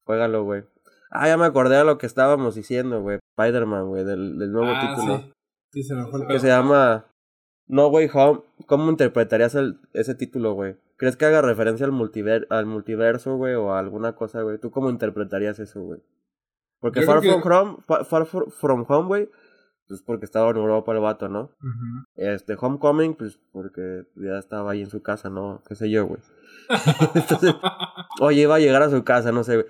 Juégalo, 0.06 0.44
güey. 0.44 0.64
Ah, 1.12 1.28
ya 1.28 1.38
me 1.38 1.46
acordé 1.46 1.78
de 1.78 1.84
lo 1.84 2.00
que 2.00 2.08
estábamos 2.08 2.56
diciendo, 2.56 3.02
güey. 3.02 3.20
Spider-Man, 3.38 3.88
güey, 3.88 4.04
del, 4.04 4.40
del, 4.40 4.52
nuevo 4.52 4.72
ah, 4.74 4.82
título. 4.82 5.18
Sí. 5.18 5.34
sí, 5.72 5.84
se 5.84 5.94
me 5.94 6.08
fue 6.08 6.22
el 6.22 6.28
Que 6.28 6.40
se 6.40 6.48
llama 6.48 7.06
No 7.68 7.88
Way 7.88 8.10
Home. 8.14 8.42
¿Cómo 8.68 8.90
interpretarías 8.90 9.56
el, 9.56 9.80
ese 9.94 10.16
título, 10.16 10.54
güey? 10.54 10.78
¿Crees 10.98 11.18
que 11.18 11.26
haga 11.26 11.42
referencia 11.42 11.86
al, 11.86 11.92
multiver 11.92 12.48
al 12.50 12.66
multiverso, 12.66 13.36
güey, 13.36 13.56
o 13.56 13.74
a 13.74 13.80
alguna 13.80 14.16
cosa, 14.16 14.42
güey? 14.42 14.58
¿Tú 14.60 14.72
cómo 14.72 14.90
interpretarías 14.90 15.60
eso, 15.60 15.82
güey? 15.82 16.02
Porque 16.80 17.02
Far 17.02 17.22
from, 17.22 17.42
Home, 17.42 17.78
Far 18.06 18.26
From 18.26 18.86
Home, 18.88 19.08
güey, 19.08 19.30
pues 19.88 20.02
porque 20.02 20.26
estaba 20.26 20.50
en 20.52 20.58
Europa 20.58 20.92
el 20.94 21.00
vato, 21.00 21.30
¿no? 21.30 21.52
Este, 22.16 22.56
Homecoming, 22.60 23.16
pues 23.16 23.40
porque 23.52 24.04
ya 24.16 24.38
estaba 24.38 24.72
ahí 24.72 24.82
en 24.82 24.90
su 24.90 25.02
casa, 25.02 25.30
¿no? 25.30 25.64
Qué 25.68 25.76
sé 25.76 25.90
yo, 25.90 26.06
güey. 26.06 26.22
Entonces, 27.16 27.56
oye, 28.22 28.42
iba 28.42 28.56
a 28.56 28.60
llegar 28.60 28.84
a 28.84 28.90
su 28.90 29.04
casa, 29.04 29.32
no 29.32 29.44
sé, 29.44 29.56
güey. 29.56 29.68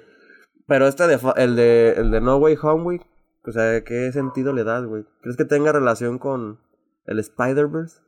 Pero 0.67 0.87
este 0.87 1.07
de, 1.07 1.19
el 1.35 1.55
de, 1.55 1.93
el 1.97 2.11
de 2.11 2.21
No 2.21 2.37
Way 2.37 2.57
Home, 2.61 2.83
güey, 2.83 3.01
o 3.45 3.51
sea, 3.51 3.83
¿qué 3.83 4.11
sentido 4.11 4.53
le 4.53 4.63
das, 4.63 4.85
güey? 4.85 5.05
¿Crees 5.21 5.37
que 5.37 5.45
tenga 5.45 5.71
relación 5.71 6.17
con 6.17 6.59
el 7.05 7.19
Spider-Verse? 7.19 7.99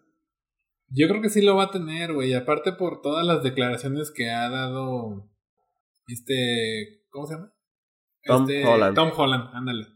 Yo 0.90 1.08
creo 1.08 1.22
que 1.22 1.30
sí 1.30 1.42
lo 1.42 1.56
va 1.56 1.66
a 1.66 1.72
tener, 1.72 2.14
güey. 2.14 2.34
Aparte 2.34 2.72
por 2.74 3.02
todas 3.02 3.26
las 3.26 3.44
declaraciones 3.44 4.12
que 4.12 4.30
ha 4.30 4.50
dado 4.50 5.30
este, 6.08 7.04
¿cómo 7.10 7.28
se 7.28 7.36
llama? 7.36 7.54
Tom 8.24 8.44
este, 8.44 8.66
Holland. 8.66 8.96
Tom 8.96 9.12
Holland, 9.16 9.50
ándale. 9.54 9.88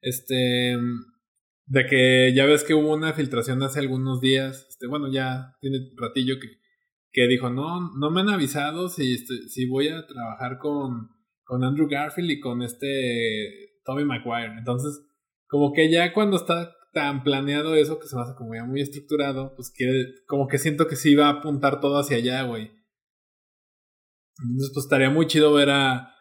Este, 0.00 0.76
de 1.66 1.86
que 1.86 2.32
ya 2.34 2.46
ves 2.46 2.64
que 2.64 2.74
hubo 2.74 2.94
una 2.94 3.12
filtración 3.12 3.62
hace 3.62 3.80
algunos 3.80 4.20
días, 4.20 4.66
este, 4.68 4.86
bueno, 4.86 5.10
ya 5.10 5.54
tiene 5.60 5.78
ratillo 5.96 6.38
que, 6.40 6.48
que 7.10 7.26
dijo, 7.26 7.50
no, 7.50 7.90
no 7.98 8.10
me 8.10 8.20
han 8.20 8.28
avisado 8.28 8.88
si, 8.88 9.16
si 9.18 9.66
voy 9.66 9.88
a 9.88 10.06
trabajar 10.06 10.58
con, 10.58 11.08
con 11.44 11.64
Andrew 11.64 11.88
Garfield 11.88 12.30
y 12.30 12.40
con 12.40 12.62
este 12.62 13.80
Tommy 13.84 14.04
Maguire. 14.04 14.58
Entonces, 14.58 15.02
como 15.48 15.72
que 15.72 15.90
ya 15.90 16.12
cuando 16.12 16.36
está 16.36 16.75
tan 16.96 17.22
planeado 17.22 17.74
eso, 17.74 17.98
que 17.98 18.08
se 18.08 18.16
me 18.16 18.22
hace 18.22 18.34
como 18.34 18.54
ya 18.54 18.64
muy 18.64 18.80
estructurado, 18.80 19.54
pues 19.54 19.70
quiere, 19.70 20.14
como 20.26 20.48
que 20.48 20.56
siento 20.56 20.86
que 20.86 20.96
sí 20.96 21.14
va 21.14 21.26
a 21.26 21.32
apuntar 21.32 21.78
todo 21.78 21.98
hacia 21.98 22.16
allá, 22.16 22.42
güey. 22.44 22.72
Entonces, 24.42 24.70
pues 24.72 24.86
estaría 24.86 25.10
muy 25.10 25.26
chido 25.26 25.52
ver 25.52 25.68
a, 25.68 26.14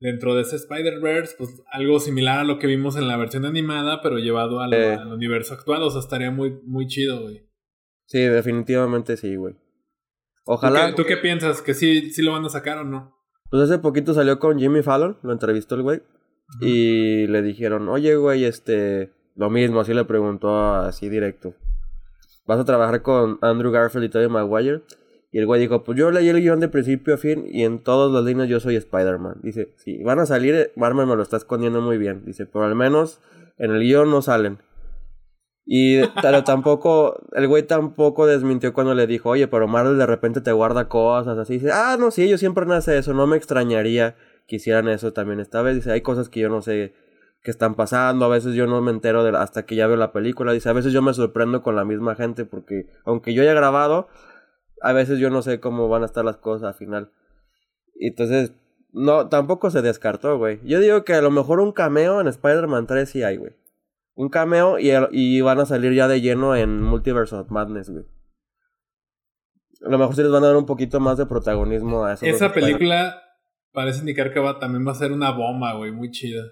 dentro 0.00 0.34
de 0.34 0.42
ese 0.42 0.56
Spider-Verse, 0.56 1.36
pues 1.38 1.62
algo 1.72 1.98
similar 1.98 2.40
a 2.40 2.44
lo 2.44 2.58
que 2.58 2.66
vimos 2.66 2.96
en 2.96 3.08
la 3.08 3.16
versión 3.16 3.46
animada, 3.46 4.02
pero 4.02 4.18
llevado 4.18 4.60
al, 4.60 4.74
universo 5.10 5.54
actual. 5.54 5.82
O 5.82 5.90
sea, 5.90 6.00
estaría 6.00 6.30
muy, 6.30 6.60
muy 6.66 6.86
chido, 6.88 7.22
güey. 7.22 7.48
Sí, 8.04 8.20
definitivamente 8.20 9.16
sí, 9.16 9.34
güey. 9.36 9.56
Ojalá. 10.44 10.94
¿Tú 10.94 11.04
qué, 11.06 11.16
piensas? 11.16 11.62
¿Que 11.62 11.72
sí, 11.72 12.10
sí 12.10 12.20
lo 12.20 12.32
van 12.32 12.44
a 12.44 12.50
sacar 12.50 12.76
o 12.76 12.84
no? 12.84 13.16
Pues 13.48 13.62
hace 13.62 13.78
poquito 13.78 14.12
salió 14.12 14.38
con 14.38 14.58
Jimmy 14.58 14.82
Fallon, 14.82 15.16
lo 15.22 15.32
entrevistó 15.32 15.74
el 15.74 15.82
güey. 15.82 16.02
Y 16.60 17.26
le 17.28 17.40
dijeron, 17.40 17.88
oye, 17.88 18.14
güey, 18.16 18.44
este. 18.44 19.16
Lo 19.38 19.50
mismo, 19.50 19.78
así 19.78 19.94
le 19.94 20.04
preguntó 20.04 20.74
así 20.74 21.08
directo. 21.08 21.54
¿Vas 22.44 22.58
a 22.58 22.64
trabajar 22.64 23.02
con 23.02 23.38
Andrew 23.40 23.70
Garfield 23.70 24.06
y 24.06 24.08
Tobey 24.08 24.28
Maguire? 24.28 24.82
Y 25.30 25.38
el 25.38 25.46
güey 25.46 25.60
dijo, 25.60 25.84
pues 25.84 25.96
yo 25.96 26.10
leí 26.10 26.28
el 26.28 26.40
guion 26.40 26.58
de 26.58 26.68
principio 26.68 27.14
a 27.14 27.18
fin 27.18 27.44
y 27.48 27.62
en 27.62 27.84
todas 27.84 28.10
las 28.10 28.24
líneas 28.24 28.48
yo 28.48 28.58
soy 28.58 28.74
Spider-Man. 28.74 29.36
Dice, 29.44 29.68
si 29.76 30.02
van 30.02 30.18
a 30.18 30.26
salir, 30.26 30.72
Marvel 30.74 31.06
me 31.06 31.14
lo 31.14 31.22
está 31.22 31.36
escondiendo 31.36 31.80
muy 31.80 31.98
bien. 31.98 32.24
Dice, 32.24 32.46
pero 32.46 32.64
al 32.64 32.74
menos 32.74 33.20
en 33.58 33.70
el 33.70 33.80
guion 33.80 34.10
no 34.10 34.22
salen. 34.22 34.58
Y 35.64 36.00
pero 36.20 36.42
tampoco, 36.42 37.20
el 37.32 37.46
güey 37.46 37.62
tampoco 37.62 38.26
desmintió 38.26 38.72
cuando 38.72 38.96
le 38.96 39.06
dijo, 39.06 39.30
oye, 39.30 39.46
pero 39.46 39.68
Marvel 39.68 39.98
de 39.98 40.06
repente 40.06 40.40
te 40.40 40.50
guarda 40.50 40.88
cosas 40.88 41.38
así. 41.38 41.54
Dice, 41.54 41.70
ah, 41.70 41.96
no, 41.96 42.10
sí, 42.10 42.24
ellos 42.24 42.40
siempre 42.40 42.66
hacen 42.74 42.96
eso, 42.96 43.14
no 43.14 43.28
me 43.28 43.36
extrañaría 43.36 44.16
que 44.48 44.56
hicieran 44.56 44.88
eso 44.88 45.12
también 45.12 45.38
esta 45.38 45.62
vez. 45.62 45.76
Dice, 45.76 45.92
hay 45.92 46.00
cosas 46.00 46.28
que 46.28 46.40
yo 46.40 46.48
no 46.48 46.60
sé 46.60 46.92
que 47.42 47.50
están 47.50 47.74
pasando, 47.74 48.24
a 48.24 48.28
veces 48.28 48.54
yo 48.54 48.66
no 48.66 48.80
me 48.80 48.90
entero 48.90 49.24
de 49.24 49.36
hasta 49.36 49.64
que 49.64 49.76
ya 49.76 49.86
veo 49.86 49.96
la 49.96 50.12
película. 50.12 50.52
Dice, 50.52 50.68
a 50.68 50.72
veces 50.72 50.92
yo 50.92 51.02
me 51.02 51.14
sorprendo 51.14 51.62
con 51.62 51.76
la 51.76 51.84
misma 51.84 52.14
gente 52.14 52.44
porque 52.44 52.86
aunque 53.04 53.34
yo 53.34 53.42
haya 53.42 53.54
grabado, 53.54 54.08
a 54.82 54.92
veces 54.92 55.18
yo 55.18 55.30
no 55.30 55.42
sé 55.42 55.60
cómo 55.60 55.88
van 55.88 56.02
a 56.02 56.06
estar 56.06 56.24
las 56.24 56.36
cosas 56.36 56.68
al 56.68 56.74
final. 56.74 57.12
Entonces, 57.94 58.52
no, 58.92 59.28
tampoco 59.28 59.70
se 59.70 59.82
descartó, 59.82 60.38
güey. 60.38 60.60
Yo 60.64 60.80
digo 60.80 61.04
que 61.04 61.14
a 61.14 61.22
lo 61.22 61.30
mejor 61.30 61.60
un 61.60 61.72
cameo 61.72 62.20
en 62.20 62.28
Spider-Man 62.28 62.86
3 62.86 63.08
sí 63.08 63.22
hay, 63.22 63.36
güey. 63.36 63.52
Un 64.14 64.28
cameo 64.28 64.78
y, 64.78 64.90
y 65.12 65.40
van 65.40 65.60
a 65.60 65.66
salir 65.66 65.92
ya 65.92 66.08
de 66.08 66.20
lleno 66.20 66.56
en 66.56 66.82
Multiverse 66.82 67.36
of 67.36 67.50
Madness, 67.50 67.90
güey. 67.90 68.04
A 69.86 69.90
lo 69.90 69.98
mejor 69.98 70.16
sí 70.16 70.22
les 70.22 70.32
van 70.32 70.42
a 70.42 70.48
dar 70.48 70.56
un 70.56 70.66
poquito 70.66 70.98
más 70.98 71.18
de 71.18 71.26
protagonismo 71.26 72.04
a 72.04 72.14
eso. 72.14 72.26
Esa 72.26 72.52
película 72.52 73.22
parece 73.72 74.00
indicar 74.00 74.32
que 74.32 74.40
va, 74.40 74.58
también 74.58 74.86
va 74.86 74.92
a 74.92 74.96
ser 74.96 75.12
una 75.12 75.30
bomba, 75.30 75.74
güey, 75.74 75.92
muy 75.92 76.10
chida. 76.10 76.42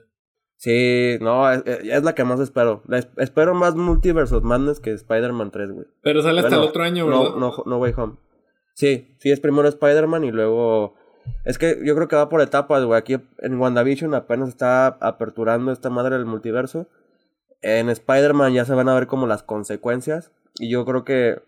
Sí, 0.57 1.19
no, 1.21 1.51
es, 1.53 2.03
la 2.03 2.15
que 2.15 2.25
más 2.25 2.41
espero. 2.41 2.83
espero 3.19 3.55
más 3.55 3.75
Multiverse 3.75 4.35
of 4.35 4.43
Madness 4.43 4.81
que 4.81 4.93
Spider-Man 4.93 5.51
3, 5.51 5.71
güey. 5.71 5.87
Pero 6.03 6.23
sale 6.23 6.41
hasta 6.41 6.57
el 6.57 6.63
otro 6.63 6.83
año, 6.83 7.07
¿verdad? 7.07 7.21
No, 7.21 7.37
no, 7.37 7.63
no 7.67 7.79
Way 7.79 7.93
Home. 7.97 8.15
Sí, 8.75 9.15
sí, 9.19 9.31
es 9.31 9.41
primero 9.41 9.69
Spider-Man 9.69 10.25
y 10.25 10.33
luego... 10.33 10.95
Es 11.45 11.59
que 11.59 11.81
yo 11.85 11.95
creo 11.97 12.09
que 12.09 12.17
va 12.17 12.29
por 12.29 12.41
etapas, 12.41 12.85
güey. 12.85 12.99
Aquí 12.99 13.17
en 13.39 13.61
WandaVision 13.61 14.15
apenas 14.15 14.49
está 14.49 14.87
aperturando 14.87 15.73
esta 15.73 15.91
madre 15.91 16.17
del 16.17 16.27
multiverso. 16.27 16.89
En 17.63 17.89
Spider-Man 17.89 18.53
ya 18.53 18.65
se 18.65 18.75
van 18.75 18.89
a 18.89 18.95
ver 18.95 19.07
como 19.07 19.27
las 19.27 19.43
consecuencias. 19.43 20.31
Y 20.59 20.71
yo 20.71 20.85
creo 20.85 21.05
que 21.05 21.43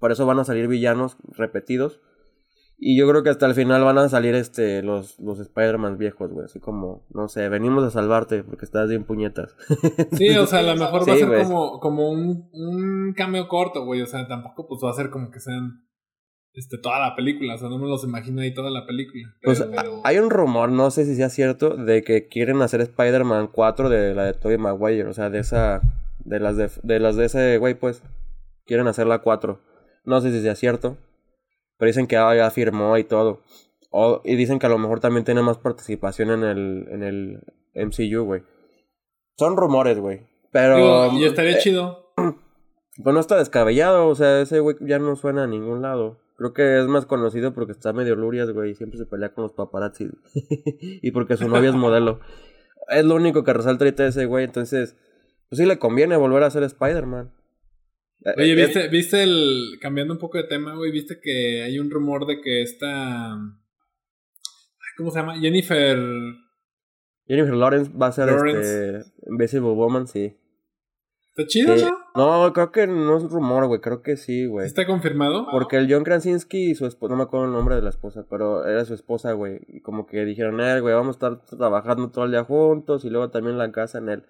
por 0.00 0.10
eso 0.10 0.26
van 0.26 0.38
a 0.38 0.44
salir 0.44 0.66
villanos 0.68 1.16
repetidos. 1.28 2.00
Y 2.86 2.98
yo 2.98 3.08
creo 3.08 3.22
que 3.22 3.30
hasta 3.30 3.46
el 3.46 3.54
final 3.54 3.82
van 3.82 3.96
a 3.96 4.10
salir 4.10 4.34
este 4.34 4.82
los, 4.82 5.18
los 5.18 5.40
Spider-Man 5.40 5.96
viejos, 5.96 6.30
güey. 6.30 6.44
Así 6.44 6.60
como, 6.60 7.06
no 7.14 7.28
sé, 7.28 7.48
venimos 7.48 7.82
a 7.82 7.90
salvarte 7.90 8.44
porque 8.44 8.66
estás 8.66 8.90
bien 8.90 9.04
puñetas. 9.04 9.56
Sí, 10.12 10.28
o 10.36 10.46
sea, 10.46 10.58
a 10.58 10.62
lo 10.64 10.76
mejor 10.76 11.08
va 11.08 11.14
a 11.14 11.16
ser 11.16 11.44
como, 11.44 11.80
como 11.80 12.10
un, 12.10 12.50
un 12.52 13.14
cambio 13.16 13.48
corto, 13.48 13.86
güey. 13.86 14.02
O 14.02 14.06
sea, 14.06 14.28
tampoco 14.28 14.68
pues 14.68 14.82
va 14.84 14.90
a 14.90 14.92
ser 14.92 15.08
como 15.08 15.30
que 15.30 15.40
sean 15.40 15.86
este, 16.52 16.76
toda 16.76 16.98
la 16.98 17.16
película. 17.16 17.54
O 17.54 17.58
sea, 17.58 17.70
no 17.70 17.78
me 17.78 17.88
los 17.88 18.04
imagino 18.04 18.42
ahí 18.42 18.52
toda 18.52 18.70
la 18.70 18.84
película. 18.84 19.34
pues 19.42 19.66
hay 20.04 20.18
un 20.18 20.28
rumor, 20.28 20.68
no 20.68 20.90
sé 20.90 21.06
si 21.06 21.16
sea 21.16 21.30
cierto, 21.30 21.78
de 21.78 22.02
que 22.02 22.28
quieren 22.28 22.60
hacer 22.60 22.82
Spider-Man 22.82 23.48
4 23.50 23.88
de 23.88 24.14
la 24.14 24.24
de 24.24 24.34
Tobey 24.34 24.58
Maguire. 24.58 25.08
O 25.08 25.14
sea, 25.14 25.30
de 25.30 25.38
esa. 25.38 25.80
De 26.18 26.38
las 26.38 26.58
de, 26.58 26.70
de 26.82 27.00
las 27.00 27.16
de 27.16 27.24
ese 27.24 27.56
güey, 27.56 27.72
pues. 27.72 28.02
Quieren 28.66 28.88
hacer 28.88 29.06
la 29.06 29.20
4. 29.20 29.58
No 30.04 30.20
sé 30.20 30.32
si 30.32 30.42
sea 30.42 30.54
cierto. 30.54 30.98
Pero 31.78 31.88
dicen 31.88 32.06
que 32.06 32.14
ya 32.14 32.50
firmó 32.50 32.96
y 32.98 33.04
todo. 33.04 33.42
y 34.24 34.36
dicen 34.36 34.58
que 34.58 34.66
a 34.66 34.70
lo 34.70 34.78
mejor 34.78 35.00
también 35.00 35.24
tiene 35.24 35.42
más 35.42 35.58
participación 35.58 36.30
en 36.30 36.44
el, 36.44 36.86
en 36.90 37.02
el 37.02 37.40
MCU, 37.74 38.24
güey. 38.24 38.42
Son 39.36 39.56
rumores, 39.56 39.98
güey. 39.98 40.26
Pero. 40.52 41.12
y 41.12 41.24
estaría 41.24 41.56
eh, 41.56 41.60
chido. 41.60 42.12
Pues 43.02 43.12
no 43.12 43.18
está 43.18 43.36
descabellado, 43.36 44.06
o 44.06 44.14
sea, 44.14 44.40
ese 44.40 44.60
güey 44.60 44.76
ya 44.78 45.00
no 45.00 45.16
suena 45.16 45.42
a 45.42 45.46
ningún 45.48 45.82
lado. 45.82 46.20
Creo 46.36 46.52
que 46.52 46.78
es 46.78 46.86
más 46.86 47.06
conocido 47.06 47.52
porque 47.52 47.72
está 47.72 47.92
medio 47.92 48.14
lurias, 48.14 48.48
güey, 48.50 48.70
y 48.70 48.74
siempre 48.76 49.00
se 49.00 49.04
pelea 49.04 49.34
con 49.34 49.42
los 49.42 49.52
paparazzi. 49.52 50.10
y 51.02 51.10
porque 51.10 51.36
su 51.36 51.48
novia 51.48 51.70
es 51.70 51.74
modelo. 51.74 52.20
Es 52.88 53.04
lo 53.04 53.16
único 53.16 53.42
que 53.42 53.52
resalta 53.52 53.84
ahorita 53.84 54.06
ese 54.06 54.26
güey, 54.26 54.44
entonces, 54.44 54.96
pues 55.48 55.58
sí 55.58 55.66
le 55.66 55.80
conviene 55.80 56.16
volver 56.16 56.44
a 56.44 56.50
ser 56.50 56.62
Spider-Man. 56.62 57.32
Oye, 58.36 58.52
eh, 58.52 58.54
¿viste, 58.54 58.88
¿viste 58.88 59.22
el. 59.22 59.78
Cambiando 59.80 60.14
un 60.14 60.20
poco 60.20 60.38
de 60.38 60.44
tema, 60.44 60.74
güey, 60.74 60.90
¿viste 60.90 61.20
que 61.20 61.62
hay 61.62 61.78
un 61.78 61.90
rumor 61.90 62.26
de 62.26 62.40
que 62.40 62.62
esta. 62.62 63.36
¿Cómo 64.96 65.10
se 65.10 65.18
llama? 65.18 65.38
Jennifer. 65.38 65.98
Jennifer 67.26 67.54
Lawrence 67.54 67.90
va 67.96 68.08
a 68.08 68.12
ser 68.12 68.28
este. 68.28 69.10
Invisible 69.26 69.70
Woman, 69.70 70.06
sí. 70.06 70.36
¿Está 71.36 71.48
chido, 71.48 71.74
no? 72.14 72.44
No, 72.46 72.52
creo 72.52 72.70
que 72.70 72.86
no 72.86 73.16
es 73.16 73.24
rumor, 73.24 73.66
güey. 73.66 73.80
Creo 73.80 74.02
que 74.02 74.16
sí, 74.16 74.46
güey. 74.46 74.66
¿Está 74.66 74.86
confirmado? 74.86 75.48
Porque 75.50 75.76
el 75.76 75.92
John 75.92 76.04
Krasinski 76.04 76.70
y 76.70 76.74
su 76.76 76.86
esposa, 76.86 77.10
no 77.10 77.16
me 77.16 77.24
acuerdo 77.24 77.46
el 77.46 77.52
nombre 77.52 77.74
de 77.74 77.82
la 77.82 77.90
esposa, 77.90 78.24
pero 78.30 78.64
era 78.64 78.84
su 78.84 78.94
esposa, 78.94 79.32
güey. 79.32 79.58
Y 79.66 79.80
como 79.80 80.06
que 80.06 80.24
dijeron, 80.24 80.60
eh, 80.60 80.80
güey, 80.80 80.94
vamos 80.94 81.16
a 81.16 81.18
estar 81.18 81.44
trabajando 81.44 82.12
todo 82.12 82.26
el 82.26 82.30
día 82.30 82.44
juntos 82.44 83.04
y 83.04 83.10
luego 83.10 83.30
también 83.30 83.58
la 83.58 83.72
casa 83.72 83.98
en 83.98 84.10
él. 84.10 84.24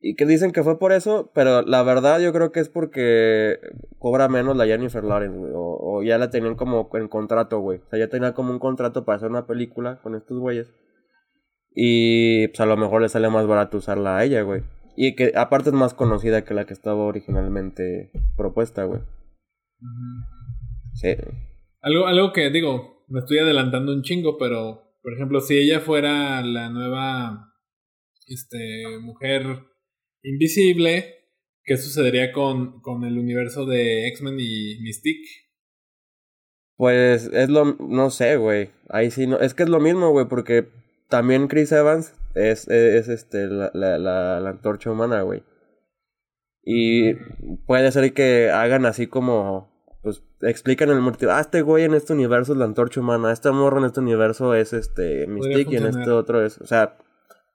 Y 0.00 0.14
que 0.14 0.26
dicen 0.26 0.52
que 0.52 0.62
fue 0.62 0.78
por 0.78 0.92
eso, 0.92 1.30
pero 1.34 1.62
la 1.62 1.82
verdad 1.82 2.20
yo 2.20 2.32
creo 2.32 2.52
que 2.52 2.60
es 2.60 2.68
porque 2.68 3.58
cobra 3.98 4.28
menos 4.28 4.56
la 4.56 4.66
Jennifer 4.66 5.02
Lawrence, 5.02 5.36
güey. 5.36 5.52
O, 5.54 6.02
ya 6.04 6.18
la 6.18 6.30
tenían 6.30 6.54
como 6.54 6.88
en 6.94 7.08
contrato, 7.08 7.58
güey. 7.58 7.80
O 7.80 7.88
sea, 7.90 7.98
ya 7.98 8.08
tenía 8.08 8.32
como 8.32 8.52
un 8.52 8.60
contrato 8.60 9.04
para 9.04 9.16
hacer 9.16 9.30
una 9.30 9.46
película 9.46 10.00
con 10.00 10.14
estos 10.14 10.38
güeyes. 10.38 10.72
Y 11.74 12.48
pues 12.48 12.60
a 12.60 12.66
lo 12.66 12.76
mejor 12.76 13.02
le 13.02 13.08
sale 13.08 13.28
más 13.28 13.46
barato 13.46 13.78
usarla 13.78 14.16
a 14.16 14.24
ella, 14.24 14.42
güey. 14.42 14.62
Y 14.96 15.16
que 15.16 15.32
aparte 15.34 15.70
es 15.70 15.74
más 15.74 15.94
conocida 15.94 16.44
que 16.44 16.54
la 16.54 16.64
que 16.64 16.74
estaba 16.74 17.04
originalmente 17.04 18.12
propuesta, 18.36 18.84
güey. 18.84 19.00
Sí. 20.94 21.16
Algo, 21.80 22.06
algo 22.06 22.32
que 22.32 22.50
digo, 22.50 23.04
me 23.08 23.20
estoy 23.20 23.38
adelantando 23.38 23.92
un 23.92 24.02
chingo, 24.02 24.38
pero 24.38 24.88
por 25.02 25.12
ejemplo, 25.12 25.40
si 25.40 25.56
ella 25.56 25.80
fuera 25.80 26.42
la 26.42 26.68
nueva 26.70 27.52
este 28.26 28.98
mujer 29.00 29.67
invisible, 30.22 31.16
¿qué 31.64 31.76
sucedería 31.76 32.32
con, 32.32 32.80
con 32.80 33.04
el 33.04 33.18
universo 33.18 33.66
de 33.66 34.08
X-Men 34.08 34.38
y 34.40 34.78
Mystique? 34.80 35.48
Pues 36.76 37.28
es 37.32 37.48
lo, 37.48 37.76
no 37.80 38.10
sé, 38.10 38.36
güey. 38.36 38.70
Ahí 38.88 39.10
sí 39.10 39.26
no, 39.26 39.38
es 39.40 39.54
que 39.54 39.64
es 39.64 39.68
lo 39.68 39.80
mismo, 39.80 40.10
güey, 40.10 40.26
porque 40.28 40.68
también 41.08 41.48
Chris 41.48 41.72
Evans 41.72 42.14
es, 42.34 42.68
es, 42.68 43.08
este, 43.08 43.48
la, 43.48 43.70
la, 43.74 43.98
la, 43.98 44.48
antorcha 44.48 44.92
humana, 44.92 45.22
güey. 45.22 45.42
Y 46.62 47.14
puede 47.66 47.90
ser 47.90 48.12
que 48.12 48.50
hagan 48.50 48.86
así 48.86 49.08
como, 49.08 49.72
pues, 50.02 50.22
explican 50.42 50.90
el 50.90 51.00
motivo. 51.00 51.32
Ah, 51.32 51.40
este 51.40 51.62
güey 51.62 51.84
en 51.84 51.94
este 51.94 52.12
universo 52.12 52.52
es 52.52 52.58
la 52.58 52.66
antorcha 52.66 53.00
humana, 53.00 53.32
este 53.32 53.50
morro 53.50 53.78
en 53.78 53.86
este 53.86 54.00
universo 54.00 54.54
es 54.54 54.72
este 54.72 55.26
Mystique 55.26 55.72
y 55.72 55.76
en 55.78 55.86
este 55.86 56.10
otro 56.10 56.44
es, 56.44 56.58
o 56.58 56.66
sea, 56.66 56.96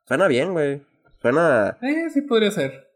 suena 0.06 0.28
bien, 0.28 0.52
güey. 0.52 0.82
Suena. 1.24 1.78
Eh, 1.82 2.10
sí, 2.14 2.22
podría 2.22 2.52
ser. 2.52 2.94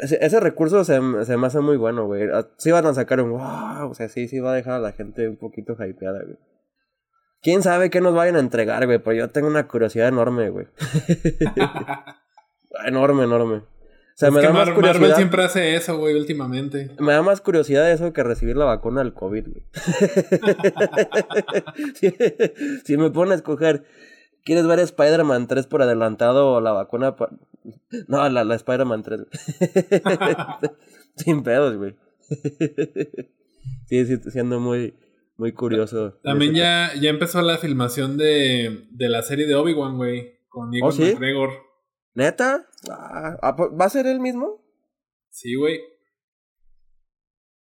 Ese, 0.00 0.40
recurso 0.40 0.84
se, 0.84 1.00
se, 1.24 1.36
me 1.36 1.46
hace 1.46 1.60
muy 1.60 1.76
bueno, 1.76 2.06
güey. 2.06 2.28
Ah, 2.32 2.48
sí 2.56 2.70
van 2.70 2.86
a 2.86 2.94
sacar 2.94 3.20
un 3.20 3.32
wow. 3.32 3.90
O 3.90 3.94
sea, 3.94 4.08
sí, 4.08 4.26
sí 4.26 4.40
va 4.40 4.52
a 4.52 4.56
dejar 4.56 4.72
a 4.74 4.80
la 4.80 4.92
gente 4.92 5.28
un 5.28 5.36
poquito 5.36 5.74
hypeada, 5.74 6.22
güey. 6.24 6.38
Quién 7.42 7.62
sabe 7.62 7.90
qué 7.90 8.00
nos 8.00 8.14
vayan 8.14 8.36
a 8.36 8.40
entregar, 8.40 8.86
güey. 8.86 8.98
Pero 8.98 9.16
yo 9.16 9.28
tengo 9.28 9.48
una 9.48 9.68
curiosidad 9.68 10.08
enorme, 10.08 10.48
güey. 10.50 10.66
enorme, 12.86 13.24
enorme. 13.24 13.56
O 13.56 13.66
sea, 14.14 14.30
me 14.30 14.40
da 14.42 14.50
más 14.50 14.70
curiosidad. 14.70 15.00
Marvel 15.00 15.14
siempre 15.14 15.44
hace 15.44 15.76
eso, 15.76 15.98
güey, 15.98 16.16
últimamente. 16.16 16.90
Me 16.98 17.12
da 17.12 17.20
más 17.22 17.42
curiosidad 17.42 17.90
eso 17.90 18.12
que 18.12 18.24
recibir 18.24 18.56
la 18.56 18.64
vacuna 18.64 19.04
del 19.04 19.14
COVID, 19.14 19.46
güey. 19.46 19.62
si, 21.94 22.12
si, 22.84 22.96
me 22.96 23.10
pone 23.10 23.30
a 23.32 23.36
escoger, 23.36 23.84
¿quieres 24.44 24.66
ver 24.66 24.80
Spider-Man 24.80 25.46
3 25.46 25.68
por 25.68 25.82
adelantado 25.82 26.54
o 26.54 26.60
la 26.60 26.72
vacuna 26.72 27.14
no, 28.08 28.28
la, 28.28 28.44
la 28.44 28.54
Spider-Man 28.54 29.02
3. 29.02 29.20
Sin 31.16 31.42
pedos, 31.42 31.76
güey. 31.76 31.96
sí, 33.86 34.06
sí, 34.06 34.18
siendo 34.30 34.60
muy, 34.60 34.94
muy 35.36 35.52
curioso. 35.52 36.18
También 36.22 36.54
ya, 36.54 36.92
ya 37.00 37.10
empezó 37.10 37.42
la 37.42 37.58
filmación 37.58 38.16
de, 38.16 38.86
de 38.90 39.08
la 39.08 39.22
serie 39.22 39.46
de 39.46 39.54
Obi-Wan, 39.54 39.96
güey. 39.96 40.38
Con 40.48 40.74
Ewan 40.74 40.92
¿Oh, 40.92 41.00
McGregor. 41.00 41.50
¿Neta? 42.14 42.68
Ah, 42.90 43.36
ah, 43.42 43.56
¿Va 43.56 43.84
a 43.84 43.90
ser 43.90 44.06
él 44.06 44.20
mismo? 44.20 44.64
Sí, 45.30 45.54
güey. 45.54 45.80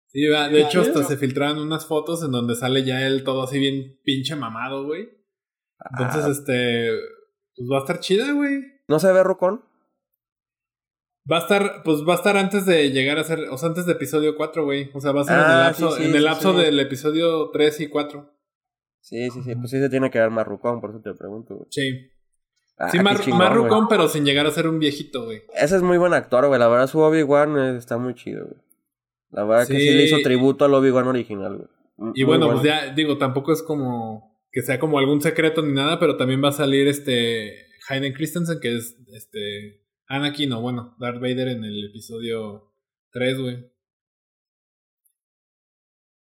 Sí, 0.08 0.20
de 0.26 0.60
hecho 0.60 0.82
hasta 0.82 1.04
se 1.04 1.16
filtraron 1.16 1.58
unas 1.58 1.86
fotos 1.86 2.22
en 2.22 2.32
donde 2.32 2.54
sale 2.54 2.84
ya 2.84 3.06
él 3.06 3.24
todo 3.24 3.42
así 3.44 3.58
bien 3.58 3.98
pinche 4.04 4.36
mamado, 4.36 4.84
güey. 4.84 5.08
Entonces, 5.90 6.24
ah. 6.26 6.30
este, 6.30 6.90
pues 7.56 7.68
va 7.70 7.78
a 7.78 7.80
estar 7.80 8.00
chida, 8.00 8.32
güey. 8.32 8.60
¿No 8.88 8.98
se 8.98 9.10
ve 9.10 9.22
Rocón? 9.22 9.64
Va 11.30 11.36
a 11.36 11.40
estar, 11.40 11.82
pues 11.84 11.98
va 12.08 12.14
a 12.14 12.16
estar 12.16 12.36
antes 12.36 12.66
de 12.66 12.90
llegar 12.90 13.18
a 13.18 13.24
ser, 13.24 13.40
o 13.50 13.56
sea, 13.56 13.68
antes 13.68 13.86
de 13.86 13.92
episodio 13.92 14.36
4, 14.36 14.64
güey. 14.64 14.90
O 14.92 15.00
sea, 15.00 15.12
va 15.12 15.20
a 15.20 15.24
ser 15.24 15.34
en 15.34 15.40
el 15.40 15.46
ah, 15.50 15.64
lapso, 15.64 15.98
en 15.98 16.14
el 16.14 16.24
lapso 16.24 16.52
del 16.52 16.80
episodio 16.80 17.50
3 17.50 17.80
y 17.80 17.88
4. 17.88 18.32
Sí, 19.00 19.30
sí, 19.30 19.42
sí. 19.42 19.54
Pues 19.54 19.70
sí 19.70 19.78
se 19.78 19.88
tiene 19.88 20.10
que 20.10 20.18
ver 20.18 20.30
Marrucón, 20.30 20.80
por 20.80 20.90
eso 20.90 21.00
te 21.00 21.14
pregunto, 21.14 21.54
güey. 21.54 21.66
Sí. 21.70 22.10
Ah, 22.76 22.90
sí, 22.90 22.98
Marrucón, 22.98 23.86
pero 23.88 24.08
sin 24.08 24.24
llegar 24.24 24.46
a 24.46 24.50
ser 24.50 24.66
un 24.66 24.80
viejito, 24.80 25.24
güey. 25.26 25.42
Ese 25.54 25.76
es 25.76 25.82
muy 25.82 25.98
buen 25.98 26.14
actor, 26.14 26.46
güey. 26.46 26.58
La 26.58 26.68
verdad, 26.68 26.88
su 26.88 26.98
Obi-Wan 26.98 27.76
está 27.76 27.98
muy 27.98 28.14
chido, 28.14 28.46
güey. 28.46 28.60
La 29.30 29.44
verdad 29.44 29.68
que 29.68 29.78
sí 29.78 29.90
le 29.90 30.04
hizo 30.04 30.18
tributo 30.22 30.64
al 30.64 30.74
Obi-Wan 30.74 31.06
original, 31.06 31.56
güey. 31.56 32.12
Y 32.14 32.24
bueno, 32.24 32.50
pues 32.50 32.64
ya, 32.64 32.92
digo, 32.92 33.16
tampoco 33.18 33.52
es 33.52 33.62
como 33.62 34.32
que 34.50 34.62
sea 34.62 34.78
como 34.78 34.98
algún 34.98 35.20
secreto 35.20 35.62
ni 35.62 35.72
nada, 35.72 35.98
pero 35.98 36.16
también 36.16 36.42
va 36.42 36.48
a 36.48 36.52
salir 36.52 36.88
este 36.88 37.68
Hayden 37.88 38.12
Christensen, 38.12 38.58
que 38.60 38.76
es 38.76 38.96
este 39.12 39.81
Anakin 40.12 40.52
o 40.52 40.60
bueno, 40.60 40.94
Darth 40.98 41.20
Vader 41.20 41.48
en 41.48 41.64
el 41.64 41.86
episodio 41.86 42.70
3, 43.12 43.40
güey. 43.40 43.72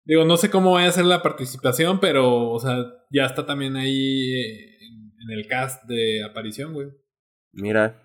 Digo, 0.04 0.26
no 0.26 0.36
sé 0.36 0.50
cómo 0.50 0.74
vaya 0.74 0.90
a 0.90 0.92
ser 0.92 1.06
la 1.06 1.22
participación, 1.22 2.02
pero, 2.02 2.50
o 2.50 2.60
sea, 2.60 2.76
ya 3.10 3.26
está 3.26 3.46
también 3.46 3.78
ahí 3.78 4.34
eh, 4.34 4.80
en 5.24 5.32
el 5.32 5.48
cast 5.48 5.86
de 5.86 6.26
aparición, 6.26 6.74
güey. 6.74 6.90
Mira. 7.54 8.04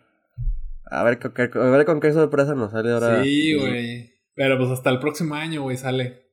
A 0.86 1.02
ver, 1.02 1.18
a 1.20 1.58
ver 1.70 1.84
con 1.86 1.98
qué 1.98 2.12
sorpresa 2.12 2.54
nos 2.54 2.70
sale 2.70 2.92
ahora. 2.92 3.24
Sí, 3.24 3.54
güey. 3.54 4.12
Pero 4.34 4.56
pues 4.58 4.70
hasta 4.70 4.90
el 4.90 5.00
próximo 5.00 5.34
año, 5.34 5.62
güey, 5.62 5.76
sale. 5.76 6.24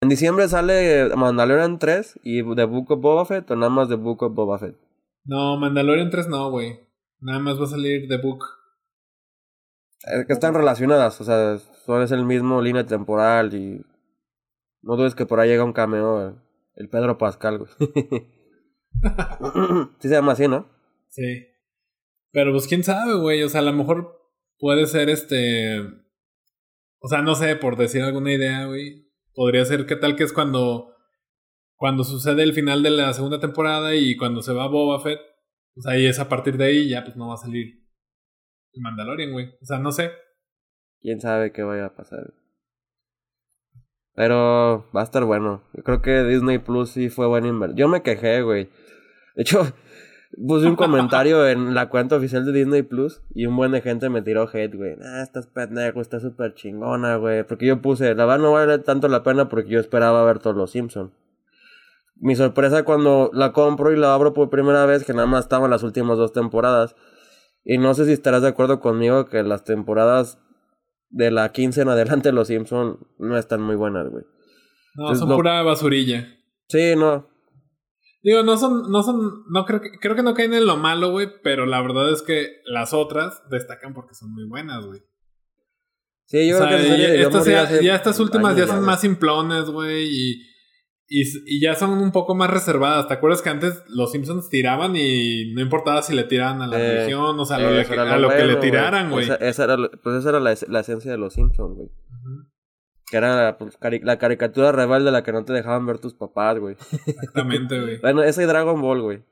En 0.00 0.08
diciembre 0.08 0.48
sale 0.48 1.14
Mandalorian 1.14 1.78
3 1.78 2.20
y 2.22 2.42
The 2.54 2.64
Book 2.64 2.90
of 2.92 3.00
Boba 3.00 3.26
Fett 3.26 3.50
o 3.50 3.56
nada 3.56 3.68
más 3.68 3.88
The 3.88 3.96
Book 3.96 4.22
of 4.22 4.34
Boba 4.34 4.58
Fett. 4.58 4.76
No, 5.24 5.58
Mandalorian 5.58 6.08
3 6.08 6.28
no, 6.28 6.50
güey. 6.50 6.89
Nada 7.20 7.38
más 7.38 7.60
va 7.60 7.64
a 7.64 7.68
salir 7.68 8.08
The 8.08 8.16
Book. 8.18 8.44
Es 10.02 10.26
que 10.26 10.32
están 10.32 10.54
relacionadas, 10.54 11.20
o 11.20 11.24
sea, 11.24 11.58
son 11.84 12.02
es 12.02 12.10
el 12.10 12.24
mismo 12.24 12.62
línea 12.62 12.86
temporal 12.86 13.54
y 13.54 13.84
no 14.82 14.96
dudes 14.96 15.14
que 15.14 15.26
por 15.26 15.40
ahí 15.40 15.50
llega 15.50 15.64
un 15.64 15.74
cameo 15.74 16.40
el 16.74 16.88
Pedro 16.88 17.18
Pascal, 17.18 17.58
güey. 17.58 17.70
sí 19.98 20.08
se 20.08 20.14
llama 20.14 20.32
así, 20.32 20.48
¿no? 20.48 20.68
Sí. 21.08 21.46
Pero 22.32 22.52
pues 22.52 22.66
quién 22.66 22.82
sabe, 22.82 23.14
güey, 23.14 23.42
o 23.42 23.48
sea, 23.48 23.60
a 23.60 23.64
lo 23.64 23.72
mejor 23.72 24.18
puede 24.58 24.86
ser 24.86 25.10
este 25.10 25.80
o 27.00 27.08
sea, 27.08 27.22
no 27.22 27.34
sé, 27.34 27.56
por 27.56 27.76
decir 27.76 28.02
alguna 28.02 28.32
idea, 28.32 28.66
güey. 28.66 29.06
Podría 29.34 29.64
ser 29.64 29.86
qué 29.86 29.96
tal 29.96 30.16
que 30.16 30.24
es 30.24 30.32
cuando 30.32 30.94
cuando 31.76 32.04
sucede 32.04 32.42
el 32.42 32.52
final 32.52 32.82
de 32.82 32.90
la 32.90 33.12
segunda 33.14 33.40
temporada 33.40 33.94
y 33.94 34.16
cuando 34.16 34.42
se 34.42 34.52
va 34.52 34.68
Boba 34.68 35.00
Fett 35.00 35.20
pues 35.74 35.86
ahí 35.86 36.06
es 36.06 36.18
a 36.18 36.28
partir 36.28 36.56
de 36.56 36.64
ahí 36.64 36.88
ya 36.88 37.04
pues 37.04 37.16
no 37.16 37.28
va 37.28 37.34
a 37.34 37.38
salir 37.38 37.80
el 38.72 38.82
Mandalorian, 38.82 39.32
güey. 39.32 39.54
O 39.60 39.64
sea, 39.64 39.78
no 39.78 39.92
sé. 39.92 40.10
¿Quién 41.00 41.20
sabe 41.20 41.52
qué 41.52 41.62
vaya 41.62 41.86
a 41.86 41.94
pasar? 41.94 42.34
Pero 44.14 44.90
va 44.94 45.00
a 45.00 45.04
estar 45.04 45.24
bueno. 45.24 45.62
Yo 45.72 45.82
creo 45.82 46.02
que 46.02 46.24
Disney 46.24 46.58
Plus 46.58 46.90
sí 46.90 47.08
fue 47.08 47.26
buena 47.26 47.48
inversión. 47.48 47.78
Yo 47.78 47.88
me 47.88 48.02
quejé, 48.02 48.42
güey. 48.42 48.68
De 49.34 49.42
hecho, 49.42 49.62
puse 50.46 50.66
un 50.66 50.76
comentario 50.76 51.46
en 51.48 51.74
la 51.74 51.88
cuenta 51.88 52.16
oficial 52.16 52.44
de 52.44 52.52
Disney 52.52 52.82
Plus 52.82 53.22
y 53.34 53.46
un 53.46 53.56
buen 53.56 53.72
de 53.72 53.80
gente 53.80 54.08
me 54.10 54.22
tiró 54.22 54.48
hate, 54.52 54.74
güey. 54.76 54.96
Ah, 55.02 55.22
estás 55.22 55.46
pendejo, 55.46 56.00
está 56.00 56.20
súper 56.20 56.54
chingona, 56.54 57.16
güey. 57.16 57.44
Porque 57.44 57.66
yo 57.66 57.80
puse, 57.80 58.14
la 58.14 58.26
verdad 58.26 58.42
no 58.42 58.52
vale 58.52 58.78
tanto 58.80 59.08
la 59.08 59.22
pena 59.22 59.48
porque 59.48 59.70
yo 59.70 59.80
esperaba 59.80 60.24
ver 60.24 60.38
todos 60.38 60.56
los 60.56 60.70
Simpsons. 60.70 61.12
Mi 62.20 62.36
sorpresa 62.36 62.84
cuando 62.84 63.30
la 63.32 63.52
compro 63.52 63.92
y 63.92 63.96
la 63.96 64.14
abro 64.14 64.32
por 64.34 64.50
primera 64.50 64.84
vez, 64.86 65.04
que 65.04 65.14
nada 65.14 65.26
más 65.26 65.44
estaban 65.44 65.70
las 65.70 65.82
últimas 65.82 66.18
dos 66.18 66.32
temporadas. 66.32 66.94
Y 67.64 67.78
no 67.78 67.94
sé 67.94 68.04
si 68.04 68.12
estarás 68.12 68.42
de 68.42 68.48
acuerdo 68.48 68.80
conmigo 68.80 69.26
que 69.26 69.42
las 69.42 69.64
temporadas 69.64 70.38
de 71.08 71.30
la 71.30 71.50
15 71.50 71.82
en 71.82 71.88
adelante 71.88 72.28
de 72.28 72.34
los 72.34 72.48
Simpsons 72.48 72.98
no 73.18 73.36
están 73.36 73.62
muy 73.62 73.74
buenas, 73.74 74.08
güey. 74.08 74.24
No, 74.94 75.04
Entonces, 75.04 75.18
son 75.20 75.28
lo- 75.30 75.36
pura 75.36 75.62
basurilla. 75.62 76.28
Sí, 76.68 76.94
no. 76.96 77.28
Digo, 78.22 78.42
no 78.42 78.58
son, 78.58 78.90
no 78.90 79.02
son, 79.02 79.44
no 79.48 79.64
creo 79.64 79.80
que, 79.80 79.92
creo 79.98 80.14
que 80.14 80.22
no 80.22 80.34
caen 80.34 80.52
en 80.52 80.66
lo 80.66 80.76
malo, 80.76 81.10
güey, 81.10 81.28
pero 81.42 81.64
la 81.64 81.80
verdad 81.80 82.12
es 82.12 82.20
que 82.20 82.60
las 82.66 82.92
otras 82.92 83.42
destacan 83.48 83.94
porque 83.94 84.14
son 84.14 84.34
muy 84.34 84.46
buenas, 84.46 84.84
güey. 84.84 85.00
Sí, 86.26 86.48
yo 86.48 86.56
O 86.56 86.58
sea, 86.58 86.68
creo 86.68 86.80
que 86.82 86.98
ya, 86.98 87.14
estas, 87.14 87.80
ya, 87.82 87.94
estas 87.94 88.20
últimas 88.20 88.56
ya 88.56 88.66
son 88.66 88.84
más 88.84 89.00
simplones, 89.00 89.70
güey, 89.70 90.06
y, 90.06 90.49
y, 91.12 91.22
y 91.44 91.60
ya 91.60 91.74
son 91.74 91.90
un 91.90 92.12
poco 92.12 92.34
más 92.36 92.48
reservadas. 92.50 93.08
¿Te 93.08 93.14
acuerdas 93.14 93.42
que 93.42 93.50
antes 93.50 93.82
los 93.88 94.12
Simpsons 94.12 94.48
tiraban 94.48 94.94
y 94.96 95.52
no 95.54 95.60
importaba 95.60 96.00
si 96.02 96.14
le 96.14 96.22
tiraban 96.24 96.62
a 96.62 96.68
la 96.68 96.78
Eh, 96.80 96.94
religión, 96.98 97.38
o 97.38 97.44
sea, 97.44 97.56
a 97.56 97.60
Eh, 97.60 97.64
lo, 97.82 97.88
que- 97.88 97.92
era 97.94 98.14
a 98.14 98.18
lo 98.18 98.28
que 98.30 98.44
le 98.44 98.56
tiraran, 98.56 99.10
güey? 99.10 99.24
Esa, 99.24 99.34
esa 99.34 99.64
era, 99.64 99.76
lo- 99.76 99.90
pues 99.90 100.16
esa 100.20 100.28
era 100.30 100.38
la, 100.40 100.52
es- 100.52 100.68
la 100.68 100.80
esencia 100.80 101.10
de 101.10 101.18
los 101.18 101.34
Simpsons, 101.34 101.74
güey. 101.76 101.88
Que 103.10 103.16
era 103.16 103.58
pues, 103.58 103.76
cari- 103.80 104.02
la 104.04 104.18
caricatura 104.18 104.70
rebelde 104.70 105.06
de 105.06 105.10
la 105.10 105.24
que 105.24 105.32
no 105.32 105.44
te 105.44 105.52
dejaban 105.52 105.84
ver 105.84 105.98
tus 105.98 106.14
papás, 106.14 106.58
güey. 106.60 106.76
Exactamente, 107.06 107.80
güey. 107.80 107.98
Bueno, 108.02 108.22
esa 108.22 108.42
y 108.44 108.46
Dragon 108.46 108.80
Ball, 108.80 109.02
güey. 109.02 109.24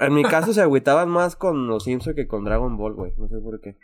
En 0.00 0.14
mi 0.14 0.22
caso 0.22 0.54
se 0.54 0.62
agüitaban 0.62 1.10
más 1.10 1.36
con 1.36 1.66
los 1.66 1.84
Simpsons 1.84 2.16
que 2.16 2.26
con 2.26 2.44
Dragon 2.44 2.76
Ball, 2.78 2.94
güey. 2.94 3.12
No 3.18 3.28
sé 3.28 3.36
por 3.42 3.60
qué. 3.60 3.76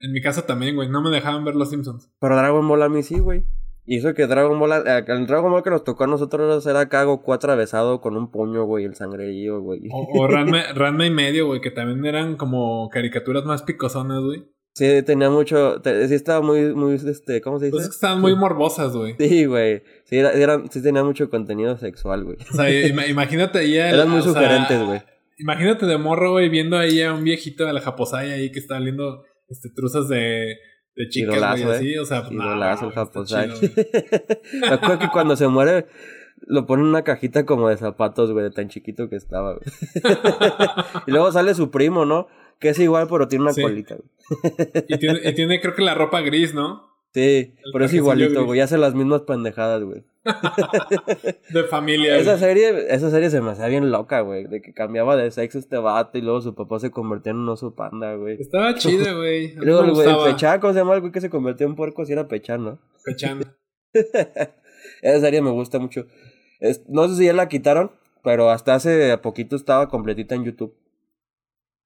En 0.00 0.12
mi 0.12 0.20
casa 0.20 0.44
también, 0.44 0.74
güey, 0.76 0.88
no 0.90 1.00
me 1.00 1.08
dejaban 1.10 1.44
ver 1.46 1.54
los 1.54 1.70
Simpsons. 1.70 2.10
Pero 2.20 2.36
Dragon 2.36 2.66
Ball 2.68 2.82
a 2.82 2.88
mí 2.90 3.02
sí, 3.02 3.18
güey. 3.20 3.44
Y 3.92 3.98
eso 3.98 4.14
que 4.14 4.26
Dragon 4.26 4.58
Ball, 4.58 4.72
eh, 4.86 5.04
el 5.06 5.26
Dragon 5.26 5.50
Ball 5.52 5.62
que 5.62 5.68
nos 5.68 5.84
tocó 5.84 6.04
a 6.04 6.06
nosotros 6.06 6.64
era 6.66 6.80
acá 6.80 7.04
Goku 7.04 7.32
atravesado 7.34 8.00
con 8.00 8.16
un 8.16 8.30
puño, 8.30 8.64
güey, 8.64 8.86
el 8.86 8.94
sangrerío, 8.94 9.60
güey. 9.60 9.82
O, 9.92 10.08
o 10.22 10.26
Ranma, 10.28 10.72
Ranma 10.74 11.04
y 11.04 11.10
medio, 11.10 11.46
güey, 11.46 11.60
que 11.60 11.70
también 11.70 12.06
eran 12.06 12.36
como 12.36 12.88
caricaturas 12.88 13.44
más 13.44 13.62
picosonas, 13.64 14.22
güey. 14.22 14.44
Sí, 14.74 15.02
tenía 15.02 15.28
mucho, 15.28 15.82
te- 15.82 16.08
sí 16.08 16.14
estaba 16.14 16.40
muy, 16.40 16.74
muy, 16.74 16.94
este, 16.94 17.42
¿cómo 17.42 17.58
se 17.58 17.66
dice? 17.66 17.72
Pues 17.72 17.82
es 17.84 17.90
que 17.90 17.94
estaban 17.96 18.22
muy 18.22 18.34
morbosas, 18.34 18.96
güey. 18.96 19.14
Sí, 19.18 19.44
güey. 19.44 19.82
Sí, 20.04 20.16
era, 20.16 20.32
eran- 20.32 20.70
sí 20.70 20.82
tenía 20.82 21.04
mucho 21.04 21.28
contenido 21.28 21.76
sexual, 21.76 22.24
güey. 22.24 22.38
O 22.50 22.56
sea, 22.56 22.70
ima- 22.70 23.06
imagínate 23.06 23.58
ahí 23.58 23.76
a- 23.76 23.90
Eran 23.90 24.08
muy 24.08 24.22
sugerentes, 24.22 24.82
güey. 24.86 25.02
Imagínate 25.38 25.84
de 25.84 25.98
morro, 25.98 26.30
güey, 26.30 26.48
viendo 26.48 26.78
ahí 26.78 27.02
a 27.02 27.12
un 27.12 27.24
viejito 27.24 27.66
de 27.66 27.74
la 27.74 27.82
Japosaya 27.82 28.32
ahí 28.32 28.50
que 28.50 28.58
está 28.60 28.76
oliendo 28.78 29.24
este, 29.50 29.68
truzas 29.68 30.08
de, 30.08 30.56
de 30.96 31.08
chicas, 31.08 31.34
Idolazo, 31.36 31.64
güey, 31.64 31.76
así, 31.76 31.98
o 31.98 32.04
sea, 32.04 32.20
pues, 32.22 32.32
Idolazo 32.32 32.86
el 32.86 32.92
Japosai. 32.92 33.50
chido, 33.52 33.72
güey. 33.74 34.60
Me 34.60 34.66
acuerdo 34.68 34.98
que 34.98 35.08
cuando 35.08 35.36
se 35.36 35.48
muere, 35.48 35.86
lo 36.46 36.66
pone 36.66 36.82
en 36.82 36.88
una 36.88 37.02
cajita 37.04 37.46
como 37.46 37.68
de 37.68 37.76
zapatos, 37.76 38.30
güey, 38.32 38.44
de 38.44 38.50
tan 38.50 38.68
chiquito 38.68 39.08
que 39.08 39.16
estaba, 39.16 39.54
güey. 39.54 39.64
y 41.06 41.10
luego 41.10 41.32
sale 41.32 41.54
su 41.54 41.70
primo, 41.70 42.04
¿no? 42.04 42.26
Que 42.58 42.68
es 42.70 42.78
igual, 42.78 43.06
pero 43.10 43.26
tiene 43.28 43.44
una 43.44 43.52
Sí. 43.52 43.62
colita, 43.62 43.96
güey. 43.96 44.84
y, 44.88 44.98
tiene, 44.98 45.20
y 45.24 45.34
tiene, 45.34 45.60
creo 45.60 45.74
que 45.74 45.82
la 45.82 45.94
ropa 45.94 46.20
gris, 46.20 46.54
¿no? 46.54 46.90
Sí, 47.14 47.54
pero 47.72 47.84
es 47.84 47.92
igualito, 47.92 48.44
güey. 48.44 48.60
Hace 48.60 48.78
las 48.78 48.94
mismas 48.94 49.22
pendejadas, 49.22 49.82
güey. 49.82 50.02
De 51.50 51.64
familia. 51.64 52.16
Esa 52.18 52.38
serie, 52.38 52.86
esa 52.94 53.10
serie 53.10 53.28
se 53.30 53.40
me 53.40 53.50
hacía 53.50 53.66
bien 53.66 53.90
loca, 53.90 54.20
güey. 54.20 54.46
De 54.46 54.62
que 54.62 54.72
cambiaba 54.72 55.16
de 55.16 55.30
sexo 55.30 55.58
este 55.58 55.76
vato 55.78 56.16
y 56.18 56.22
luego 56.22 56.40
su 56.40 56.54
papá 56.54 56.78
se 56.78 56.90
convertía 56.90 57.30
en 57.32 57.38
un 57.38 57.48
oso 57.48 57.74
panda, 57.74 58.14
güey. 58.14 58.36
Estaba 58.40 58.74
chida, 58.76 59.12
güey. 59.14 59.54
Luego 59.56 59.84
el 59.84 59.90
güey, 59.92 60.06
¿cómo 60.60 60.72
se 60.72 60.78
llama 60.78 60.94
el 60.94 61.00
güey 61.00 61.12
que 61.12 61.20
se 61.20 61.30
convirtió 61.30 61.66
en 61.66 61.74
puerco? 61.74 62.04
Si 62.04 62.12
era 62.12 62.28
Pechán, 62.28 62.64
¿no? 62.64 62.78
Pechán. 63.04 63.40
Esa 65.02 65.20
serie 65.20 65.42
me 65.42 65.50
gusta 65.50 65.78
mucho. 65.78 66.06
Es- 66.60 66.88
no 66.88 67.08
sé 67.08 67.16
si 67.16 67.24
ya 67.26 67.32
la 67.32 67.48
quitaron, 67.48 67.90
pero 68.22 68.50
hasta 68.50 68.74
hace 68.74 69.16
poquito 69.18 69.56
estaba 69.56 69.88
completita 69.88 70.34
en 70.36 70.44
YouTube 70.44 70.76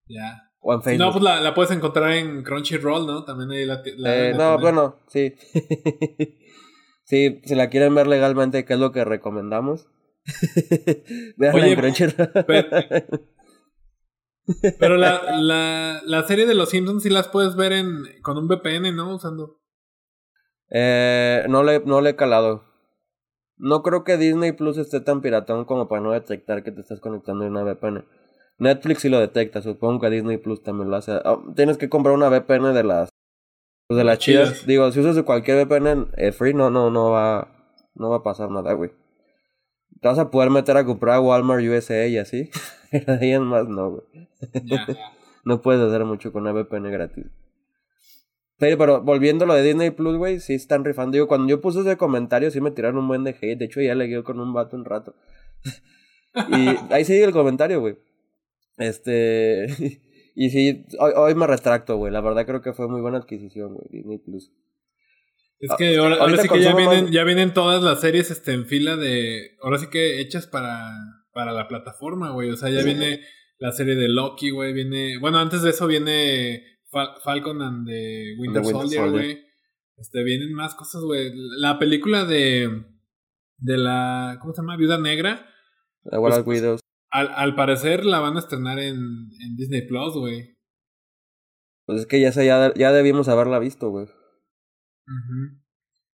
Ya. 0.06 0.50
o 0.60 0.74
en 0.74 0.82
Facebook. 0.82 1.06
no, 1.06 1.12
pues 1.12 1.24
la, 1.24 1.40
la 1.40 1.54
puedes 1.54 1.70
encontrar 1.72 2.12
en 2.12 2.42
Crunchyroll, 2.42 3.06
¿no? 3.06 3.24
También 3.24 3.50
ahí 3.50 3.64
la. 3.64 3.82
la 3.96 4.16
Eh, 4.28 4.34
no, 4.34 4.58
bueno, 4.58 4.96
sí. 5.06 5.34
Sí, 7.06 7.40
si 7.44 7.54
la 7.54 7.70
quieren 7.70 7.94
ver 7.94 8.06
legalmente, 8.06 8.64
¿qué 8.66 8.74
es 8.74 8.78
lo 8.78 8.92
que 8.92 9.04
recomendamos? 9.04 9.88
Veanla 11.38 11.62
Oye, 11.62 11.72
en 11.72 11.78
Crunchyroll. 11.80 12.30
pero- 12.46 12.68
Pero 14.78 14.96
la, 14.96 15.40
la, 15.40 16.00
la 16.04 16.22
serie 16.22 16.46
de 16.46 16.54
los 16.54 16.70
Simpsons 16.70 17.02
sí 17.02 17.10
las 17.10 17.26
puedes 17.26 17.56
ver 17.56 17.72
en 17.72 18.04
con 18.22 18.38
un 18.38 18.46
VPN, 18.46 18.94
¿no? 18.94 19.12
Usando. 19.16 19.60
Eh, 20.70 21.44
no, 21.48 21.64
le, 21.64 21.80
no 21.80 22.00
le 22.00 22.10
he 22.10 22.16
calado. 22.16 22.62
No 23.56 23.82
creo 23.82 24.04
que 24.04 24.16
Disney 24.18 24.52
Plus 24.52 24.78
esté 24.78 25.00
tan 25.00 25.20
piratón 25.20 25.64
como 25.64 25.88
para 25.88 26.00
no 26.02 26.12
detectar 26.12 26.62
que 26.62 26.70
te 26.70 26.80
estás 26.80 27.00
conectando 27.00 27.44
en 27.44 27.52
una 27.56 27.64
VPN. 27.64 28.04
Netflix 28.58 29.02
sí 29.02 29.08
lo 29.08 29.18
detecta, 29.18 29.62
supongo 29.62 30.00
que 30.00 30.10
Disney 30.10 30.36
Plus 30.38 30.62
también 30.62 30.90
lo 30.90 30.96
hace. 30.96 31.12
Ah, 31.24 31.38
tienes 31.56 31.76
que 31.76 31.88
comprar 31.88 32.14
una 32.14 32.28
VPN 32.28 32.72
de 32.72 32.84
las 32.84 33.08
pues, 33.88 33.98
de 33.98 34.04
las 34.04 34.18
chidas. 34.18 34.66
Digo, 34.66 34.90
si 34.92 35.00
usas 35.00 35.16
de 35.16 35.22
cualquier 35.22 35.66
VPN 35.66 36.08
eh, 36.16 36.32
free 36.32 36.54
no 36.54 36.70
no 36.70 36.90
no 36.90 37.10
va 37.10 37.48
no 37.94 38.10
va 38.10 38.16
a 38.16 38.22
pasar 38.22 38.50
nada, 38.50 38.72
güey. 38.72 38.90
Te 40.00 40.08
vas 40.08 40.18
a 40.18 40.30
poder 40.30 40.50
meter 40.50 40.76
a 40.76 40.84
comprar 40.84 41.20
Walmart 41.20 41.64
USA 41.64 42.06
y 42.06 42.18
así. 42.18 42.50
Pero 42.90 43.16
de 43.16 43.26
ahí 43.26 43.32
en 43.32 43.44
más 43.44 43.68
no, 43.68 43.90
güey. 43.90 44.28
No 45.44 45.62
puedes 45.62 45.80
hacer 45.80 46.04
mucho 46.04 46.32
con 46.32 46.42
una 46.42 46.52
VPN 46.52 46.90
gratis. 46.90 47.26
Pero, 48.58 48.78
pero 48.78 49.00
volviendo 49.00 49.44
a 49.44 49.46
lo 49.48 49.54
de 49.54 49.62
Disney 49.62 49.90
Plus, 49.90 50.16
güey, 50.16 50.40
sí 50.40 50.54
están 50.54 50.84
rifando. 50.84 51.12
Digo, 51.12 51.28
cuando 51.28 51.46
yo 51.48 51.60
puse 51.60 51.82
ese 51.82 51.96
comentario, 51.96 52.50
sí 52.50 52.60
me 52.60 52.72
tiraron 52.72 52.98
un 52.98 53.06
buen 53.06 53.22
de 53.22 53.30
hate. 53.30 53.56
De 53.56 53.66
hecho, 53.66 53.80
ya 53.80 53.94
le 53.94 54.08
guió 54.08 54.24
con 54.24 54.40
un 54.40 54.52
vato 54.52 54.74
un 54.74 54.84
rato. 54.84 55.14
y 56.48 56.92
ahí 56.92 57.04
sigue 57.04 57.22
el 57.22 57.30
comentario, 57.30 57.78
güey. 57.78 57.96
Este. 58.76 60.00
Y 60.36 60.50
sí, 60.50 60.86
hoy, 61.00 61.12
hoy 61.16 61.34
me 61.34 61.46
retracto, 61.46 61.96
güey. 61.96 62.12
La 62.12 62.20
verdad 62.20 62.46
creo 62.46 62.60
que 62.62 62.72
fue 62.72 62.86
muy 62.88 63.00
buena 63.00 63.18
adquisición, 63.18 63.74
güey, 63.74 63.88
Disney 63.90 64.18
Plus. 64.18 64.52
Es 65.58 65.70
que 65.78 65.96
ahora, 65.96 66.16
ahora 66.16 66.24
Ahorita 66.24 66.42
sí 66.42 66.48
que 66.50 66.60
ya 66.62 66.76
vienen, 66.76 67.04
más- 67.04 67.10
ya 67.10 67.24
vienen 67.24 67.54
todas 67.54 67.82
las 67.82 68.00
series 68.00 68.30
este, 68.30 68.52
en 68.52 68.66
fila 68.66 68.96
de. 68.96 69.56
Ahora 69.62 69.78
sí 69.78 69.86
que 69.90 70.20
hechas 70.20 70.46
para, 70.46 70.86
para 71.32 71.52
la 71.52 71.66
plataforma, 71.66 72.30
güey. 72.32 72.50
O 72.50 72.56
sea, 72.56 72.68
ya 72.68 72.82
viene 72.82 73.20
la 73.58 73.72
serie 73.72 73.94
de 73.96 74.08
Loki, 74.08 74.50
güey. 74.50 74.74
Viene. 74.74 75.18
Bueno, 75.18 75.38
antes 75.38 75.62
de 75.62 75.70
eso 75.70 75.86
viene 75.86 76.62
Fal- 76.92 77.18
Falcon 77.24 77.62
and 77.62 77.88
the 77.88 78.34
Winter, 78.38 78.60
The 78.62 78.68
Winter 78.68 78.82
Soldier, 78.82 79.10
güey. 79.10 79.38
Este, 79.96 80.22
vienen 80.24 80.52
más 80.52 80.74
cosas, 80.74 81.00
güey. 81.02 81.32
La 81.58 81.78
película 81.78 82.26
de. 82.26 82.84
De 83.56 83.78
la. 83.78 84.36
¿Cómo 84.42 84.52
se 84.52 84.60
llama? 84.60 84.76
Viuda 84.76 84.98
Negra. 84.98 85.46
The 86.04 86.18
Wild 86.18 86.44
Pues- 86.44 86.46
Widows. 86.46 86.80
Al, 87.16 87.30
al 87.34 87.54
parecer 87.54 88.04
la 88.04 88.20
van 88.20 88.36
a 88.36 88.40
estrenar 88.40 88.78
en, 88.78 88.96
en 88.96 89.56
Disney 89.56 89.86
Plus, 89.86 90.14
güey. 90.14 90.54
Pues 91.86 92.00
es 92.00 92.06
que 92.06 92.20
ya, 92.20 92.30
sé, 92.32 92.44
ya, 92.44 92.74
ya 92.74 92.92
debimos 92.92 93.28
haberla 93.28 93.58
visto, 93.58 93.88
güey. 93.90 94.06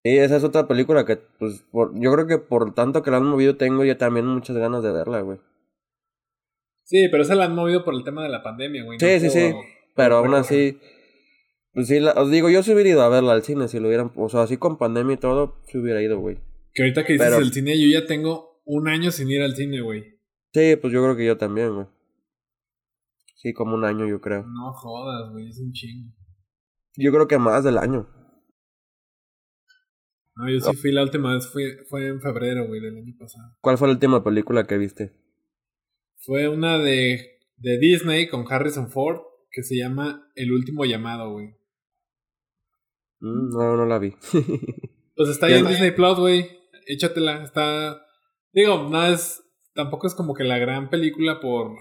Sí, 0.03 0.17
esa 0.17 0.35
es 0.37 0.43
otra 0.43 0.67
película 0.67 1.05
que, 1.05 1.17
pues, 1.39 1.63
por, 1.71 1.99
yo 1.99 2.11
creo 2.13 2.27
que 2.27 2.37
por 2.37 2.73
tanto 2.73 3.01
que 3.03 3.11
la 3.11 3.17
han 3.17 3.25
movido, 3.25 3.55
tengo 3.57 3.83
yo 3.85 3.97
también 3.97 4.25
muchas 4.25 4.57
ganas 4.57 4.83
de 4.83 4.91
verla, 4.91 5.21
güey. 5.21 5.39
Sí, 6.85 7.07
pero 7.09 7.23
esa 7.23 7.35
la 7.35 7.45
han 7.45 7.55
movido 7.55 7.85
por 7.85 7.93
el 7.93 8.03
tema 8.03 8.21
de 8.23 8.29
la 8.29 8.43
pandemia, 8.43 8.83
güey. 8.83 8.97
no 8.97 9.07
Sí, 9.07 9.19
sí, 9.19 9.29
sí. 9.29 9.53
Pero 9.95 10.17
aún 10.17 10.33
así, 10.33 10.77
pues 11.73 11.87
sí, 11.87 11.99
la- 11.99 12.13
os 12.13 12.29
digo, 12.29 12.49
yo 12.49 12.63
sí 12.63 12.73
hubiera 12.73 12.89
ido 12.89 13.01
a 13.01 13.09
verla 13.09 13.31
al 13.33 13.43
cine 13.43 13.67
si 13.67 13.79
lo 13.79 13.87
hubieran, 13.87 14.11
o 14.15 14.29
sea, 14.29 14.41
así 14.43 14.57
con 14.57 14.77
pandemia 14.77 15.13
y 15.15 15.17
todo, 15.19 15.55
sí 15.67 15.77
hubiera 15.77 16.01
ido, 16.01 16.19
güey. 16.19 16.37
Que 16.73 16.83
ahorita 16.83 17.05
que 17.05 17.13
dices 17.13 17.27
Pero- 17.29 17.41
el 17.41 17.51
cine, 17.53 17.79
yo 17.79 17.87
ya 17.99 18.05
tengo 18.05 18.61
un 18.65 18.87
año 18.87 19.11
sin 19.11 19.29
ir 19.29 19.41
al 19.41 19.55
cine, 19.55 19.81
güey. 19.81 20.20
Sí, 20.53 20.75
pues 20.75 20.93
yo 20.93 21.01
creo 21.01 21.15
que 21.15 21.25
yo 21.25 21.37
también, 21.37 21.73
güey. 21.73 21.87
Sí, 23.35 23.53
como 23.53 23.75
un 23.75 23.85
año, 23.85 24.07
yo 24.07 24.21
creo. 24.21 24.45
No 24.45 24.73
jodas, 24.73 25.31
güey, 25.31 25.49
es 25.49 25.59
un 25.59 25.71
chingo. 25.71 26.13
Yo 26.95 27.11
creo 27.11 27.27
que 27.27 27.37
más 27.37 27.63
del 27.63 27.77
año. 27.77 28.07
No, 30.35 30.49
yo 30.49 30.59
sí 30.59 30.75
fui 30.77 30.91
la 30.91 31.03
última 31.03 31.33
vez, 31.33 31.47
fue, 31.51 31.85
fue 31.89 32.07
en 32.07 32.21
febrero, 32.21 32.67
güey, 32.67 32.81
del 32.81 32.97
año 32.97 33.13
pasado. 33.17 33.57
¿Cuál 33.61 33.77
fue 33.77 33.87
la 33.87 33.93
última 33.93 34.23
película 34.23 34.65
que 34.65 34.77
viste? 34.77 35.13
Fue 36.17 36.47
una 36.47 36.77
de, 36.77 37.39
de 37.57 37.79
Disney 37.79 38.29
con 38.29 38.45
Harrison 38.51 38.89
Ford 38.89 39.21
que 39.51 39.63
se 39.63 39.75
llama 39.75 40.31
El 40.35 40.51
último 40.51 40.85
llamado, 40.85 41.31
güey. 41.31 41.47
Mm, 43.19 43.49
no, 43.49 43.77
no 43.77 43.85
la 43.85 43.99
vi. 43.99 44.13
Pues 45.13 45.29
está 45.29 45.47
ahí 45.47 45.55
en 45.55 45.67
Disney 45.67 45.91
Plus, 45.91 46.17
güey. 46.17 46.49
Échatela, 46.87 47.43
está... 47.43 48.03
Digo, 48.53 48.89
no 48.89 49.05
es... 49.05 49.40
Tampoco 49.73 50.07
es 50.07 50.15
como 50.15 50.33
que 50.33 50.43
la 50.43 50.57
gran 50.57 50.89
película 50.89 51.39
por... 51.39 51.77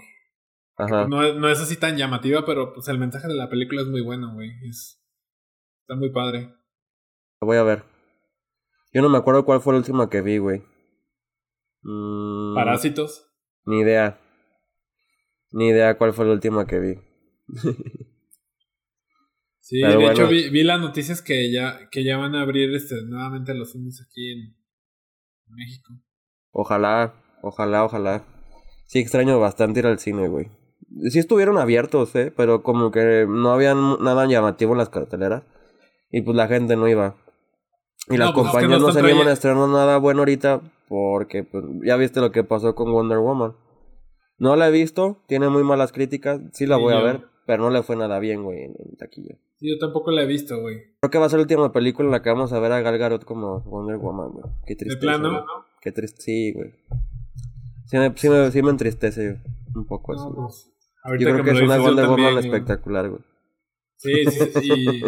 Ajá. 0.77 1.07
No, 1.07 1.23
es- 1.23 1.35
no 1.35 1.49
es 1.49 1.59
así 1.59 1.77
tan 1.77 1.97
llamativa, 1.97 2.45
pero 2.45 2.73
pues 2.73 2.87
el 2.87 2.97
mensaje 2.97 3.27
de 3.27 3.35
la 3.35 3.49
película 3.49 3.81
es 3.81 3.87
muy 3.87 4.01
bueno, 4.01 4.33
güey. 4.33 4.49
Es... 4.67 5.03
Está 5.81 5.95
muy 5.95 6.11
padre. 6.11 6.53
La 7.41 7.45
voy 7.45 7.57
a 7.57 7.63
ver. 7.63 7.83
Yo 8.93 9.01
no 9.01 9.09
me 9.09 9.17
acuerdo 9.17 9.45
cuál 9.45 9.61
fue 9.61 9.73
la 9.73 9.79
última 9.79 10.09
que 10.09 10.21
vi, 10.21 10.37
güey. 10.37 10.63
Mm, 11.83 12.55
Parásitos. 12.55 13.27
Ni 13.65 13.79
idea. 13.79 14.19
Ni 15.51 15.67
idea 15.69 15.97
cuál 15.97 16.13
fue 16.13 16.25
la 16.25 16.33
última 16.33 16.65
que 16.65 16.79
vi. 16.79 16.95
Sí, 19.63 19.79
Pero 19.79 19.91
de 19.91 19.97
bueno. 19.97 20.11
hecho 20.11 20.27
vi, 20.27 20.49
vi 20.49 20.63
las 20.63 20.81
noticias 20.81 21.21
que 21.21 21.49
ya, 21.51 21.87
que 21.91 22.03
ya 22.03 22.17
van 22.17 22.35
a 22.35 22.41
abrir 22.41 22.73
este, 22.75 22.95
nuevamente 23.05 23.53
los 23.53 23.71
cines 23.71 24.01
aquí 24.05 24.31
en 24.31 24.55
México. 25.47 25.93
Ojalá, 26.51 27.20
ojalá, 27.41 27.83
ojalá. 27.85 28.23
Sí 28.87 28.99
extraño 28.99 29.39
bastante 29.39 29.79
ir 29.79 29.87
al 29.87 29.99
cine, 29.99 30.27
güey. 30.27 30.49
Sí 31.09 31.19
estuvieron 31.19 31.57
abiertos, 31.57 32.13
eh, 32.15 32.33
pero 32.35 32.63
como 32.63 32.91
que 32.91 33.25
no 33.27 33.51
había 33.51 33.73
nada 33.73 34.25
llamativo 34.27 34.73
en 34.73 34.79
las 34.79 34.89
carteleras. 34.89 35.43
Y 36.11 36.21
pues 36.21 36.35
la 36.35 36.47
gente 36.47 36.75
no 36.75 36.87
iba. 36.87 37.15
Y 38.09 38.17
las 38.17 38.29
No, 38.29 38.33
pues 38.33 38.47
es 38.47 38.51
que 38.51 38.57
compañías 38.59 38.81
no 38.81 38.87
no, 38.87 38.93
se 38.93 38.99
animan 38.99 39.27
a 39.27 39.31
estrenar 39.31 39.69
nada 39.69 39.97
bueno 39.97 40.19
ahorita 40.21 40.61
porque 40.89 41.43
pues, 41.43 41.63
ya 41.85 41.95
viste 41.95 42.19
lo 42.19 42.31
que 42.31 42.43
pasó 42.43 42.75
con 42.75 42.91
Wonder 42.91 43.19
Woman. 43.19 43.53
No 44.37 44.55
la 44.55 44.67
he 44.67 44.71
visto, 44.71 45.19
tiene 45.27 45.47
muy 45.49 45.63
malas 45.63 45.91
críticas, 45.93 46.41
sí 46.51 46.65
la 46.65 46.75
Sí, 46.77 46.81
voy 46.81 46.93
a 46.95 47.01
ver, 47.01 47.21
pero 47.45 47.63
no 47.63 47.69
le 47.69 47.83
fue 47.83 47.95
nada 47.95 48.19
bien, 48.19 48.43
güey, 48.43 48.63
en, 48.63 48.73
en 48.77 48.97
taquilla. 48.97 49.35
Sí, 49.57 49.69
yo 49.69 49.77
tampoco 49.79 50.09
la 50.11 50.23
he 50.23 50.25
visto, 50.25 50.59
güey. 50.59 50.77
Creo 50.99 51.11
que 51.11 51.17
va 51.19 51.27
a 51.27 51.29
ser 51.29 51.37
la 51.37 51.43
última 51.43 51.71
película 51.71 52.07
en 52.07 52.11
la 52.11 52.21
que 52.23 52.29
vamos 52.31 52.51
a 52.51 52.59
ver 52.59 52.71
a 52.71 52.81
Gal 52.81 52.97
Gadot 52.97 53.23
como 53.23 53.59
Wonder 53.61 53.97
Woman, 53.97 54.31
güey. 54.31 54.45
Qué 54.65 54.73
De 54.73 54.79
tristeza. 54.79 54.99
plano. 54.99 55.45
Qué 55.79 55.91
triste, 55.91 56.21
sí, 56.21 56.53
güey. 56.53 56.73
Sí 57.91 57.97
me, 57.97 58.13
sí, 58.17 58.29
me, 58.29 58.51
sí 58.51 58.61
me 58.63 58.69
entristece 58.69 59.41
un 59.75 59.85
poco 59.85 60.13
eso. 60.15 60.23
no, 60.29 60.31
güey. 60.31 60.47
pues, 60.47 61.19
Yo 61.19 61.31
creo 61.33 61.43
que 61.43 61.51
es 61.51 61.61
una 61.61 61.77
Woman 61.77 61.95
también, 61.97 62.31
güey. 62.33 62.45
espectacular, 62.45 63.09
güey. 63.09 63.21
Sí, 63.97 64.13
sí, 64.31 64.39
sí. 64.61 64.71
y- 64.73 65.01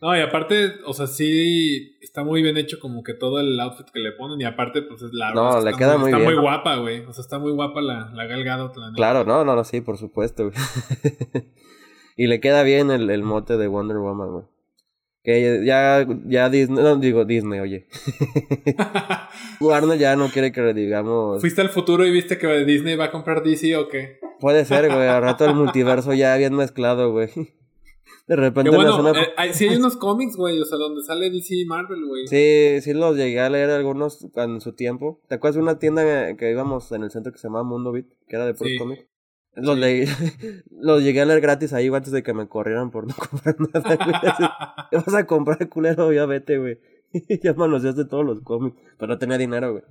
no, 0.00 0.16
y 0.16 0.20
aparte, 0.20 0.72
o 0.86 0.94
sea, 0.94 1.06
sí 1.06 1.96
está 2.00 2.24
muy 2.24 2.42
bien 2.42 2.56
hecho 2.56 2.80
como 2.80 3.02
que 3.04 3.14
todo 3.14 3.38
el 3.38 3.60
outfit 3.60 3.86
que 3.92 4.00
le 4.00 4.10
ponen 4.12 4.40
y 4.40 4.44
aparte, 4.44 4.82
pues 4.82 5.02
es 5.02 5.10
la 5.12 5.32
No, 5.32 5.60
le 5.60 5.70
está 5.70 5.78
queda 5.78 5.96
muy 5.98 6.06
Está 6.10 6.18
bien. 6.18 6.32
muy 6.32 6.40
guapa, 6.42 6.76
güey. 6.78 7.00
O 7.04 7.12
sea, 7.12 7.22
está 7.22 7.38
muy 7.38 7.52
guapa 7.52 7.80
la, 7.82 8.10
la 8.14 8.24
Gal 8.26 8.42
Gadot, 8.42 8.74
la 8.78 8.86
neta. 8.86 8.96
Claro, 8.96 9.24
no, 9.24 9.44
no, 9.44 9.54
no, 9.54 9.62
sí, 9.62 9.80
por 9.82 9.98
supuesto, 9.98 10.44
güey. 10.50 10.56
y 12.16 12.26
le 12.26 12.40
queda 12.40 12.62
bien 12.64 12.90
el, 12.90 13.08
el 13.10 13.22
mote 13.22 13.56
de 13.56 13.68
Wonder 13.68 13.98
Woman, 13.98 14.30
güey. 14.32 14.44
Que 15.24 15.64
ya, 15.64 16.04
ya 16.26 16.48
Disney, 16.50 16.82
no 16.82 16.96
digo 16.96 17.24
Disney, 17.24 17.60
oye. 17.60 17.86
Warner 19.60 19.98
ya 19.98 20.16
no 20.16 20.28
quiere 20.28 20.52
que 20.52 20.60
le 20.60 20.74
digamos. 20.74 21.40
¿Fuiste 21.40 21.60
al 21.60 21.68
futuro 21.68 22.06
y 22.06 22.10
viste 22.10 22.38
que 22.38 22.64
Disney 22.64 22.96
va 22.96 23.06
a 23.06 23.10
comprar 23.10 23.42
DC 23.42 23.76
o 23.76 23.88
qué? 23.88 24.18
Puede 24.40 24.64
ser, 24.64 24.86
güey. 24.92 25.06
Al 25.08 25.22
rato 25.22 25.44
el 25.44 25.54
multiverso 25.54 26.12
ya 26.14 26.36
bien 26.36 26.54
mezclado, 26.54 27.12
güey. 27.12 27.28
De 28.26 28.36
repente 28.36 28.70
bueno, 28.70 28.98
una- 29.00 29.20
eh, 29.20 29.26
hay, 29.36 29.52
sí 29.52 29.66
hay 29.68 29.76
unos 29.76 29.96
cómics, 29.96 30.36
güey, 30.36 30.58
o 30.60 30.64
sea, 30.64 30.78
donde 30.78 31.02
sale 31.02 31.28
DC 31.30 31.54
y 31.56 31.64
Marvel, 31.64 32.04
güey. 32.06 32.26
Sí, 32.28 32.80
sí 32.80 32.92
los 32.92 33.16
llegué 33.16 33.40
a 33.40 33.50
leer 33.50 33.70
algunos 33.70 34.26
en 34.36 34.60
su 34.60 34.72
tiempo. 34.74 35.20
¿Te 35.28 35.34
acuerdas 35.36 35.56
de 35.56 35.62
una 35.62 35.78
tienda 35.78 36.36
que 36.36 36.50
íbamos 36.50 36.90
en 36.92 37.02
el 37.02 37.10
centro 37.10 37.32
que 37.32 37.38
se 37.38 37.48
llamaba 37.48 37.64
Mundo 37.64 37.90
Beat? 37.92 38.06
Que 38.28 38.36
era 38.36 38.46
de 38.46 38.54
puros 38.54 38.72
Sí. 38.72 38.78
cómics. 38.78 39.06
Los 39.54 39.76
leí, 39.78 40.04
los 40.70 41.02
llegué 41.02 41.20
a 41.20 41.24
leer 41.26 41.40
gratis 41.40 41.72
ahí 41.72 41.88
antes 41.88 42.10
de 42.12 42.22
que 42.22 42.32
me 42.32 42.48
corrieran 42.48 42.90
por 42.90 43.06
no 43.06 43.14
comprar 43.30 43.56
nada, 43.58 43.96
güey. 43.96 44.14
Así, 44.22 44.44
¿Qué 44.90 44.96
vas 44.96 45.14
a 45.14 45.26
comprar, 45.26 45.68
culero? 45.68 46.12
Ya 46.12 46.24
vete, 46.26 46.58
güey. 46.58 46.78
ya 47.42 47.52
manoseaste 47.54 48.06
todos 48.06 48.24
los 48.24 48.40
cómics. 48.40 48.76
Pero 48.98 49.12
no 49.12 49.18
tenía 49.18 49.36
dinero, 49.38 49.72
güey. 49.72 49.84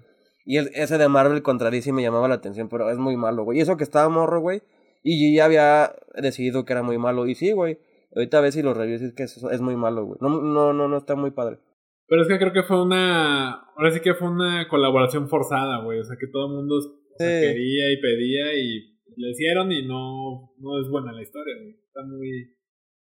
Y 0.45 0.57
el- 0.57 0.71
ese 0.73 0.97
de 0.97 1.07
Marvel 1.07 1.43
contra 1.43 1.69
DC 1.69 1.93
me 1.93 2.01
llamaba 2.01 2.27
la 2.27 2.35
atención, 2.35 2.69
pero 2.69 2.89
es 2.89 2.97
muy 2.97 3.15
malo, 3.17 3.43
güey. 3.43 3.59
Y 3.59 3.61
eso 3.61 3.77
que 3.77 3.83
estaba 3.83 4.09
morro, 4.09 4.39
güey. 4.41 4.63
Y 5.03 5.35
ya 5.35 5.45
había 5.45 5.93
decidido 6.15 6.65
que 6.65 6.73
era 6.73 6.81
muy 6.83 6.97
malo. 6.97 7.27
Y 7.27 7.35
sí, 7.35 7.51
güey. 7.51 7.77
Ahorita 8.15 8.41
ves 8.41 8.55
si 8.55 8.61
los 8.63 8.75
reviews 8.75 9.01
es 9.03 9.13
que 9.13 9.23
es, 9.23 9.37
es 9.51 9.61
muy 9.61 9.75
malo, 9.75 10.05
güey. 10.05 10.17
No, 10.21 10.29
no, 10.41 10.73
no, 10.73 10.87
no 10.87 10.97
está 10.97 11.15
muy 11.15 11.31
padre. 11.31 11.59
Pero 12.07 12.23
es 12.23 12.27
que 12.27 12.39
creo 12.39 12.51
que 12.51 12.63
fue 12.63 12.81
una. 12.81 13.51
Ahora 13.77 13.91
sí 13.91 13.99
que 14.01 14.15
fue 14.15 14.27
una 14.29 14.67
colaboración 14.67 15.29
forzada, 15.29 15.83
güey. 15.83 15.99
O 15.99 16.03
sea, 16.03 16.17
que 16.19 16.27
todo 16.27 16.47
el 16.47 16.53
mundo 16.55 16.75
o 16.77 16.81
sea, 16.81 16.91
Sí. 17.19 17.45
quería 17.47 17.91
y 17.93 18.01
pedía 18.01 18.53
y 18.55 18.90
le 19.15 19.29
hicieron 19.31 19.71
y 19.71 19.87
no, 19.87 20.53
no 20.57 20.81
es 20.81 20.89
buena 20.89 21.11
la 21.11 21.21
historia, 21.21 21.55
güey. 21.57 21.71
Está 21.85 22.01
muy, 22.03 22.55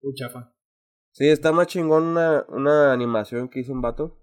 muy 0.02 0.14
chafa. 0.14 0.54
Sí, 1.12 1.28
está 1.28 1.52
más 1.52 1.66
chingón 1.66 2.04
una, 2.04 2.44
una 2.48 2.92
animación 2.92 3.48
que 3.48 3.60
hizo 3.60 3.72
un 3.72 3.82
vato. 3.82 4.18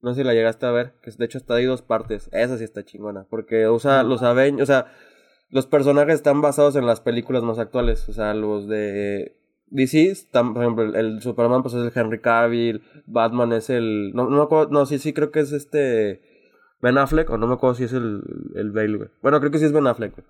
No 0.00 0.14
sé 0.14 0.20
si 0.22 0.26
la 0.26 0.34
llegaste 0.34 0.66
a 0.66 0.70
ver, 0.70 0.94
que 1.02 1.10
de 1.10 1.24
hecho 1.24 1.38
está 1.38 1.54
de 1.54 1.66
dos 1.66 1.82
partes. 1.82 2.28
Esa 2.32 2.58
sí 2.58 2.64
está 2.64 2.84
chingona, 2.84 3.26
porque 3.28 3.68
usa 3.68 4.02
los 4.02 4.22
Avengers, 4.22 4.62
o 4.62 4.66
sea, 4.66 4.92
los 5.50 5.66
personajes 5.66 6.16
están 6.16 6.42
basados 6.42 6.76
en 6.76 6.86
las 6.86 7.00
películas 7.00 7.42
más 7.42 7.58
actuales, 7.58 8.08
o 8.08 8.12
sea, 8.12 8.34
los 8.34 8.68
de 8.68 9.36
DC, 9.68 10.10
están, 10.10 10.54
por 10.54 10.62
ejemplo, 10.62 10.84
el, 10.84 10.94
el 10.96 11.22
Superman 11.22 11.62
pues 11.62 11.74
es 11.74 11.84
el 11.84 11.92
Henry 11.94 12.20
Cavill, 12.20 12.82
Batman 13.06 13.52
es 13.52 13.70
el, 13.70 14.12
no, 14.14 14.28
no 14.28 14.36
me 14.36 14.42
acuerdo, 14.42 14.70
no, 14.70 14.86
sí, 14.86 14.98
sí 14.98 15.12
creo 15.12 15.30
que 15.30 15.40
es 15.40 15.52
este 15.52 16.20
Ben 16.80 16.98
Affleck, 16.98 17.30
o 17.30 17.38
no 17.38 17.46
me 17.46 17.54
acuerdo 17.54 17.74
si 17.74 17.84
es 17.84 17.92
el, 17.92 18.22
el 18.54 18.70
Bale, 18.70 18.96
güey. 18.96 19.10
Bueno, 19.22 19.40
creo 19.40 19.50
que 19.50 19.58
sí 19.58 19.64
es 19.64 19.72
Ben 19.72 19.86
Affleck, 19.86 20.14
güey. 20.14 20.26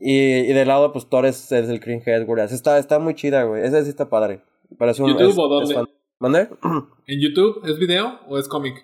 Y, 0.00 0.50
y 0.50 0.52
de 0.54 0.64
lado, 0.64 0.92
pues 0.92 1.08
Thor 1.08 1.26
es, 1.26 1.52
el 1.52 1.80
Head, 1.84 2.24
güey. 2.26 2.42
Así 2.42 2.54
Está, 2.54 2.78
está 2.78 2.98
muy 2.98 3.14
chida, 3.14 3.44
güey. 3.44 3.62
Esa 3.64 3.82
sí 3.84 3.90
está 3.90 4.08
padre. 4.08 4.40
Parece 4.78 5.02
un, 5.02 5.10
¿YouTube 5.10 5.28
es- 5.30 5.38
o 5.38 5.48
dónde? 5.48 5.74
fan- 5.74 5.86
¿Mande? 6.18 6.48
¿En 7.06 7.20
YouTube 7.20 7.60
es 7.64 7.78
video 7.78 8.18
o 8.28 8.38
es 8.38 8.48
cómic? 8.48 8.74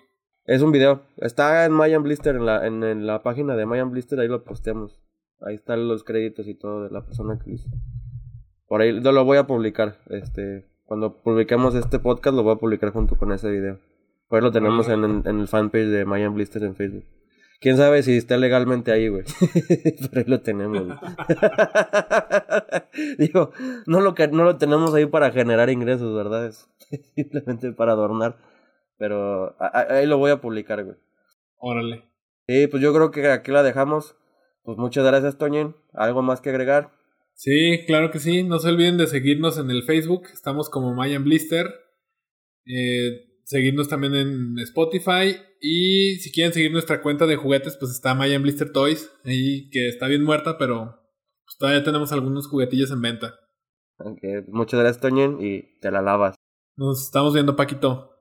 Es 0.45 0.61
un 0.61 0.71
video. 0.71 1.01
Está 1.17 1.65
en 1.65 1.71
Mayan 1.73 2.03
Blister, 2.03 2.35
en 2.35 2.45
la, 2.45 2.65
en, 2.65 2.83
en 2.83 3.05
la 3.05 3.21
página 3.23 3.55
de 3.55 3.65
Mayan 3.65 3.91
Blister, 3.91 4.19
ahí 4.19 4.27
lo 4.27 4.43
posteamos. 4.43 4.99
Ahí 5.41 5.55
están 5.55 5.87
los 5.87 6.03
créditos 6.03 6.47
y 6.47 6.55
todo 6.55 6.83
de 6.83 6.89
la 6.91 7.03
persona 7.05 7.37
que 7.43 7.51
hizo. 7.51 7.69
Por 8.67 8.81
ahí 8.81 8.91
lo, 8.99 9.25
voy 9.25 9.37
a 9.37 9.45
publicar. 9.47 9.99
Este, 10.09 10.67
cuando 10.85 11.21
publiquemos 11.21 11.75
este 11.75 11.99
podcast 11.99 12.35
lo 12.35 12.43
voy 12.43 12.53
a 12.53 12.57
publicar 12.59 12.91
junto 12.91 13.15
con 13.17 13.31
ese 13.31 13.49
video. 13.51 13.79
Por 14.29 14.37
ahí 14.39 14.43
lo 14.43 14.51
tenemos 14.51 14.87
Ah. 14.89 14.93
en, 14.93 15.03
en, 15.03 15.23
en 15.25 15.39
el 15.41 15.47
fanpage 15.47 15.85
de 15.87 16.05
Mayan 16.05 16.33
Blister 16.33 16.63
en 16.63 16.75
Facebook. 16.75 17.03
Quién 17.59 17.75
sabe 17.75 18.03
si 18.03 18.17
está 18.17 18.37
legalmente 18.37 18.91
ahí, 18.91 19.07
güey. 19.07 19.23
Pero 20.11 20.21
ahí 20.21 20.25
lo 20.27 20.41
tenemos. 20.41 20.85
güey. 20.85 20.97
Digo, 23.17 23.51
no 23.87 24.01
lo 24.01 24.13
no 24.31 24.43
lo 24.43 24.57
tenemos 24.57 24.93
ahí 24.93 25.05
para 25.07 25.31
generar 25.31 25.69
ingresos, 25.69 26.15
¿verdad? 26.15 26.47
Es 26.47 26.69
simplemente 27.15 27.71
para 27.71 27.93
adornar. 27.93 28.37
Pero 28.97 29.55
ahí 29.59 30.05
lo 30.05 30.17
voy 30.17 30.31
a 30.31 30.41
publicar, 30.41 30.83
güey. 30.83 30.97
Órale. 31.57 32.03
Sí, 32.47 32.67
pues 32.67 32.81
yo 32.81 32.93
creo 32.93 33.11
que 33.11 33.29
aquí 33.29 33.51
la 33.51 33.63
dejamos. 33.63 34.15
Pues 34.63 34.77
muchas 34.77 35.05
gracias, 35.05 35.37
Toñen. 35.37 35.75
¿Algo 35.93 36.21
más 36.21 36.41
que 36.41 36.49
agregar? 36.49 36.91
Sí, 37.33 37.83
claro 37.85 38.11
que 38.11 38.19
sí. 38.19 38.43
No 38.43 38.59
se 38.59 38.69
olviden 38.69 38.97
de 38.97 39.07
seguirnos 39.07 39.57
en 39.57 39.69
el 39.71 39.83
Facebook. 39.83 40.27
Estamos 40.33 40.69
como 40.69 40.93
Mayan 40.93 41.23
Blister. 41.23 41.67
Eh, 42.65 43.26
seguirnos 43.47 43.87
también 43.87 44.13
en 44.13 44.59
Spotify. 44.59 45.37
Y 45.61 46.17
si 46.17 46.31
quieren 46.31 46.53
seguir 46.53 46.71
nuestra 46.71 47.01
cuenta 47.01 47.25
de 47.25 47.37
juguetes, 47.37 47.77
pues 47.79 47.91
está 47.91 48.13
Mayan 48.13 48.43
Blister 48.43 48.71
Toys. 48.71 49.09
Ahí 49.23 49.69
que 49.69 49.87
está 49.87 50.07
bien 50.07 50.23
muerta, 50.23 50.57
pero 50.57 50.99
pues 51.45 51.57
todavía 51.57 51.83
tenemos 51.83 52.11
algunos 52.11 52.47
juguetillos 52.47 52.91
en 52.91 53.01
venta. 53.01 53.39
Ok, 53.99 54.19
Muchas 54.49 54.79
gracias, 54.79 55.01
Toñen, 55.01 55.37
y 55.41 55.79
te 55.79 55.89
la 55.89 56.01
lavas. 56.01 56.35
Nos 56.75 57.05
estamos 57.05 57.33
viendo, 57.33 57.55
Paquito. 57.55 58.16